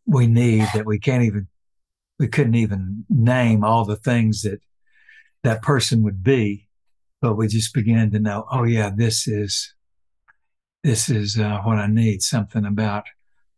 we 0.06 0.28
need 0.28 0.68
that 0.76 0.86
we 0.86 1.00
can't 1.00 1.24
even 1.24 1.48
we 2.20 2.28
couldn't 2.28 2.56
even 2.56 3.04
name 3.10 3.64
all 3.64 3.84
the 3.84 3.96
things 3.96 4.44
that 4.44 4.62
that 5.44 5.64
person 5.64 6.04
would 6.04 6.22
be, 6.22 6.68
but 7.20 7.34
we 7.34 7.48
just 7.48 7.74
began 7.74 8.12
to 8.12 8.20
know, 8.20 8.46
oh 8.52 8.64
yeah, 8.64 8.92
this 8.96 9.28
is 9.28 9.74
this 10.88 11.10
is 11.10 11.38
uh, 11.38 11.60
what 11.64 11.78
I 11.78 11.88
need. 11.88 12.24
Something 12.24 12.66
about 12.66 13.04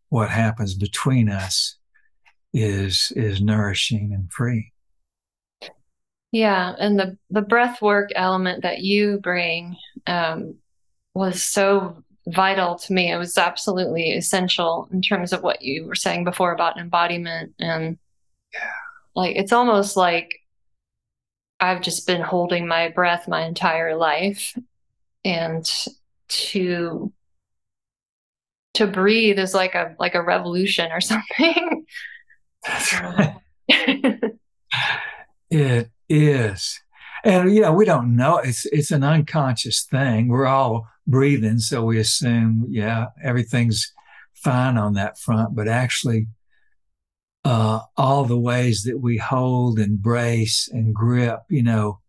what 0.09 0.31
happens 0.31 0.73
between 0.73 1.29
us 1.29 1.77
is 2.53 3.13
is 3.15 3.39
nourishing 3.39 4.13
and 4.15 4.31
free. 4.33 4.71
Yeah, 6.31 6.73
and 6.79 6.97
the 6.99 7.19
the 7.29 7.43
breath 7.43 7.83
work 7.83 8.09
element 8.15 8.63
that 8.63 8.79
you 8.79 9.19
bring 9.19 9.77
um, 10.07 10.55
was 11.13 11.43
so 11.43 12.03
vital 12.25 12.79
to 12.79 12.93
me. 12.93 13.11
It 13.11 13.17
was 13.17 13.37
absolutely 13.37 14.13
essential 14.13 14.89
in 14.91 15.03
terms 15.03 15.31
of 15.31 15.43
what 15.43 15.61
you 15.61 15.85
were 15.85 15.95
saying 15.95 16.23
before 16.23 16.51
about 16.51 16.79
embodiment 16.79 17.53
and 17.59 17.99
yeah. 18.51 18.71
Like 19.15 19.35
it's 19.35 19.53
almost 19.53 19.95
like 19.95 20.31
I've 21.59 21.81
just 21.81 22.07
been 22.07 22.21
holding 22.21 22.67
my 22.67 22.89
breath 22.89 23.27
my 23.27 23.45
entire 23.45 23.95
life 23.95 24.57
and 25.23 25.69
to 26.29 27.11
to 28.75 28.87
breathe 28.87 29.39
is 29.39 29.53
like 29.53 29.75
a 29.75 29.95
like 29.99 30.15
a 30.15 30.23
revolution 30.23 30.91
or 30.91 31.01
something. 31.01 31.85
That's 32.65 32.93
right. 32.93 33.35
it 35.49 35.89
is. 36.09 36.79
And 37.23 37.53
you 37.53 37.61
know, 37.61 37.73
we 37.73 37.85
don't 37.85 38.15
know. 38.15 38.37
It's 38.37 38.65
it's 38.67 38.91
an 38.91 39.03
unconscious 39.03 39.83
thing. 39.83 40.27
We're 40.29 40.45
all 40.45 40.87
breathing, 41.05 41.59
so 41.59 41.83
we 41.83 41.99
assume, 41.99 42.67
yeah, 42.69 43.07
everything's 43.23 43.91
fine 44.33 44.77
on 44.77 44.93
that 44.93 45.19
front. 45.19 45.55
But 45.55 45.67
actually, 45.67 46.27
uh, 47.43 47.81
all 47.97 48.23
the 48.23 48.39
ways 48.39 48.83
that 48.83 48.99
we 48.99 49.17
hold, 49.17 49.79
and 49.79 50.01
brace 50.01 50.69
and 50.71 50.95
grip, 50.95 51.41
you 51.49 51.63
know, 51.63 51.99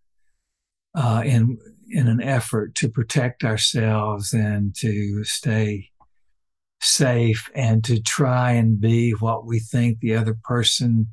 uh, 0.95 1.23
in 1.25 1.59
in 1.91 2.07
an 2.07 2.23
effort 2.23 2.77
to 2.77 2.89
protect 2.89 3.43
ourselves 3.43 4.33
and 4.33 4.77
to 4.77 5.25
stay 5.25 5.90
safe 6.81 7.51
and 7.55 7.85
to 7.85 8.01
try 8.01 8.53
and 8.53 8.81
be 8.81 9.13
what 9.13 9.47
we 9.47 9.59
think 9.59 10.01
the 10.01 10.15
other 10.15 10.37
person 10.45 11.09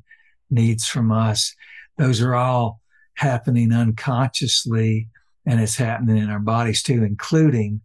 needs 0.50 0.86
from 0.86 1.12
us. 1.12 1.54
Those 1.96 2.22
are 2.22 2.34
all 2.34 2.80
happening 3.14 3.72
unconsciously, 3.72 5.08
and 5.46 5.60
it's 5.60 5.76
happening 5.76 6.18
in 6.18 6.30
our 6.30 6.38
bodies 6.38 6.82
too, 6.82 7.04
including 7.04 7.80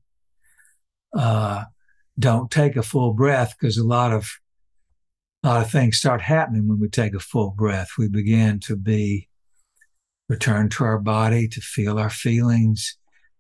uh, 1.18 1.64
don't 2.18 2.50
take 2.50 2.76
a 2.76 2.84
full 2.84 3.14
breath 3.14 3.56
because 3.60 3.78
a 3.78 3.84
lot 3.84 4.12
of 4.12 4.28
a 5.44 5.48
lot 5.50 5.62
of 5.62 5.70
things 5.70 5.98
start 5.98 6.22
happening 6.22 6.70
when 6.70 6.80
we 6.80 6.88
take 6.88 7.14
a 7.14 7.20
full 7.20 7.52
breath. 7.52 7.90
We 7.98 8.08
begin 8.08 8.62
to 8.62 8.78
be 8.78 9.28
return 10.30 10.70
to 10.70 10.86
our 10.86 11.00
body, 11.00 11.50
to 11.50 11.60
feel 11.60 12.00
our 12.00 12.10
feelings, 12.10 12.98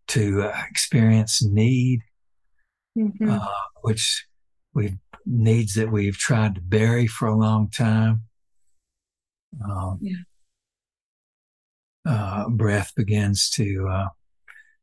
to 0.07 0.43
uh, 0.43 0.61
experience 0.69 1.41
need, 1.43 2.01
mm-hmm. 2.97 3.29
uh, 3.29 3.47
which 3.83 4.25
we 4.73 4.97
needs 5.25 5.75
that 5.75 5.91
we've 5.91 6.17
tried 6.17 6.55
to 6.55 6.61
bury 6.61 7.07
for 7.07 7.27
a 7.27 7.37
long 7.37 7.69
time. 7.69 8.23
Um, 9.63 9.99
yeah. 10.01 10.15
uh, 12.05 12.49
breath 12.49 12.93
begins 12.95 13.49
to 13.51 13.87
uh, 13.89 14.07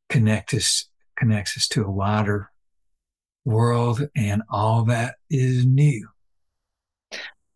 connect 0.09 0.55
us, 0.55 0.89
connects 1.17 1.57
us 1.57 1.69
to 1.69 1.85
a 1.85 1.91
wider 1.91 2.51
world, 3.45 4.09
and 4.17 4.43
all 4.49 4.85
that 4.85 5.17
is 5.29 5.67
new. 5.67 6.09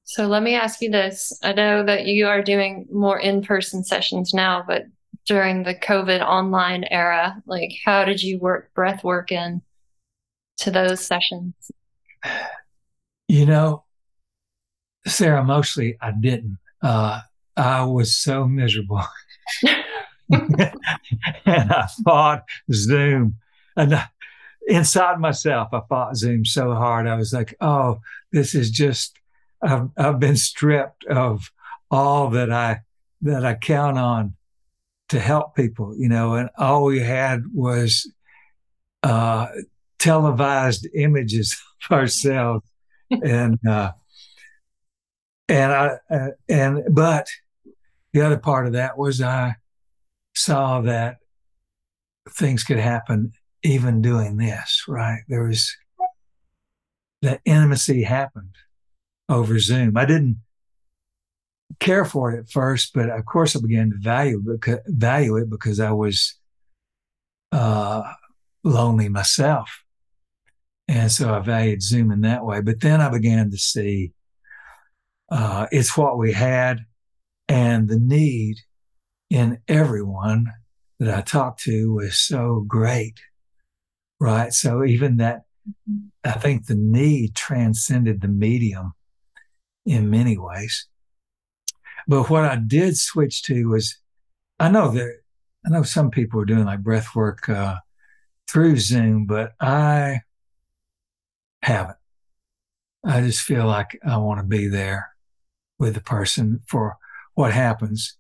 So 0.03 0.27
let 0.27 0.43
me 0.43 0.55
ask 0.55 0.81
you 0.83 0.91
this. 0.91 1.39
I 1.43 1.53
know 1.53 1.85
that 1.85 2.07
you 2.07 2.27
are 2.27 2.43
doing 2.43 2.87
more 2.93 3.19
in 3.19 3.43
person 3.43 3.83
sessions 3.83 4.35
now, 4.35 4.63
but 4.67 4.83
during 5.27 5.63
the 5.63 5.75
COVID 5.75 6.21
online 6.21 6.85
era, 6.91 7.43
like 7.47 7.71
how 7.85 8.05
did 8.05 8.23
you 8.23 8.39
work 8.39 8.73
breath 8.75 9.03
work 9.03 9.33
in 9.33 9.63
to 10.59 10.71
those 10.71 11.05
sessions? 11.05 11.55
You 13.27 13.47
know, 13.47 13.85
Sarah, 15.07 15.43
mostly 15.43 15.97
I 15.99 16.13
didn't. 16.13 16.59
Uh, 16.83 17.23
I 17.57 17.85
was 17.85 18.15
so 18.15 18.47
miserable. 18.47 19.03
and 20.31 20.73
I 21.47 21.89
fought 22.05 22.45
Zoom. 22.71 23.37
And 23.79 23.99
inside 24.69 25.21
myself, 25.21 25.69
I 25.73 25.81
fought 25.89 26.17
Zoom 26.17 26.45
so 26.45 26.75
hard. 26.75 27.07
I 27.07 27.17
was 27.17 27.33
like, 27.33 27.55
oh, 27.63 28.01
this 28.31 28.55
is 28.55 28.71
just 28.71 29.19
I've, 29.63 29.89
I've 29.97 30.21
been 30.21 30.37
stripped 30.37 31.05
of 31.07 31.51
all 31.91 32.31
that 32.31 32.53
I 32.53 32.81
that 33.23 33.45
I 33.45 33.55
count 33.55 33.99
on 33.99 34.35
to 35.09 35.19
help 35.19 35.55
people, 35.55 35.95
you 35.97 36.09
know, 36.09 36.35
and 36.35 36.51
all 36.59 36.85
we 36.85 37.01
had 37.01 37.43
was 37.53 38.11
uh, 39.03 39.49
televised 40.05 40.87
images 40.95 41.57
of 41.91 41.97
ourselves, 41.97 42.67
and 43.11 43.59
uh, 43.67 43.93
and 45.49 45.73
I 45.73 45.99
uh, 46.11 46.29
and 46.49 46.83
but 46.91 47.29
the 48.13 48.21
other 48.21 48.39
part 48.39 48.67
of 48.67 48.75
that 48.75 48.99
was 48.99 49.21
I 49.21 49.57
saw 50.35 50.83
that 50.83 51.17
things 52.31 52.65
could 52.65 52.79
happen 52.79 53.33
even 53.63 54.03
doing 54.03 54.37
this. 54.37 54.85
Right, 54.87 55.23
there 55.29 55.45
was 55.45 55.75
that 57.23 57.41
intimacy 57.47 58.03
happened 58.03 58.55
over 59.31 59.59
Zoom. 59.59 59.97
I 59.97 60.05
didn't 60.05 60.37
care 61.81 62.05
for 62.05 62.31
it 62.31 62.39
at 62.41 62.51
first, 62.51 62.93
but 62.93 63.09
of 63.09 63.25
course 63.25 63.57
I 63.57 63.61
began 63.61 63.91
to 63.91 63.97
value 63.99 64.43
value 64.87 65.37
it 65.39 65.49
because 65.49 65.81
I 65.81 65.93
was 65.93 66.39
uh, 67.53 68.03
lonely 68.63 69.09
myself. 69.09 69.84
And 70.89 71.11
so 71.11 71.33
I 71.33 71.41
valued 71.41 71.83
Zoom 71.83 72.11
in 72.11 72.23
that 72.23 72.45
way. 72.45 72.61
But 72.61 72.81
then 72.81 73.01
I 73.01 73.09
began 73.09 73.51
to 73.51 73.57
see 73.57 74.13
uh, 75.31 75.67
it's 75.73 75.97
what 75.97 76.19
we 76.19 76.33
had 76.33 76.85
and 77.49 77.89
the 77.89 77.99
need 77.99 78.57
in 79.31 79.59
everyone 79.69 80.47
that 81.01 81.17
I 81.17 81.21
talked 81.23 81.63
to 81.63 81.95
was 81.95 82.19
so 82.19 82.65
great. 82.67 83.19
Right. 84.21 84.53
So 84.53 84.85
even 84.85 85.17
that, 85.19 85.43
mm-hmm. 85.69 86.07
I 86.25 86.33
think 86.33 86.67
the 86.67 86.77
need 86.77 87.35
transcended 87.35 88.21
the 88.21 88.29
medium 88.29 88.93
in 89.85 90.11
many 90.11 90.39
ways. 90.39 90.87
But 92.07 92.31
what 92.31 92.45
I 92.45 92.57
did 92.57 92.97
switch 92.97 93.43
to 93.45 93.69
was 93.69 93.97
I 94.59 94.71
know 94.71 94.91
that 94.91 95.11
I 95.67 95.71
know 95.71 95.83
some 95.83 96.11
people 96.11 96.41
are 96.41 96.47
doing 96.47 96.65
like 96.65 96.83
breath 96.83 97.15
work 97.15 97.49
uh, 97.49 97.77
through 98.49 98.77
Zoom, 98.77 99.27
but 99.27 99.53
I 99.61 100.21
haven't. 101.65 101.97
I 103.05 103.21
just 103.21 103.43
feel 103.43 103.67
like 103.67 103.99
I 104.07 104.17
want 104.19 104.41
to 104.41 104.47
be 104.47 104.69
there 104.69 105.11
with 105.79 105.95
the 105.95 106.01
person 106.01 106.61
for 106.67 106.97
what 107.35 107.53
happens. 107.53 108.17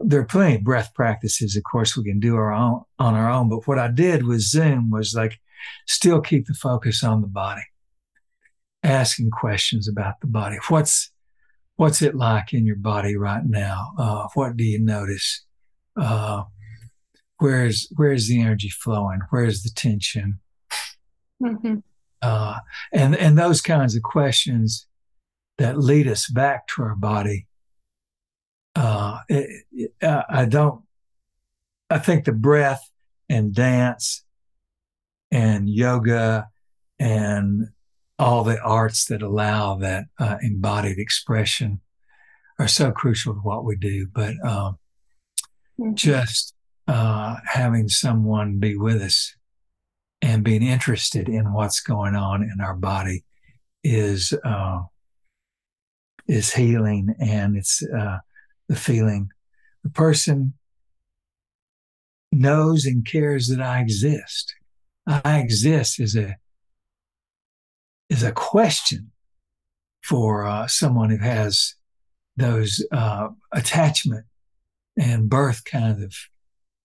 There 0.00 0.20
are 0.20 0.26
plenty 0.26 0.56
of 0.56 0.64
breath 0.64 0.92
practices, 0.94 1.56
of 1.56 1.62
course, 1.62 1.96
we 1.96 2.04
can 2.04 2.20
do 2.20 2.36
our 2.36 2.52
own 2.52 2.82
on 2.98 3.14
our 3.14 3.30
own. 3.30 3.48
But 3.48 3.66
what 3.66 3.78
I 3.78 3.88
did 3.88 4.26
with 4.26 4.40
Zoom 4.40 4.90
was 4.90 5.14
like 5.14 5.40
still 5.86 6.20
keep 6.20 6.46
the 6.46 6.54
focus 6.54 7.02
on 7.02 7.22
the 7.22 7.26
body, 7.26 7.62
asking 8.82 9.30
questions 9.30 9.88
about 9.88 10.20
the 10.20 10.26
body. 10.26 10.58
What's 10.68 11.10
what's 11.76 12.02
it 12.02 12.14
like 12.14 12.52
in 12.52 12.66
your 12.66 12.76
body 12.76 13.16
right 13.16 13.44
now? 13.44 13.92
Uh, 13.98 14.28
what 14.34 14.56
do 14.56 14.64
you 14.64 14.78
notice? 14.78 15.44
Uh, 15.98 16.44
where's 17.38 17.88
where's 17.96 18.28
the 18.28 18.40
energy 18.40 18.68
flowing? 18.68 19.20
Where's 19.30 19.62
the 19.62 19.70
tension? 19.70 20.40
Mm-hmm. 21.42 21.76
Uh, 22.22 22.58
and 22.92 23.14
and 23.16 23.38
those 23.38 23.60
kinds 23.60 23.94
of 23.94 24.02
questions 24.02 24.86
that 25.58 25.78
lead 25.78 26.06
us 26.08 26.28
back 26.28 26.66
to 26.68 26.82
our 26.82 26.96
body. 26.96 27.46
Uh, 28.74 29.20
it, 29.28 29.64
it, 29.72 29.92
I 30.02 30.44
don't. 30.44 30.82
I 31.88 31.98
think 31.98 32.24
the 32.24 32.32
breath 32.32 32.82
and 33.28 33.54
dance 33.54 34.24
and 35.30 35.68
yoga 35.68 36.48
and 36.98 37.68
all 38.18 38.44
the 38.44 38.60
arts 38.60 39.06
that 39.06 39.22
allow 39.22 39.76
that 39.76 40.06
uh, 40.18 40.36
embodied 40.42 40.98
expression 40.98 41.80
are 42.58 42.68
so 42.68 42.90
crucial 42.90 43.34
to 43.34 43.40
what 43.40 43.64
we 43.64 43.76
do. 43.76 44.06
But 44.12 44.34
um, 44.44 44.78
mm-hmm. 45.78 45.94
just 45.94 46.54
uh, 46.88 47.36
having 47.46 47.88
someone 47.88 48.58
be 48.58 48.76
with 48.76 49.02
us 49.02 49.34
and 50.22 50.44
being 50.44 50.62
interested 50.62 51.28
in 51.28 51.52
what's 51.52 51.80
going 51.80 52.14
on 52.14 52.42
in 52.42 52.60
our 52.60 52.74
body 52.74 53.24
is 53.84 54.32
uh, 54.44 54.80
is 56.26 56.52
healing, 56.52 57.14
and 57.20 57.56
it's 57.56 57.82
uh, 57.82 58.18
the 58.68 58.76
feeling 58.76 59.30
the 59.84 59.90
person 59.90 60.54
knows 62.32 62.84
and 62.84 63.06
cares 63.06 63.48
that 63.48 63.60
I 63.60 63.80
exist. 63.80 64.54
I 65.06 65.38
exist 65.38 66.00
is 66.00 66.16
a 66.16 66.36
is 68.08 68.22
a 68.22 68.32
question 68.32 69.12
for 70.02 70.44
uh, 70.44 70.66
someone 70.66 71.10
who 71.10 71.18
has 71.18 71.74
those 72.36 72.84
uh, 72.92 73.28
attachment 73.52 74.24
and 74.96 75.28
birth 75.28 75.64
kind 75.64 76.02
of 76.02 76.14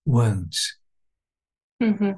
wounds. 0.04 0.76
Mm-hmm. 1.82 2.12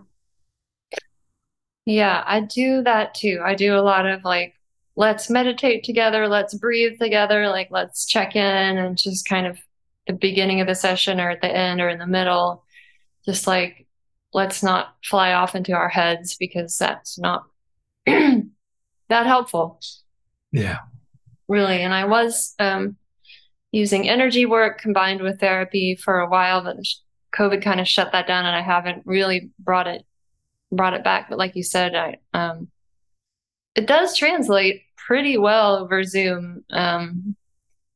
Yeah, 1.87 2.23
I 2.27 2.41
do 2.41 2.83
that 2.83 3.15
too. 3.15 3.41
I 3.45 3.55
do 3.55 3.77
a 3.77 3.83
lot 3.83 4.07
of 4.07 4.25
like, 4.25 4.55
let's 4.97 5.29
meditate 5.29 5.85
together, 5.85 6.29
let's 6.29 6.55
breathe 6.55 6.99
together, 6.99 7.49
like 7.49 7.69
let's 7.71 8.07
check 8.07 8.37
in 8.37 8.79
and 8.79 8.97
just 8.97 9.29
kind 9.29 9.47
of 9.47 9.59
the 10.07 10.15
beginning 10.15 10.61
of 10.61 10.67
the 10.67 10.75
session 10.75 11.21
or 11.21 11.31
at 11.31 11.41
the 11.41 11.51
end 11.51 11.81
or 11.81 11.89
in 11.89 11.99
the 11.99 12.07
middle, 12.07 12.65
just 13.25 13.47
like 13.47 13.87
let's 14.33 14.63
not 14.63 14.95
fly 15.05 15.33
off 15.33 15.55
into 15.55 15.73
our 15.73 15.89
heads 15.89 16.37
because 16.37 16.77
that's 16.77 17.19
not 17.19 17.45
that 18.07 18.47
helpful. 19.11 19.81
Yeah. 20.53 20.79
Really. 21.49 21.83
And 21.83 21.93
I 21.93 22.07
was 22.07 22.55
um, 22.59 22.97
using 23.73 24.09
energy 24.09 24.47
work 24.47 24.81
combined 24.81 25.21
with 25.21 25.41
therapy 25.41 25.97
for 25.97 26.21
a 26.21 26.29
while, 26.29 26.63
but 26.63 26.77
COVID 27.35 27.63
kind 27.63 27.81
of 27.81 27.89
shut 27.89 28.13
that 28.13 28.27
down 28.27 28.47
and 28.47 28.57
I 28.57 28.63
haven't 28.63 29.03
really 29.05 29.51
brought 29.59 29.87
it 29.87 30.05
brought 30.77 30.95
it 30.95 31.05
back. 31.05 31.29
But 31.29 31.39
like 31.39 31.57
you 31.57 31.63
said, 31.63 31.95
I 31.95 32.19
um 32.33 32.69
it 33.75 33.87
does 33.87 34.17
translate 34.17 34.83
pretty 34.97 35.39
well 35.39 35.77
over 35.77 36.05
Zoom. 36.05 36.65
Um 36.71 37.37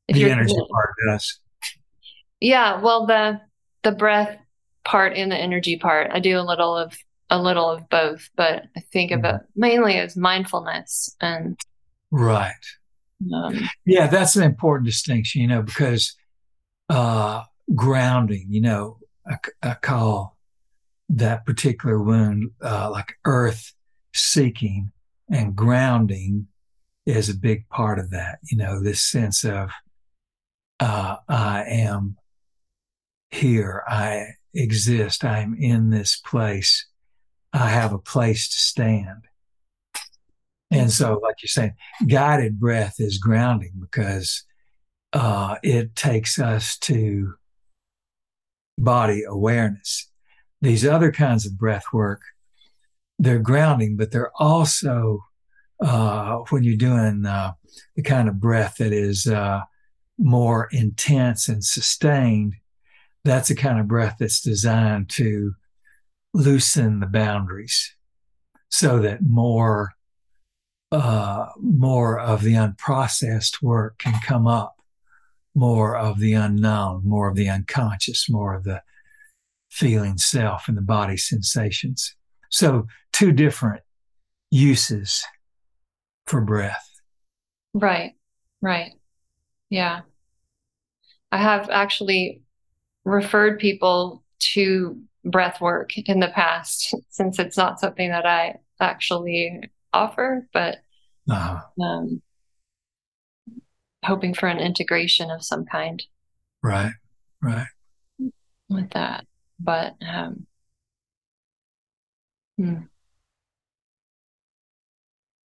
if 0.06 0.16
the 0.16 0.30
energy 0.30 0.54
part 0.70 0.94
does. 1.08 1.40
Yeah, 2.40 2.80
well 2.80 3.06
the 3.06 3.40
the 3.82 3.92
breath 3.92 4.38
part 4.84 5.14
and 5.16 5.30
the 5.30 5.36
energy 5.36 5.76
part. 5.76 6.10
I 6.12 6.20
do 6.20 6.38
a 6.38 6.42
little 6.42 6.76
of 6.76 6.96
a 7.30 7.40
little 7.40 7.70
of 7.70 7.88
both, 7.88 8.28
but 8.36 8.64
I 8.76 8.80
think 8.80 9.10
mm-hmm. 9.12 9.24
of 9.24 9.34
it 9.34 9.40
mainly 9.54 9.94
as 9.94 10.16
mindfulness 10.16 11.14
and 11.20 11.58
right. 12.10 12.54
Um, 13.34 13.68
yeah, 13.84 14.06
that's 14.06 14.36
an 14.36 14.44
important 14.44 14.86
distinction, 14.86 15.42
you 15.42 15.48
know, 15.48 15.62
because 15.62 16.16
uh, 16.88 17.42
grounding, 17.74 18.46
you 18.48 18.60
know, 18.60 18.98
I, 19.26 19.36
I 19.62 19.74
call 19.74 20.37
that 21.08 21.46
particular 21.46 22.02
wound 22.02 22.50
uh, 22.62 22.90
like 22.90 23.14
earth 23.24 23.72
seeking 24.14 24.92
and 25.30 25.56
grounding 25.56 26.48
is 27.06 27.28
a 27.28 27.34
big 27.34 27.68
part 27.68 27.98
of 27.98 28.10
that. 28.10 28.38
You 28.50 28.58
know, 28.58 28.82
this 28.82 29.00
sense 29.00 29.44
of 29.44 29.70
uh, 30.80 31.16
I 31.28 31.64
am 31.64 32.16
here, 33.30 33.82
I 33.86 34.26
exist, 34.54 35.24
I 35.24 35.40
am 35.40 35.54
in 35.58 35.90
this 35.90 36.16
place, 36.16 36.86
I 37.52 37.68
have 37.68 37.92
a 37.92 37.98
place 37.98 38.48
to 38.48 38.58
stand. 38.58 39.24
And 40.70 40.92
so, 40.92 41.18
like 41.22 41.36
you're 41.42 41.48
saying, 41.48 41.74
guided 42.06 42.60
breath 42.60 42.96
is 42.98 43.16
grounding 43.16 43.72
because 43.80 44.44
uh, 45.14 45.56
it 45.62 45.96
takes 45.96 46.38
us 46.38 46.76
to 46.80 47.34
body 48.76 49.22
awareness. 49.26 50.10
These 50.60 50.86
other 50.86 51.12
kinds 51.12 51.46
of 51.46 51.58
breath 51.58 51.84
work, 51.92 52.20
they're 53.18 53.38
grounding, 53.38 53.96
but 53.96 54.10
they're 54.10 54.32
also 54.36 55.24
uh, 55.80 56.38
when 56.50 56.64
you're 56.64 56.76
doing 56.76 57.24
uh, 57.24 57.52
the 57.94 58.02
kind 58.02 58.28
of 58.28 58.40
breath 58.40 58.76
that 58.78 58.92
is 58.92 59.26
uh, 59.26 59.60
more 60.18 60.68
intense 60.72 61.48
and 61.48 61.64
sustained, 61.64 62.54
that's 63.24 63.48
the 63.48 63.54
kind 63.54 63.78
of 63.78 63.86
breath 63.86 64.16
that's 64.18 64.40
designed 64.40 65.08
to 65.10 65.54
loosen 66.34 67.00
the 67.00 67.06
boundaries 67.06 67.94
so 68.70 68.98
that 68.98 69.22
more 69.22 69.92
uh, 70.90 71.48
more 71.60 72.18
of 72.18 72.42
the 72.42 72.54
unprocessed 72.54 73.60
work 73.60 73.98
can 73.98 74.18
come 74.24 74.46
up 74.46 74.78
more 75.54 75.96
of 75.96 76.20
the 76.20 76.32
unknown, 76.32 77.02
more 77.04 77.28
of 77.28 77.34
the 77.34 77.48
unconscious, 77.48 78.28
more 78.30 78.54
of 78.54 78.64
the 78.64 78.80
feeling 79.70 80.18
self 80.18 80.68
and 80.68 80.76
the 80.76 80.82
body 80.82 81.16
sensations. 81.16 82.14
So, 82.50 82.86
two 83.12 83.32
different 83.32 83.82
uses 84.50 85.24
for 86.26 86.40
breath. 86.40 86.88
Right, 87.74 88.12
right. 88.60 88.92
Yeah. 89.70 90.00
I 91.30 91.38
have 91.38 91.68
actually 91.70 92.42
referred 93.04 93.58
people 93.58 94.24
to 94.38 95.00
breath 95.24 95.60
work 95.60 95.96
in 95.98 96.20
the 96.20 96.28
past 96.28 96.94
since 97.10 97.38
it's 97.38 97.56
not 97.56 97.80
something 97.80 98.10
that 98.10 98.26
I 98.26 98.56
actually 98.80 99.60
offer, 99.92 100.48
but 100.52 100.78
uh-huh. 101.30 101.84
um, 101.84 102.22
hoping 104.04 104.34
for 104.34 104.46
an 104.46 104.58
integration 104.58 105.30
of 105.30 105.44
some 105.44 105.64
kind. 105.66 106.02
Right, 106.62 106.92
right. 107.42 107.66
With 108.68 108.90
that. 108.90 109.26
But 109.60 109.96
um 110.02 110.46
hmm. 112.56 112.88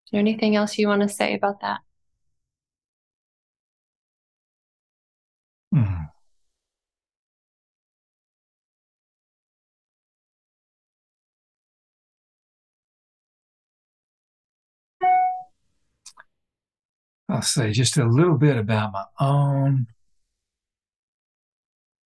Is 0.05 0.11
there 0.11 0.19
anything 0.19 0.55
else 0.55 0.77
you 0.77 0.87
want 0.87 1.01
to 1.03 1.09
say 1.09 1.33
about 1.35 1.61
that? 1.61 1.79
Hmm. 5.71 6.11
I'll 17.29 17.41
say 17.41 17.71
just 17.71 17.97
a 17.97 18.05
little 18.05 18.37
bit 18.37 18.57
about 18.57 18.91
my 18.91 19.05
own 19.19 19.87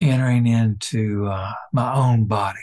entering 0.03 0.45
into 0.47 1.27
uh, 1.27 1.53
my 1.71 1.93
own 1.93 2.25
body. 2.25 2.59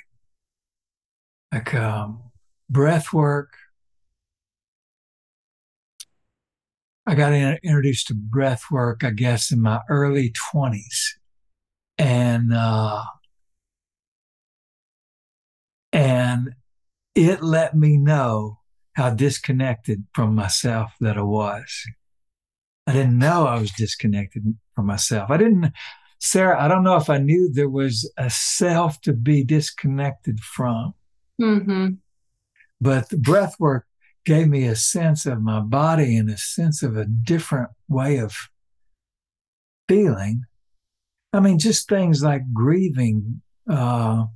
Like 1.52 1.74
um, 1.74 2.30
breath 2.68 3.12
work. 3.12 3.54
I 7.06 7.14
got 7.14 7.32
in, 7.32 7.58
introduced 7.62 8.08
to 8.08 8.14
breath 8.14 8.64
work, 8.70 9.02
I 9.02 9.10
guess, 9.10 9.50
in 9.50 9.62
my 9.62 9.80
early 9.88 10.32
20s. 10.54 11.14
And, 11.98 12.52
uh, 12.52 13.04
and 15.92 16.50
it 17.14 17.42
let 17.42 17.74
me 17.74 17.96
know 17.96 18.58
how 18.94 19.10
disconnected 19.10 20.04
from 20.14 20.34
myself 20.34 20.92
that 21.00 21.16
I 21.16 21.22
was. 21.22 21.84
I 22.86 22.92
didn't 22.92 23.18
know 23.18 23.46
I 23.46 23.58
was 23.58 23.72
disconnected 23.72 24.56
from 24.74 24.86
myself. 24.86 25.30
I 25.30 25.36
didn't 25.36 25.72
Sarah, 26.20 26.62
I 26.62 26.68
don't 26.68 26.84
know 26.84 26.96
if 26.96 27.08
I 27.08 27.18
knew 27.18 27.50
there 27.50 27.68
was 27.68 28.10
a 28.18 28.28
self 28.28 29.00
to 29.02 29.12
be 29.12 29.42
disconnected 29.42 30.40
from, 30.40 30.94
Mm-hmm. 31.40 31.94
but 32.80 33.08
the 33.08 33.16
breath 33.16 33.56
work 33.58 33.86
gave 34.26 34.48
me 34.48 34.66
a 34.66 34.76
sense 34.76 35.24
of 35.24 35.40
my 35.40 35.60
body 35.60 36.16
and 36.16 36.28
a 36.28 36.36
sense 36.36 36.82
of 36.82 36.94
a 36.96 37.06
different 37.06 37.70
way 37.88 38.18
of 38.18 38.36
feeling. 39.88 40.44
I 41.32 41.40
mean, 41.40 41.58
just 41.58 41.88
things 41.88 42.22
like 42.22 42.52
grieving 42.52 43.40
uh, 43.68 44.26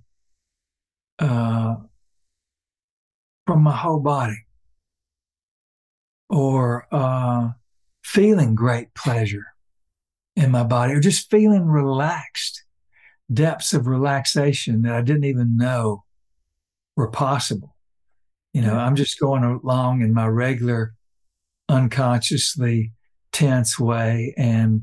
uh, 1.19 1.75
from 3.47 3.63
my 3.63 3.77
whole 3.77 4.01
body 4.01 4.47
or 6.31 6.87
uh, 6.91 7.51
feeling 8.03 8.55
great 8.55 8.95
pleasure 8.95 9.54
in 10.37 10.51
my 10.51 10.65
body 10.65 10.95
or 10.95 11.01
just 11.01 11.31
feeling 11.31 11.67
relaxed, 11.67 12.65
depths 13.33 13.73
of 13.73 13.87
relaxation 13.87 14.83
that 14.83 14.95
I 14.95 15.03
didn't 15.03 15.25
even 15.25 15.57
know 15.57 16.05
were 16.97 17.11
possible. 17.11 17.75
You 18.53 18.63
know, 18.63 18.77
I'm 18.77 18.95
just 18.95 19.19
going 19.19 19.43
along 19.43 20.03
in 20.03 20.15
my 20.15 20.27
regular, 20.27 20.95
unconsciously 21.69 22.93
tense 23.33 23.79
way 23.79 24.33
and 24.37 24.83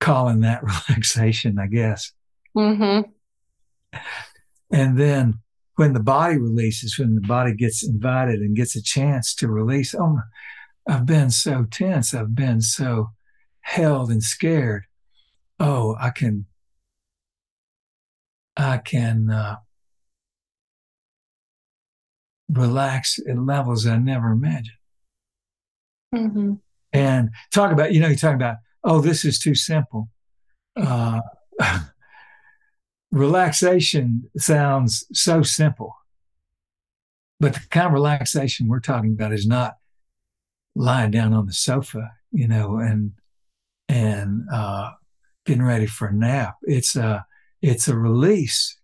calling 0.00 0.40
that 0.40 0.62
relaxation, 0.88 1.58
I 1.58 1.66
guess. 1.66 2.12
Mm-hmm. 2.56 3.10
And 4.72 4.98
then 4.98 5.40
when 5.76 5.92
the 5.92 6.00
body 6.00 6.38
releases, 6.38 6.98
when 6.98 7.14
the 7.14 7.26
body 7.26 7.54
gets 7.54 7.86
invited 7.86 8.40
and 8.40 8.56
gets 8.56 8.74
a 8.76 8.82
chance 8.82 9.34
to 9.36 9.48
release, 9.48 9.94
oh, 9.94 10.20
I've 10.88 11.06
been 11.06 11.30
so 11.30 11.66
tense. 11.70 12.14
I've 12.14 12.34
been 12.34 12.60
so 12.60 13.10
held 13.66 14.10
and 14.10 14.22
scared. 14.22 14.84
Oh, 15.58 15.96
I 16.00 16.10
can, 16.10 16.46
I 18.56 18.78
can 18.78 19.28
uh, 19.28 19.56
relax 22.48 23.18
at 23.28 23.36
levels 23.36 23.84
I 23.84 23.96
never 23.96 24.30
imagined. 24.30 24.70
Mm-hmm. 26.14 26.52
And 26.92 27.30
talk 27.52 27.72
about, 27.72 27.92
you 27.92 28.00
know, 28.00 28.06
you're 28.06 28.16
talking 28.16 28.36
about, 28.36 28.58
oh, 28.84 29.00
this 29.00 29.24
is 29.24 29.40
too 29.40 29.56
simple. 29.56 30.10
Uh, 30.76 31.20
relaxation 33.10 34.30
sounds 34.36 35.06
so 35.12 35.42
simple, 35.42 35.96
but 37.40 37.54
the 37.54 37.60
kind 37.70 37.88
of 37.88 37.92
relaxation 37.92 38.68
we're 38.68 38.78
talking 38.78 39.12
about 39.12 39.32
is 39.32 39.46
not 39.46 39.74
lying 40.76 41.10
down 41.10 41.34
on 41.34 41.46
the 41.46 41.52
sofa, 41.52 42.12
you 42.30 42.46
know, 42.46 42.76
and 42.76 43.12
and 43.88 44.42
uh, 44.52 44.90
getting 45.44 45.62
ready 45.64 45.86
for 45.86 46.08
a 46.08 46.12
nap. 46.12 46.56
It's 46.62 46.96
a 46.96 47.24
it's 47.62 47.88
a 47.88 47.96
release 47.96 48.78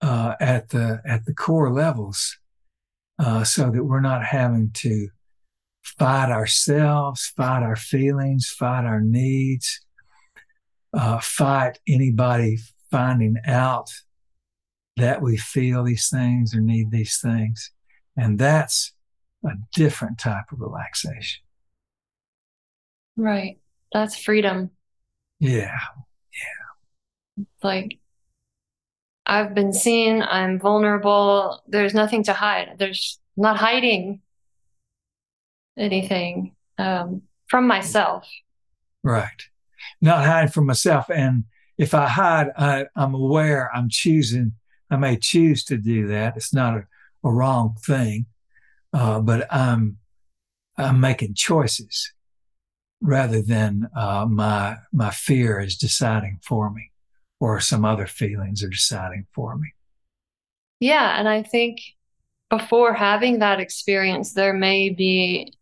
uh, 0.00 0.34
at 0.40 0.70
the 0.70 1.02
at 1.06 1.24
the 1.26 1.34
core 1.34 1.70
levels, 1.70 2.38
uh, 3.18 3.44
so 3.44 3.70
that 3.70 3.84
we're 3.84 4.00
not 4.00 4.24
having 4.24 4.70
to 4.74 5.08
fight 5.82 6.30
ourselves, 6.30 7.32
fight 7.36 7.62
our 7.62 7.76
feelings, 7.76 8.48
fight 8.48 8.84
our 8.84 9.00
needs, 9.00 9.80
uh, 10.92 11.18
fight 11.20 11.78
anybody 11.86 12.58
finding 12.90 13.36
out 13.46 13.90
that 14.96 15.22
we 15.22 15.36
feel 15.36 15.84
these 15.84 16.08
things 16.08 16.54
or 16.54 16.60
need 16.60 16.90
these 16.90 17.18
things, 17.20 17.72
and 18.16 18.38
that's 18.38 18.92
a 19.44 19.52
different 19.74 20.18
type 20.18 20.44
of 20.52 20.60
relaxation. 20.60 21.42
Right. 23.16 23.58
That's 23.92 24.16
freedom. 24.16 24.70
Yeah. 25.38 25.78
Yeah. 26.32 27.44
Like 27.62 27.98
I've 29.26 29.54
been 29.54 29.72
seen, 29.72 30.22
I'm 30.22 30.58
vulnerable. 30.58 31.62
There's 31.66 31.94
nothing 31.94 32.24
to 32.24 32.32
hide. 32.32 32.76
There's 32.78 33.18
not 33.36 33.56
hiding 33.56 34.20
anything 35.78 36.54
um, 36.78 37.22
from 37.46 37.66
myself. 37.66 38.28
Right. 39.02 39.28
Not 40.00 40.24
hiding 40.24 40.50
from 40.50 40.66
myself. 40.66 41.10
And 41.10 41.44
if 41.78 41.94
I 41.94 42.06
hide, 42.06 42.48
I, 42.56 42.86
I'm 42.94 43.14
aware 43.14 43.70
I'm 43.74 43.88
choosing, 43.88 44.52
I 44.90 44.96
may 44.96 45.16
choose 45.16 45.64
to 45.64 45.76
do 45.76 46.08
that. 46.08 46.36
It's 46.36 46.52
not 46.52 46.74
a, 46.74 46.82
a 47.24 47.32
wrong 47.32 47.76
thing, 47.84 48.26
uh, 48.92 49.20
but 49.20 49.46
I'm, 49.52 49.98
I'm 50.76 51.00
making 51.00 51.34
choices 51.34 52.12
rather 53.00 53.40
than 53.40 53.88
uh, 53.96 54.26
my, 54.28 54.76
my 54.92 55.10
fear 55.10 55.60
is 55.60 55.76
deciding 55.76 56.38
for 56.42 56.70
me 56.70 56.90
or 57.40 57.60
some 57.60 57.84
other 57.84 58.06
feelings 58.06 58.62
are 58.62 58.68
deciding 58.68 59.26
for 59.32 59.56
me. 59.56 59.72
Yeah. 60.80 61.18
And 61.18 61.28
I 61.28 61.42
think 61.42 61.80
before 62.50 62.92
having 62.92 63.38
that 63.38 63.60
experience, 63.60 64.32
there 64.32 64.52
may 64.52 64.90
be 64.90 65.54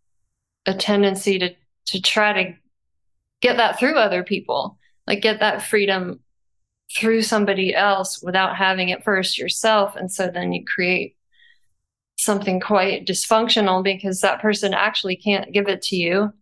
a 0.67 0.75
tendency 0.75 1.39
to, 1.39 1.55
to 1.87 2.03
try 2.03 2.45
to 2.45 2.55
get 3.41 3.57
that 3.57 3.79
through 3.79 3.97
other 3.97 4.23
people, 4.25 4.79
like 5.07 5.21
get 5.21 5.41
that 5.41 5.63
freedom 5.63 6.21
through 6.97 7.23
somebody 7.23 7.75
else 7.75 8.23
without 8.23 8.57
having 8.57 8.89
it 8.89 9.05
first 9.05 9.39
yourself. 9.39 9.95
And 9.95 10.11
so 10.11 10.29
then 10.29 10.53
you 10.53 10.65
create 10.65 11.17
something 12.17 12.59
quite 12.61 13.07
dysfunctional 13.07 13.85
because 13.85 14.21
that 14.21 14.41
person 14.41 14.75
actually 14.75 15.17
can't 15.17 15.53
give 15.53 15.69
it 15.69 15.83
to 15.83 15.97
you. 15.97 16.33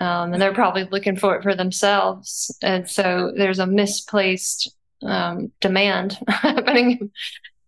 Um, 0.00 0.32
and 0.32 0.40
they're 0.40 0.54
probably 0.54 0.84
looking 0.84 1.16
for 1.16 1.34
it 1.36 1.42
for 1.42 1.54
themselves. 1.54 2.56
And 2.62 2.88
so 2.88 3.32
there's 3.36 3.58
a 3.58 3.66
misplaced 3.66 4.72
um, 5.02 5.50
demand 5.60 6.18
happening 6.28 7.10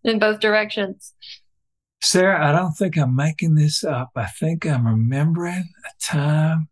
in 0.04 0.18
both 0.18 0.40
directions. 0.40 1.12
Sarah, 2.02 2.48
I 2.48 2.52
don't 2.52 2.72
think 2.72 2.96
I'm 2.96 3.14
making 3.14 3.56
this 3.56 3.84
up. 3.84 4.10
I 4.16 4.26
think 4.26 4.64
I'm 4.64 4.86
remembering 4.86 5.68
a 5.84 6.02
time 6.02 6.68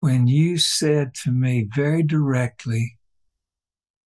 when 0.00 0.28
you 0.28 0.58
said 0.58 1.14
to 1.14 1.32
me 1.32 1.68
very 1.74 2.02
directly, 2.02 2.96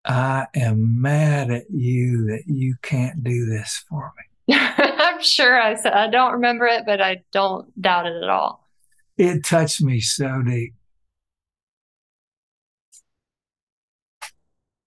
I 0.05 0.47
am 0.55 1.01
mad 1.01 1.51
at 1.51 1.69
you 1.69 2.25
that 2.27 2.43
you 2.47 2.75
can't 2.82 3.23
do 3.23 3.45
this 3.45 3.84
for 3.89 4.13
me. 4.17 4.55
I'm 4.57 5.21
sure 5.21 5.61
I 5.61 5.75
said, 5.75 5.93
I 5.93 6.09
don't 6.09 6.34
remember 6.34 6.65
it, 6.67 6.86
but 6.86 7.01
I 7.01 7.23
don't 7.34 7.69
doubt 7.82 8.05
it 8.05 8.23
at 8.23 8.30
all. 8.30 8.59
It 9.20 9.43
touched 9.43 9.82
me 9.82 9.99
so 9.99 10.41
deep. 10.41 10.76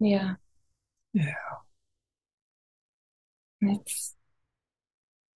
Yeah. 0.01 0.37
Yeah. 1.13 1.35
It's, 3.61 4.15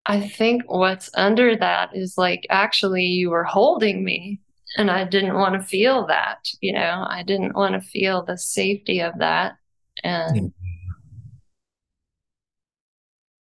I 0.06 0.26
think 0.26 0.62
what's 0.66 1.10
under 1.12 1.56
that 1.56 1.90
is 1.94 2.16
like 2.16 2.46
actually 2.48 3.04
you 3.04 3.28
were 3.28 3.44
holding 3.44 4.02
me 4.02 4.40
and 4.78 4.90
I 4.90 5.04
didn't 5.04 5.34
want 5.34 5.60
to 5.60 5.66
feel 5.66 6.06
that, 6.06 6.48
you 6.62 6.72
know, 6.72 7.04
I 7.06 7.22
didn't 7.22 7.54
want 7.54 7.74
to 7.74 7.86
feel 7.86 8.24
the 8.24 8.38
safety 8.38 9.00
of 9.00 9.18
that. 9.18 9.58
And 10.02 10.36
mm-hmm. 10.36 10.46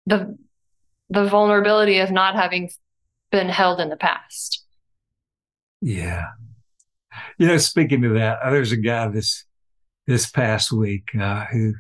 the 0.07 0.37
the 1.11 1.29
vulnerability 1.29 2.01
of 2.01 2.11
not 2.11 2.35
having 2.35 2.71
been 3.31 3.49
held 3.49 3.79
in 3.79 3.89
the 3.89 3.97
past. 3.97 4.64
Yeah. 5.85 6.29
You 7.39 7.47
know, 7.47 7.59
speaking 7.59 8.03
of 8.07 8.15
that, 8.15 8.39
uh, 8.43 8.51
there's 8.51 8.73
a 8.73 8.79
guy 8.79 9.07
this 9.09 9.45
this 10.07 10.31
past 10.31 10.73
week 10.73 11.11
uh, 11.15 11.45
who 11.53 11.75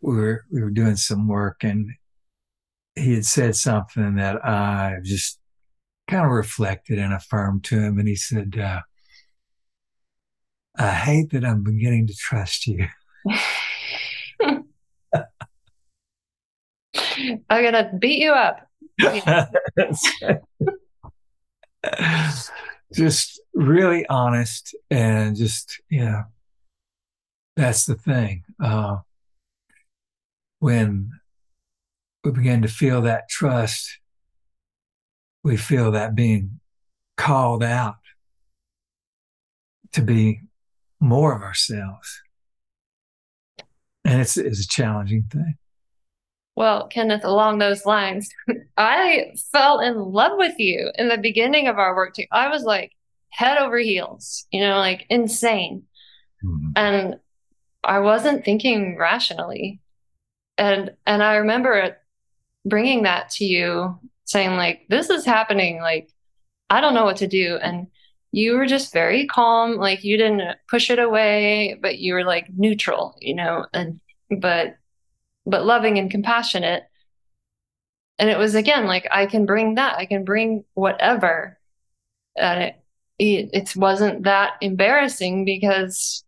we 0.00 0.16
were 0.16 0.44
we 0.50 0.62
were 0.62 0.70
doing 0.70 0.96
some 0.96 1.28
work 1.28 1.62
and 1.62 1.90
he 2.94 3.12
had 3.12 3.26
said 3.26 3.54
something 3.54 4.14
that 4.14 4.42
I 4.46 4.96
just 5.02 5.38
kind 6.08 6.24
of 6.24 6.30
reflected 6.30 6.98
and 6.98 7.12
affirmed 7.12 7.64
to 7.64 7.78
him, 7.78 7.98
and 7.98 8.08
he 8.08 8.16
said, 8.16 8.56
uh, 8.58 8.80
"I 10.78 10.90
hate 10.92 11.32
that 11.32 11.44
I'm 11.44 11.62
beginning 11.62 12.06
to 12.06 12.14
trust 12.14 12.66
you." 12.66 12.86
I'm 14.40 14.64
gonna 17.50 17.92
beat 17.98 18.22
you 18.22 18.32
up. 18.32 18.66
just 22.92 23.40
really 23.54 24.06
honest 24.08 24.74
and 24.90 25.36
just 25.36 25.80
know 25.90 26.24
that's 27.56 27.86
the 27.86 27.94
thing 27.94 28.42
uh, 28.62 28.96
when 30.58 31.10
we 32.24 32.30
begin 32.30 32.62
to 32.62 32.68
feel 32.68 33.02
that 33.02 33.28
trust 33.28 33.98
we 35.44 35.58
feel 35.58 35.92
that 35.92 36.14
being 36.14 36.58
called 37.16 37.62
out 37.62 37.96
to 39.92 40.02
be 40.02 40.40
more 40.98 41.36
of 41.36 41.42
ourselves. 41.42 42.22
And 44.04 44.20
it's, 44.20 44.36
it's 44.36 44.64
a 44.64 44.68
challenging 44.68 45.24
thing 45.30 45.56
well, 46.56 46.86
Kenneth, 46.88 47.24
along 47.24 47.58
those 47.58 47.84
lines, 47.84 48.30
I 48.76 49.32
fell 49.52 49.80
in 49.80 49.96
love 49.96 50.32
with 50.36 50.58
you 50.58 50.90
in 50.96 51.08
the 51.08 51.18
beginning 51.18 51.66
of 51.68 51.78
our 51.78 51.94
work. 51.94 52.14
Too. 52.14 52.24
I 52.30 52.48
was 52.48 52.62
like, 52.62 52.92
head 53.30 53.58
over 53.58 53.78
heels, 53.78 54.46
you 54.52 54.60
know, 54.60 54.76
like 54.76 55.06
insane. 55.10 55.84
Mhm. 56.44 56.72
And 56.76 57.16
I 57.82 57.98
wasn't 57.98 58.44
thinking 58.44 58.96
rationally. 58.96 59.80
And 60.56 60.92
and 61.06 61.22
I 61.22 61.36
remember 61.36 61.96
bringing 62.64 63.02
that 63.02 63.30
to 63.30 63.44
you 63.44 63.98
saying 64.24 64.56
like 64.56 64.86
this 64.88 65.10
is 65.10 65.24
happening 65.24 65.80
like 65.80 66.10
I 66.70 66.80
don't 66.80 66.94
know 66.94 67.04
what 67.04 67.18
to 67.18 67.26
do 67.26 67.58
and 67.62 67.88
you 68.32 68.54
were 68.56 68.66
just 68.66 68.92
very 68.92 69.26
calm 69.26 69.76
like 69.76 70.02
you 70.02 70.16
didn't 70.16 70.56
push 70.68 70.90
it 70.90 70.98
away 70.98 71.78
but 71.80 71.98
you 71.98 72.14
were 72.14 72.24
like 72.24 72.46
neutral 72.56 73.16
you 73.20 73.34
know 73.34 73.66
and 73.74 74.00
but 74.40 74.76
but 75.46 75.64
loving 75.64 75.98
and 75.98 76.10
compassionate 76.10 76.84
and 78.18 78.30
it 78.30 78.38
was 78.38 78.54
again 78.54 78.86
like 78.86 79.06
I 79.10 79.26
can 79.26 79.46
bring 79.46 79.74
that 79.76 79.96
I 79.98 80.06
can 80.06 80.24
bring 80.24 80.64
whatever 80.74 81.58
and 82.36 82.62
it 82.62 82.76
it, 83.18 83.50
it 83.52 83.76
wasn't 83.76 84.24
that 84.24 84.54
embarrassing 84.60 85.44
because 85.44 86.24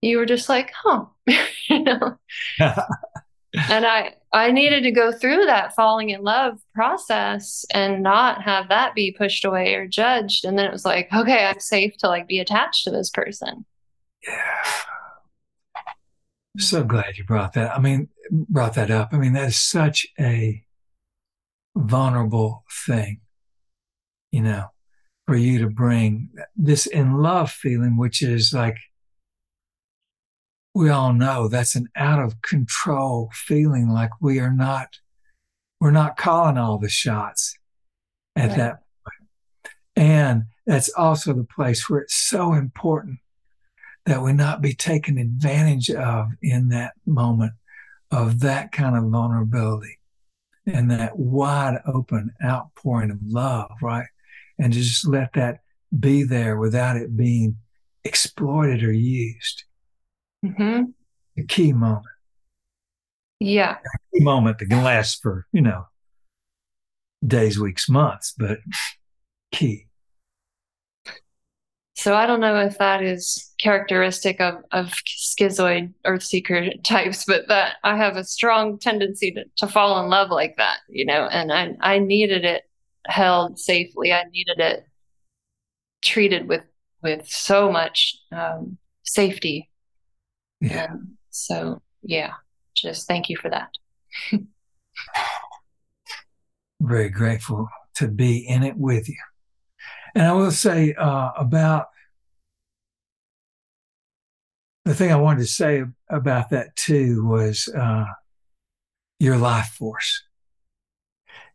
you 0.00 0.18
were 0.18 0.26
just 0.26 0.48
like 0.48 0.72
huh 0.74 1.06
you 1.68 1.82
know 1.82 2.18
and 2.58 3.86
I 3.86 4.14
I 4.32 4.50
needed 4.50 4.82
to 4.82 4.90
go 4.90 5.12
through 5.12 5.44
that 5.46 5.76
falling 5.76 6.10
in 6.10 6.22
love 6.22 6.58
process 6.74 7.64
and 7.72 8.02
not 8.02 8.42
have 8.42 8.68
that 8.68 8.94
be 8.96 9.14
pushed 9.16 9.44
away 9.44 9.74
or 9.74 9.86
judged. 9.86 10.44
And 10.44 10.58
then 10.58 10.66
it 10.66 10.72
was 10.72 10.84
like, 10.84 11.08
okay, 11.14 11.46
I'm 11.46 11.60
safe 11.60 11.96
to 11.98 12.08
like 12.08 12.26
be 12.26 12.40
attached 12.40 12.82
to 12.84 12.90
this 12.90 13.10
person. 13.10 13.64
Yeah. 14.26 14.64
So 16.58 16.84
glad 16.84 17.16
you 17.16 17.24
brought 17.24 17.54
that. 17.54 17.76
I 17.76 17.80
mean, 17.80 18.08
brought 18.30 18.74
that 18.74 18.90
up. 18.90 19.08
I 19.12 19.18
mean, 19.18 19.32
that 19.32 19.48
is 19.48 19.60
such 19.60 20.06
a 20.20 20.62
vulnerable 21.76 22.64
thing, 22.86 23.20
you 24.30 24.40
know, 24.40 24.66
for 25.26 25.34
you 25.36 25.58
to 25.58 25.68
bring 25.68 26.30
this 26.54 26.86
in 26.86 27.14
love 27.14 27.50
feeling, 27.50 27.96
which 27.96 28.22
is 28.22 28.52
like, 28.52 28.76
we 30.74 30.90
all 30.90 31.12
know 31.12 31.48
that's 31.48 31.74
an 31.74 31.88
out 31.96 32.20
of 32.20 32.42
control 32.42 33.30
feeling 33.32 33.88
like 33.88 34.10
we 34.20 34.38
are 34.38 34.52
not, 34.52 34.88
we're 35.80 35.90
not 35.90 36.16
calling 36.16 36.58
all 36.58 36.78
the 36.78 36.88
shots 36.88 37.56
at 38.36 38.50
Right. 38.50 38.56
that 38.56 38.82
point. 39.04 39.30
And 39.96 40.42
that's 40.66 40.88
also 40.90 41.32
the 41.32 41.44
place 41.44 41.88
where 41.88 42.00
it's 42.00 42.14
so 42.14 42.52
important 42.52 43.18
that 44.06 44.22
we 44.22 44.32
not 44.32 44.60
be 44.60 44.74
taken 44.74 45.18
advantage 45.18 45.90
of 45.90 46.28
in 46.42 46.68
that 46.68 46.92
moment 47.06 47.52
of 48.10 48.40
that 48.40 48.70
kind 48.72 48.96
of 48.96 49.10
vulnerability 49.10 49.98
and 50.66 50.90
that 50.90 51.18
wide 51.18 51.78
open 51.86 52.30
outpouring 52.44 53.10
of 53.10 53.18
love, 53.22 53.70
right? 53.82 54.06
And 54.58 54.72
to 54.72 54.78
just 54.78 55.06
let 55.06 55.32
that 55.34 55.60
be 55.98 56.22
there 56.22 56.56
without 56.56 56.96
it 56.96 57.16
being 57.16 57.56
exploited 58.04 58.82
or 58.82 58.92
used. 58.92 59.64
hmm 60.42 60.82
The 61.36 61.44
key 61.46 61.72
moment, 61.72 62.04
Yeah. 63.40 63.78
key 64.14 64.22
moment 64.22 64.58
that 64.58 64.66
can 64.66 64.84
last 64.84 65.22
for, 65.22 65.46
you 65.52 65.62
know, 65.62 65.86
days, 67.26 67.58
weeks, 67.58 67.88
months, 67.88 68.34
but 68.36 68.58
key. 69.50 69.86
So 71.96 72.14
I 72.14 72.26
don't 72.26 72.40
know 72.40 72.58
if 72.58 72.78
that 72.78 73.02
is 73.02 73.54
characteristic 73.58 74.40
of, 74.40 74.56
of 74.72 74.92
schizoid 75.06 75.92
earth 76.04 76.24
seeker 76.24 76.70
types, 76.82 77.24
but 77.24 77.46
that 77.48 77.76
I 77.84 77.96
have 77.96 78.16
a 78.16 78.24
strong 78.24 78.78
tendency 78.78 79.30
to, 79.32 79.44
to 79.58 79.68
fall 79.68 80.02
in 80.02 80.10
love 80.10 80.30
like 80.30 80.56
that, 80.56 80.78
you 80.88 81.04
know, 81.04 81.26
and 81.26 81.52
I, 81.52 81.76
I 81.80 81.98
needed 82.00 82.44
it 82.44 82.62
held 83.06 83.58
safely. 83.58 84.12
I 84.12 84.24
needed 84.24 84.58
it 84.58 84.86
treated 86.02 86.48
with, 86.48 86.64
with 87.02 87.28
so 87.28 87.70
much 87.70 88.16
um, 88.32 88.76
safety. 89.04 89.70
Yeah. 90.60 90.90
And 90.90 91.12
so, 91.30 91.80
yeah, 92.02 92.32
just 92.74 93.06
thank 93.06 93.28
you 93.28 93.36
for 93.36 93.50
that. 93.50 93.70
very 96.80 97.08
grateful 97.08 97.68
to 97.96 98.08
be 98.08 98.38
in 98.38 98.62
it 98.62 98.76
with 98.76 99.08
you. 99.08 99.16
And 100.14 100.26
I 100.26 100.32
will 100.32 100.52
say 100.52 100.94
uh, 100.94 101.30
about 101.36 101.86
the 104.84 104.94
thing 104.94 105.10
I 105.10 105.16
wanted 105.16 105.40
to 105.40 105.46
say 105.46 105.84
about 106.08 106.50
that 106.50 106.76
too 106.76 107.26
was 107.26 107.68
uh, 107.68 108.04
your 109.18 109.38
life 109.38 109.68
force. 109.68 110.22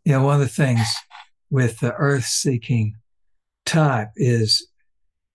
You 0.04 0.14
know, 0.14 0.24
one 0.24 0.36
of 0.36 0.42
the 0.42 0.48
things 0.48 0.88
with 1.50 1.80
the 1.80 1.94
earth 1.94 2.26
seeking 2.26 2.96
type 3.66 4.10
is 4.16 4.68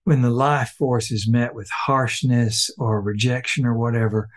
when 0.03 0.21
the 0.21 0.29
life 0.29 0.75
force 0.77 1.11
is 1.11 1.27
met 1.27 1.55
with 1.55 1.69
harshness 1.69 2.69
or 2.77 3.01
rejection 3.01 3.65
or 3.65 3.73
whatever, 3.73 4.29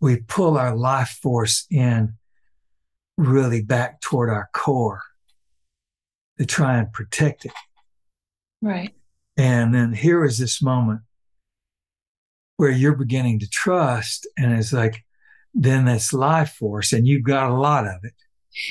we 0.00 0.18
pull 0.18 0.56
our 0.56 0.76
life 0.76 1.18
force 1.22 1.66
in 1.70 2.14
really 3.16 3.62
back 3.62 4.00
toward 4.00 4.28
our 4.28 4.50
core 4.52 5.02
to 6.38 6.44
try 6.44 6.76
and 6.78 6.92
protect 6.92 7.44
it. 7.44 7.52
Right. 8.62 8.94
And 9.36 9.74
then 9.74 9.92
here 9.92 10.24
is 10.24 10.38
this 10.38 10.62
moment 10.62 11.00
where 12.56 12.70
you're 12.70 12.96
beginning 12.96 13.38
to 13.40 13.48
trust, 13.50 14.26
and 14.38 14.52
it's 14.52 14.72
like, 14.72 15.04
then 15.52 15.84
that's 15.84 16.12
life 16.12 16.52
force, 16.52 16.92
and 16.92 17.06
you've 17.06 17.22
got 17.24 17.50
a 17.50 17.54
lot 17.54 17.86
of 17.86 18.02
it. 18.02 18.14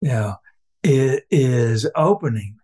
you 0.00 0.08
know, 0.08 0.34
it 0.82 1.24
is 1.30 1.88
opening 1.94 2.56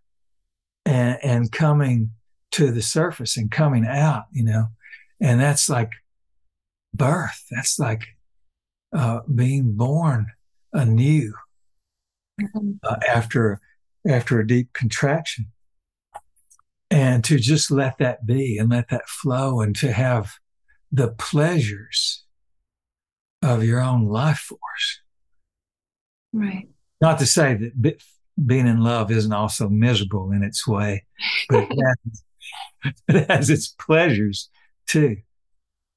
and, 0.85 1.19
and 1.23 1.53
coming 1.53 2.11
to 2.53 2.71
the 2.71 2.83
surface 2.83 3.37
and 3.37 3.51
coming 3.51 3.87
out, 3.87 4.25
you 4.33 4.45
know, 4.45 4.67
and 5.21 5.41
that's 5.41 5.69
like 5.71 5.93
birth. 6.93 7.45
That's 7.51 7.79
like 7.79 8.03
uh, 8.93 9.21
being 9.33 9.73
born 9.75 10.27
anew 10.73 11.35
Mhm. 12.41 12.79
uh, 12.83 12.97
after 13.09 13.61
after 14.09 14.41
a 14.41 14.47
deep 14.47 14.73
contraction 14.73 15.52
and 16.93 17.25
to 17.25 17.39
just 17.39 17.71
let 17.71 17.97
that 17.97 18.27
be 18.27 18.59
and 18.59 18.69
let 18.69 18.91
that 18.91 19.09
flow 19.09 19.63
and 19.63 19.75
to 19.75 19.91
have 19.91 20.35
the 20.93 21.09
pleasures 21.09 22.25
of 23.41 23.65
your 23.65 23.81
own 23.81 24.07
life 24.07 24.39
force. 24.39 25.01
Right. 26.35 26.69
not 27.01 27.19
to 27.19 27.27
say 27.27 27.55
that 27.55 27.81
be, 27.81 27.97
being 28.47 28.67
in 28.67 28.81
love 28.81 29.11
isn't 29.11 29.33
also 29.33 29.69
miserable 29.69 30.33
in 30.33 30.43
its 30.43 30.67
way 30.67 31.05
but 31.51 31.65
it 31.71 31.79
has, 32.85 32.95
it 33.09 33.31
has 33.31 33.51
its 33.51 33.69
pleasures 33.69 34.49
too. 34.87 35.17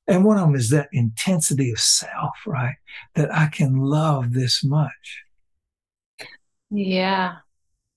And 0.08 0.24
one 0.24 0.38
of 0.38 0.43
them 0.43 0.56
is 0.56 0.70
that 0.70 0.89
intensity 0.91 1.72
of 1.72 1.80
self 1.80 2.36
right? 2.46 2.76
That 3.16 3.34
i 3.34 3.48
can 3.48 3.78
love 3.78 4.34
this 4.34 4.64
much. 4.64 5.24
Yeah, 6.70 7.38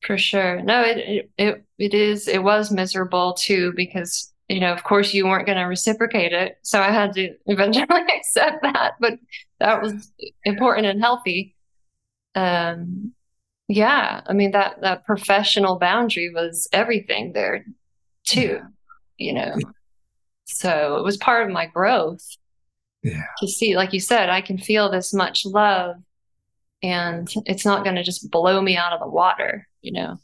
for 0.02 0.16
sure. 0.18 0.62
No, 0.62 0.82
it, 0.82 1.30
it 1.36 1.64
it 1.78 1.94
is 1.94 2.28
it 2.28 2.42
was 2.42 2.70
miserable 2.70 3.34
too 3.34 3.72
because 3.74 4.32
you 4.48 4.60
know, 4.60 4.72
of 4.72 4.82
course 4.82 5.12
you 5.12 5.26
weren't 5.26 5.46
going 5.46 5.58
to 5.58 5.64
reciprocate 5.64 6.32
it. 6.32 6.56
So 6.62 6.80
I 6.80 6.90
had 6.90 7.12
to 7.14 7.34
eventually 7.46 7.86
accept 8.16 8.62
that, 8.62 8.94
but 9.00 9.18
that 9.60 9.82
was 9.82 10.10
important 10.44 10.86
and 10.86 11.00
healthy. 11.00 11.56
Um 12.34 13.12
yeah, 13.68 14.22
I 14.26 14.32
mean 14.32 14.52
that 14.52 14.80
that 14.80 15.04
professional 15.04 15.78
boundary 15.78 16.32
was 16.32 16.68
everything 16.72 17.32
there 17.32 17.66
too, 18.24 18.60
you 19.18 19.34
know. 19.34 19.56
So 20.46 20.96
it 20.96 21.04
was 21.04 21.18
part 21.18 21.46
of 21.46 21.52
my 21.52 21.66
growth 21.66 22.24
yeah 23.02 23.24
to 23.38 23.48
see, 23.48 23.76
like 23.76 23.92
you 23.92 24.00
said, 24.00 24.30
I 24.30 24.40
can 24.40 24.58
feel 24.58 24.90
this 24.90 25.12
much 25.12 25.44
love 25.44 25.96
and 26.82 27.32
it's 27.46 27.64
not 27.64 27.84
going 27.84 27.96
to 27.96 28.02
just 28.02 28.30
blow 28.30 28.60
me 28.60 28.76
out 28.76 28.92
of 28.92 29.00
the 29.00 29.08
water, 29.08 29.66
you 29.80 29.92
know? 29.92 30.18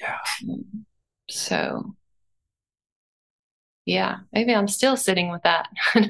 yeah 0.00 0.18
So, 1.28 1.94
yeah, 3.84 4.18
maybe 4.32 4.54
I'm 4.54 4.68
still 4.68 4.96
sitting 4.96 5.30
with 5.30 5.42
that. 5.42 5.68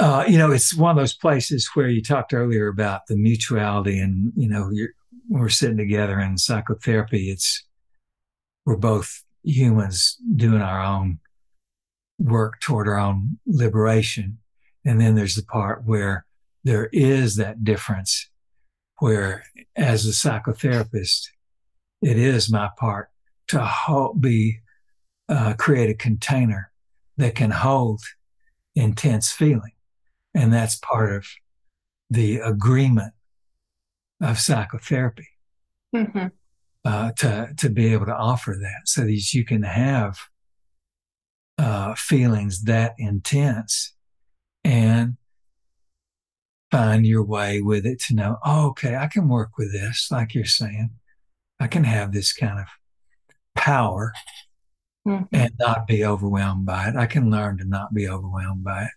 uh, 0.00 0.24
you 0.28 0.38
know, 0.38 0.52
it's 0.52 0.74
one 0.74 0.90
of 0.90 0.96
those 0.96 1.14
places 1.14 1.70
where 1.74 1.88
you 1.88 2.02
talked 2.02 2.34
earlier 2.34 2.68
about 2.68 3.06
the 3.08 3.16
mutuality, 3.16 3.98
and 3.98 4.32
you 4.36 4.48
know, 4.48 4.70
you're, 4.70 4.90
we're 5.28 5.48
sitting 5.48 5.76
together 5.76 6.20
in 6.20 6.38
psychotherapy. 6.38 7.30
It's 7.30 7.64
we're 8.66 8.76
both 8.76 9.24
humans 9.42 10.16
doing 10.36 10.62
our 10.62 10.82
own 10.82 11.18
work 12.18 12.60
toward 12.60 12.86
our 12.86 12.98
own 12.98 13.38
liberation, 13.46 14.38
and 14.84 15.00
then 15.00 15.14
there's 15.14 15.34
the 15.34 15.44
part 15.44 15.84
where 15.84 16.26
there 16.64 16.88
is 16.92 17.36
that 17.36 17.64
difference, 17.64 18.30
where 18.98 19.44
as 19.76 20.06
a 20.06 20.10
psychotherapist, 20.10 21.28
it 22.00 22.18
is 22.18 22.50
my 22.50 22.70
part 22.78 23.08
to 23.48 23.64
hold, 23.64 24.20
be 24.20 24.60
uh, 25.28 25.54
create 25.54 25.90
a 25.90 25.94
container 25.94 26.70
that 27.16 27.34
can 27.34 27.50
hold 27.50 28.00
intense 28.74 29.30
feeling. 29.30 29.72
And 30.34 30.52
that's 30.52 30.76
part 30.76 31.12
of 31.12 31.26
the 32.10 32.38
agreement 32.38 33.12
of 34.20 34.38
psychotherapy. 34.38 35.28
hmm 35.94 36.28
uh, 36.84 37.12
to 37.12 37.48
to 37.56 37.70
be 37.70 37.92
able 37.92 38.06
to 38.06 38.14
offer 38.14 38.56
that, 38.60 38.86
so 38.88 39.02
that 39.02 39.32
you 39.32 39.44
can 39.44 39.62
have 39.62 40.18
uh, 41.58 41.94
feelings 41.94 42.62
that 42.64 42.94
intense 42.98 43.94
and 44.64 45.16
find 46.72 47.06
your 47.06 47.22
way 47.22 47.60
with 47.60 47.86
it 47.86 48.00
to 48.00 48.14
know, 48.14 48.38
oh, 48.44 48.68
okay, 48.70 48.96
I 48.96 49.06
can 49.06 49.28
work 49.28 49.58
with 49.58 49.72
this, 49.72 50.08
like 50.10 50.34
you're 50.34 50.44
saying. 50.46 50.90
I 51.60 51.68
can 51.68 51.84
have 51.84 52.12
this 52.12 52.32
kind 52.32 52.58
of 52.58 52.66
power 53.54 54.12
Mhm. 55.06 55.28
and 55.32 55.52
not 55.60 55.86
be 55.86 56.04
overwhelmed 56.04 56.64
by 56.66 56.88
it. 56.88 56.96
I 56.96 57.06
can 57.06 57.30
learn 57.30 57.58
to 57.58 57.64
not 57.64 57.92
be 57.94 58.08
overwhelmed 58.08 58.64
by 58.64 58.84
it. 58.84 58.90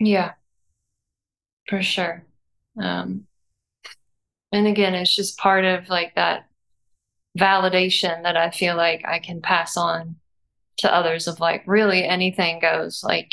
Yeah, 0.00 0.32
for 1.68 1.82
sure. 1.82 2.24
Um, 2.80 3.26
and 4.50 4.66
again, 4.66 4.94
it's 4.94 5.14
just 5.14 5.38
part 5.38 5.64
of 5.64 5.88
like 5.88 6.14
that 6.14 6.48
validation 7.38 8.22
that 8.22 8.36
I 8.36 8.50
feel 8.50 8.74
like 8.76 9.06
I 9.06 9.18
can 9.18 9.42
pass 9.42 9.76
on 9.76 10.16
to 10.78 10.92
others 10.92 11.28
of 11.28 11.38
like 11.40 11.62
really 11.66 12.04
anything 12.04 12.58
goes, 12.58 13.04
like 13.04 13.30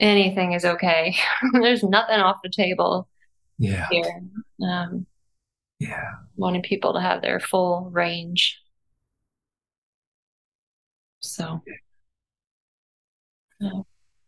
anything 0.00 0.52
is 0.52 0.64
okay. 0.64 1.16
There's 1.52 1.82
nothing 1.82 2.20
off 2.20 2.36
the 2.42 2.50
table 2.50 3.08
Yeah. 3.58 3.86
here. 3.90 4.22
Um, 4.62 5.06
Yeah. 5.78 6.12
wanting 6.36 6.62
people 6.62 6.92
to 6.94 7.00
have 7.00 7.22
their 7.22 7.40
full 7.40 7.90
range. 7.92 8.60
So, 11.20 11.62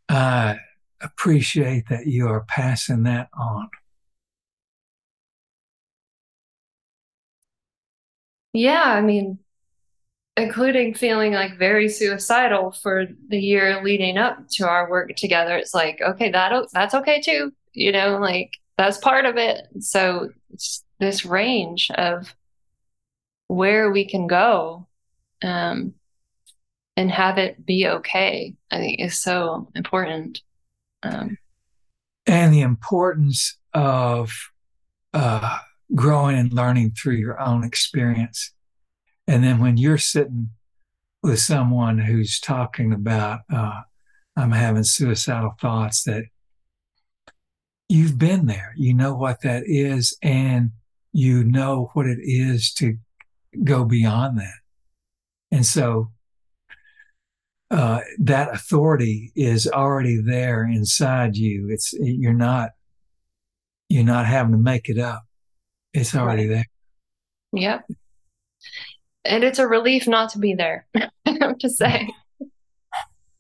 I 0.09 0.59
appreciate 1.01 1.89
that 1.89 2.07
you 2.07 2.29
are 2.29 2.45
passing 2.49 3.05
that 3.05 3.29
on. 3.39 3.69
yeah, 8.53 8.83
I 8.85 9.01
mean, 9.01 9.39
including 10.39 10.95
feeling 10.95 11.33
like 11.33 11.59
very 11.59 11.89
suicidal 11.89 12.71
for 12.71 13.07
the 13.29 13.39
year 13.39 13.83
leading 13.83 14.17
up 14.17 14.39
to 14.49 14.67
our 14.67 14.89
work 14.89 15.15
together. 15.17 15.57
It's 15.57 15.75
like, 15.75 16.01
okay, 16.01 16.31
that 16.31 16.53
that's 16.73 16.95
okay 16.95 17.21
too. 17.21 17.53
You 17.73 17.93
know, 17.93 18.19
like 18.19 18.53
that's 18.77 18.99
part 18.99 19.27
of 19.27 19.37
it. 19.37 19.63
So 19.81 20.31
this 21.01 21.25
range 21.25 21.91
of 21.91 22.35
where 23.49 23.91
we 23.91 24.05
can 24.05 24.27
go 24.27 24.87
um, 25.43 25.95
and 26.97 27.11
have 27.11 27.39
it 27.39 27.67
be 27.67 27.89
okay, 27.89 28.55
I 28.71 28.79
think 28.79 29.01
is 29.01 29.19
so 29.19 29.69
important. 29.75 30.41
Um, 31.03 31.37
And 32.27 32.53
the 32.53 32.61
importance 32.61 33.57
of 33.75 34.33
uh, 35.15 35.59
growing 35.95 36.39
and 36.39 36.53
learning 36.53 36.93
through 36.93 37.17
your 37.17 37.41
own 37.41 37.65
experience. 37.65 38.53
And 39.29 39.45
then 39.45 39.61
when 39.61 39.77
you're 39.77 39.99
sitting 39.99 40.51
with 41.23 41.39
someone 41.39 41.99
who's 41.99 42.41
talking 42.41 42.95
about, 42.95 43.41
uh, 43.53 43.83
I'm 44.35 44.53
having 44.53 44.85
suicidal 44.85 45.55
thoughts, 45.61 46.05
that 46.05 46.25
you've 47.91 48.19
been 48.19 48.47
there, 48.47 48.73
you 48.77 48.95
know 48.95 49.15
what 49.15 49.43
that 49.43 49.65
is, 49.67 50.17
and 50.23 50.71
you 51.13 51.45
know 51.45 51.91
what 51.93 52.07
it 52.07 52.19
is 52.23 52.73
to 52.75 52.97
go 53.63 53.85
beyond 53.85 54.39
that. 54.39 54.55
And 55.51 55.67
so 55.67 56.13
uh, 57.71 58.01
that 58.19 58.55
authority 58.55 59.31
is 59.37 59.67
already 59.67 60.23
there 60.23 60.65
inside 60.65 61.37
you. 61.37 61.69
It's 61.71 61.93
you're 61.93 62.33
not 62.33 62.71
you're 63.91 64.05
not 64.05 64.27
having 64.27 64.53
to 64.53 64.59
make 64.59 64.89
it 64.89 64.99
up. 64.99 65.23
It's 65.93 66.15
already 66.15 66.47
there. 66.47 66.67
Yep. 67.53 67.85
And 69.29 69.45
it's 69.45 69.59
a 69.59 69.69
relief 69.69 70.09
not 70.09 70.31
to 70.31 70.39
be 70.39 70.55
there, 70.55 70.87
I 70.97 71.37
have 71.41 71.59
to 71.59 71.69
say. 71.69 72.09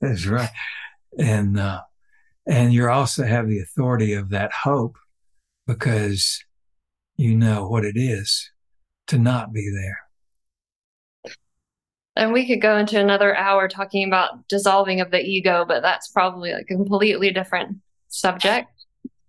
That's 0.00 0.26
right. 0.26 0.50
And 1.18 1.58
uh, 1.58 1.80
and 2.46 2.72
you 2.72 2.88
also 2.88 3.24
have 3.24 3.48
the 3.48 3.60
authority 3.60 4.12
of 4.12 4.30
that 4.30 4.52
hope 4.52 4.96
because 5.66 6.44
you 7.16 7.34
know 7.34 7.66
what 7.66 7.84
it 7.84 7.96
is 7.96 8.50
to 9.08 9.18
not 9.18 9.52
be 9.52 9.70
there. 9.70 9.98
And 12.16 12.32
we 12.32 12.46
could 12.46 12.60
go 12.60 12.76
into 12.76 12.98
another 12.98 13.36
hour 13.36 13.68
talking 13.68 14.06
about 14.06 14.48
dissolving 14.48 15.00
of 15.00 15.10
the 15.10 15.20
ego, 15.20 15.64
but 15.66 15.82
that's 15.82 16.08
probably 16.08 16.50
a 16.50 16.64
completely 16.64 17.30
different 17.30 17.76
subject. 18.08 18.68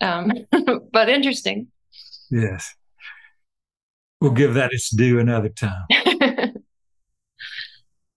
Um, 0.01 0.31
but 0.91 1.07
interesting. 1.07 1.67
Yes. 2.31 2.73
We'll 4.21 4.31
give 4.31 4.55
that 4.55 4.73
its 4.73 4.89
due 4.89 5.19
another 5.19 5.49
time. 5.49 5.85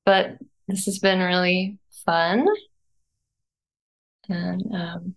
but 0.04 0.38
this 0.68 0.86
has 0.86 0.98
been 0.98 1.20
really 1.20 1.78
fun. 2.04 2.46
And 4.28 4.74
um, 4.74 5.14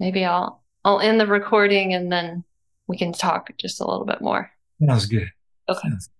maybe 0.00 0.24
I'll 0.24 0.62
I'll 0.84 1.00
end 1.00 1.20
the 1.20 1.26
recording 1.26 1.94
and 1.94 2.10
then 2.10 2.44
we 2.86 2.96
can 2.96 3.12
talk 3.12 3.50
just 3.58 3.80
a 3.80 3.86
little 3.86 4.06
bit 4.06 4.20
more. 4.20 4.50
Sounds 4.84 5.06
good. 5.06 5.28
Okay. 5.68 5.88
Sounds 5.88 6.10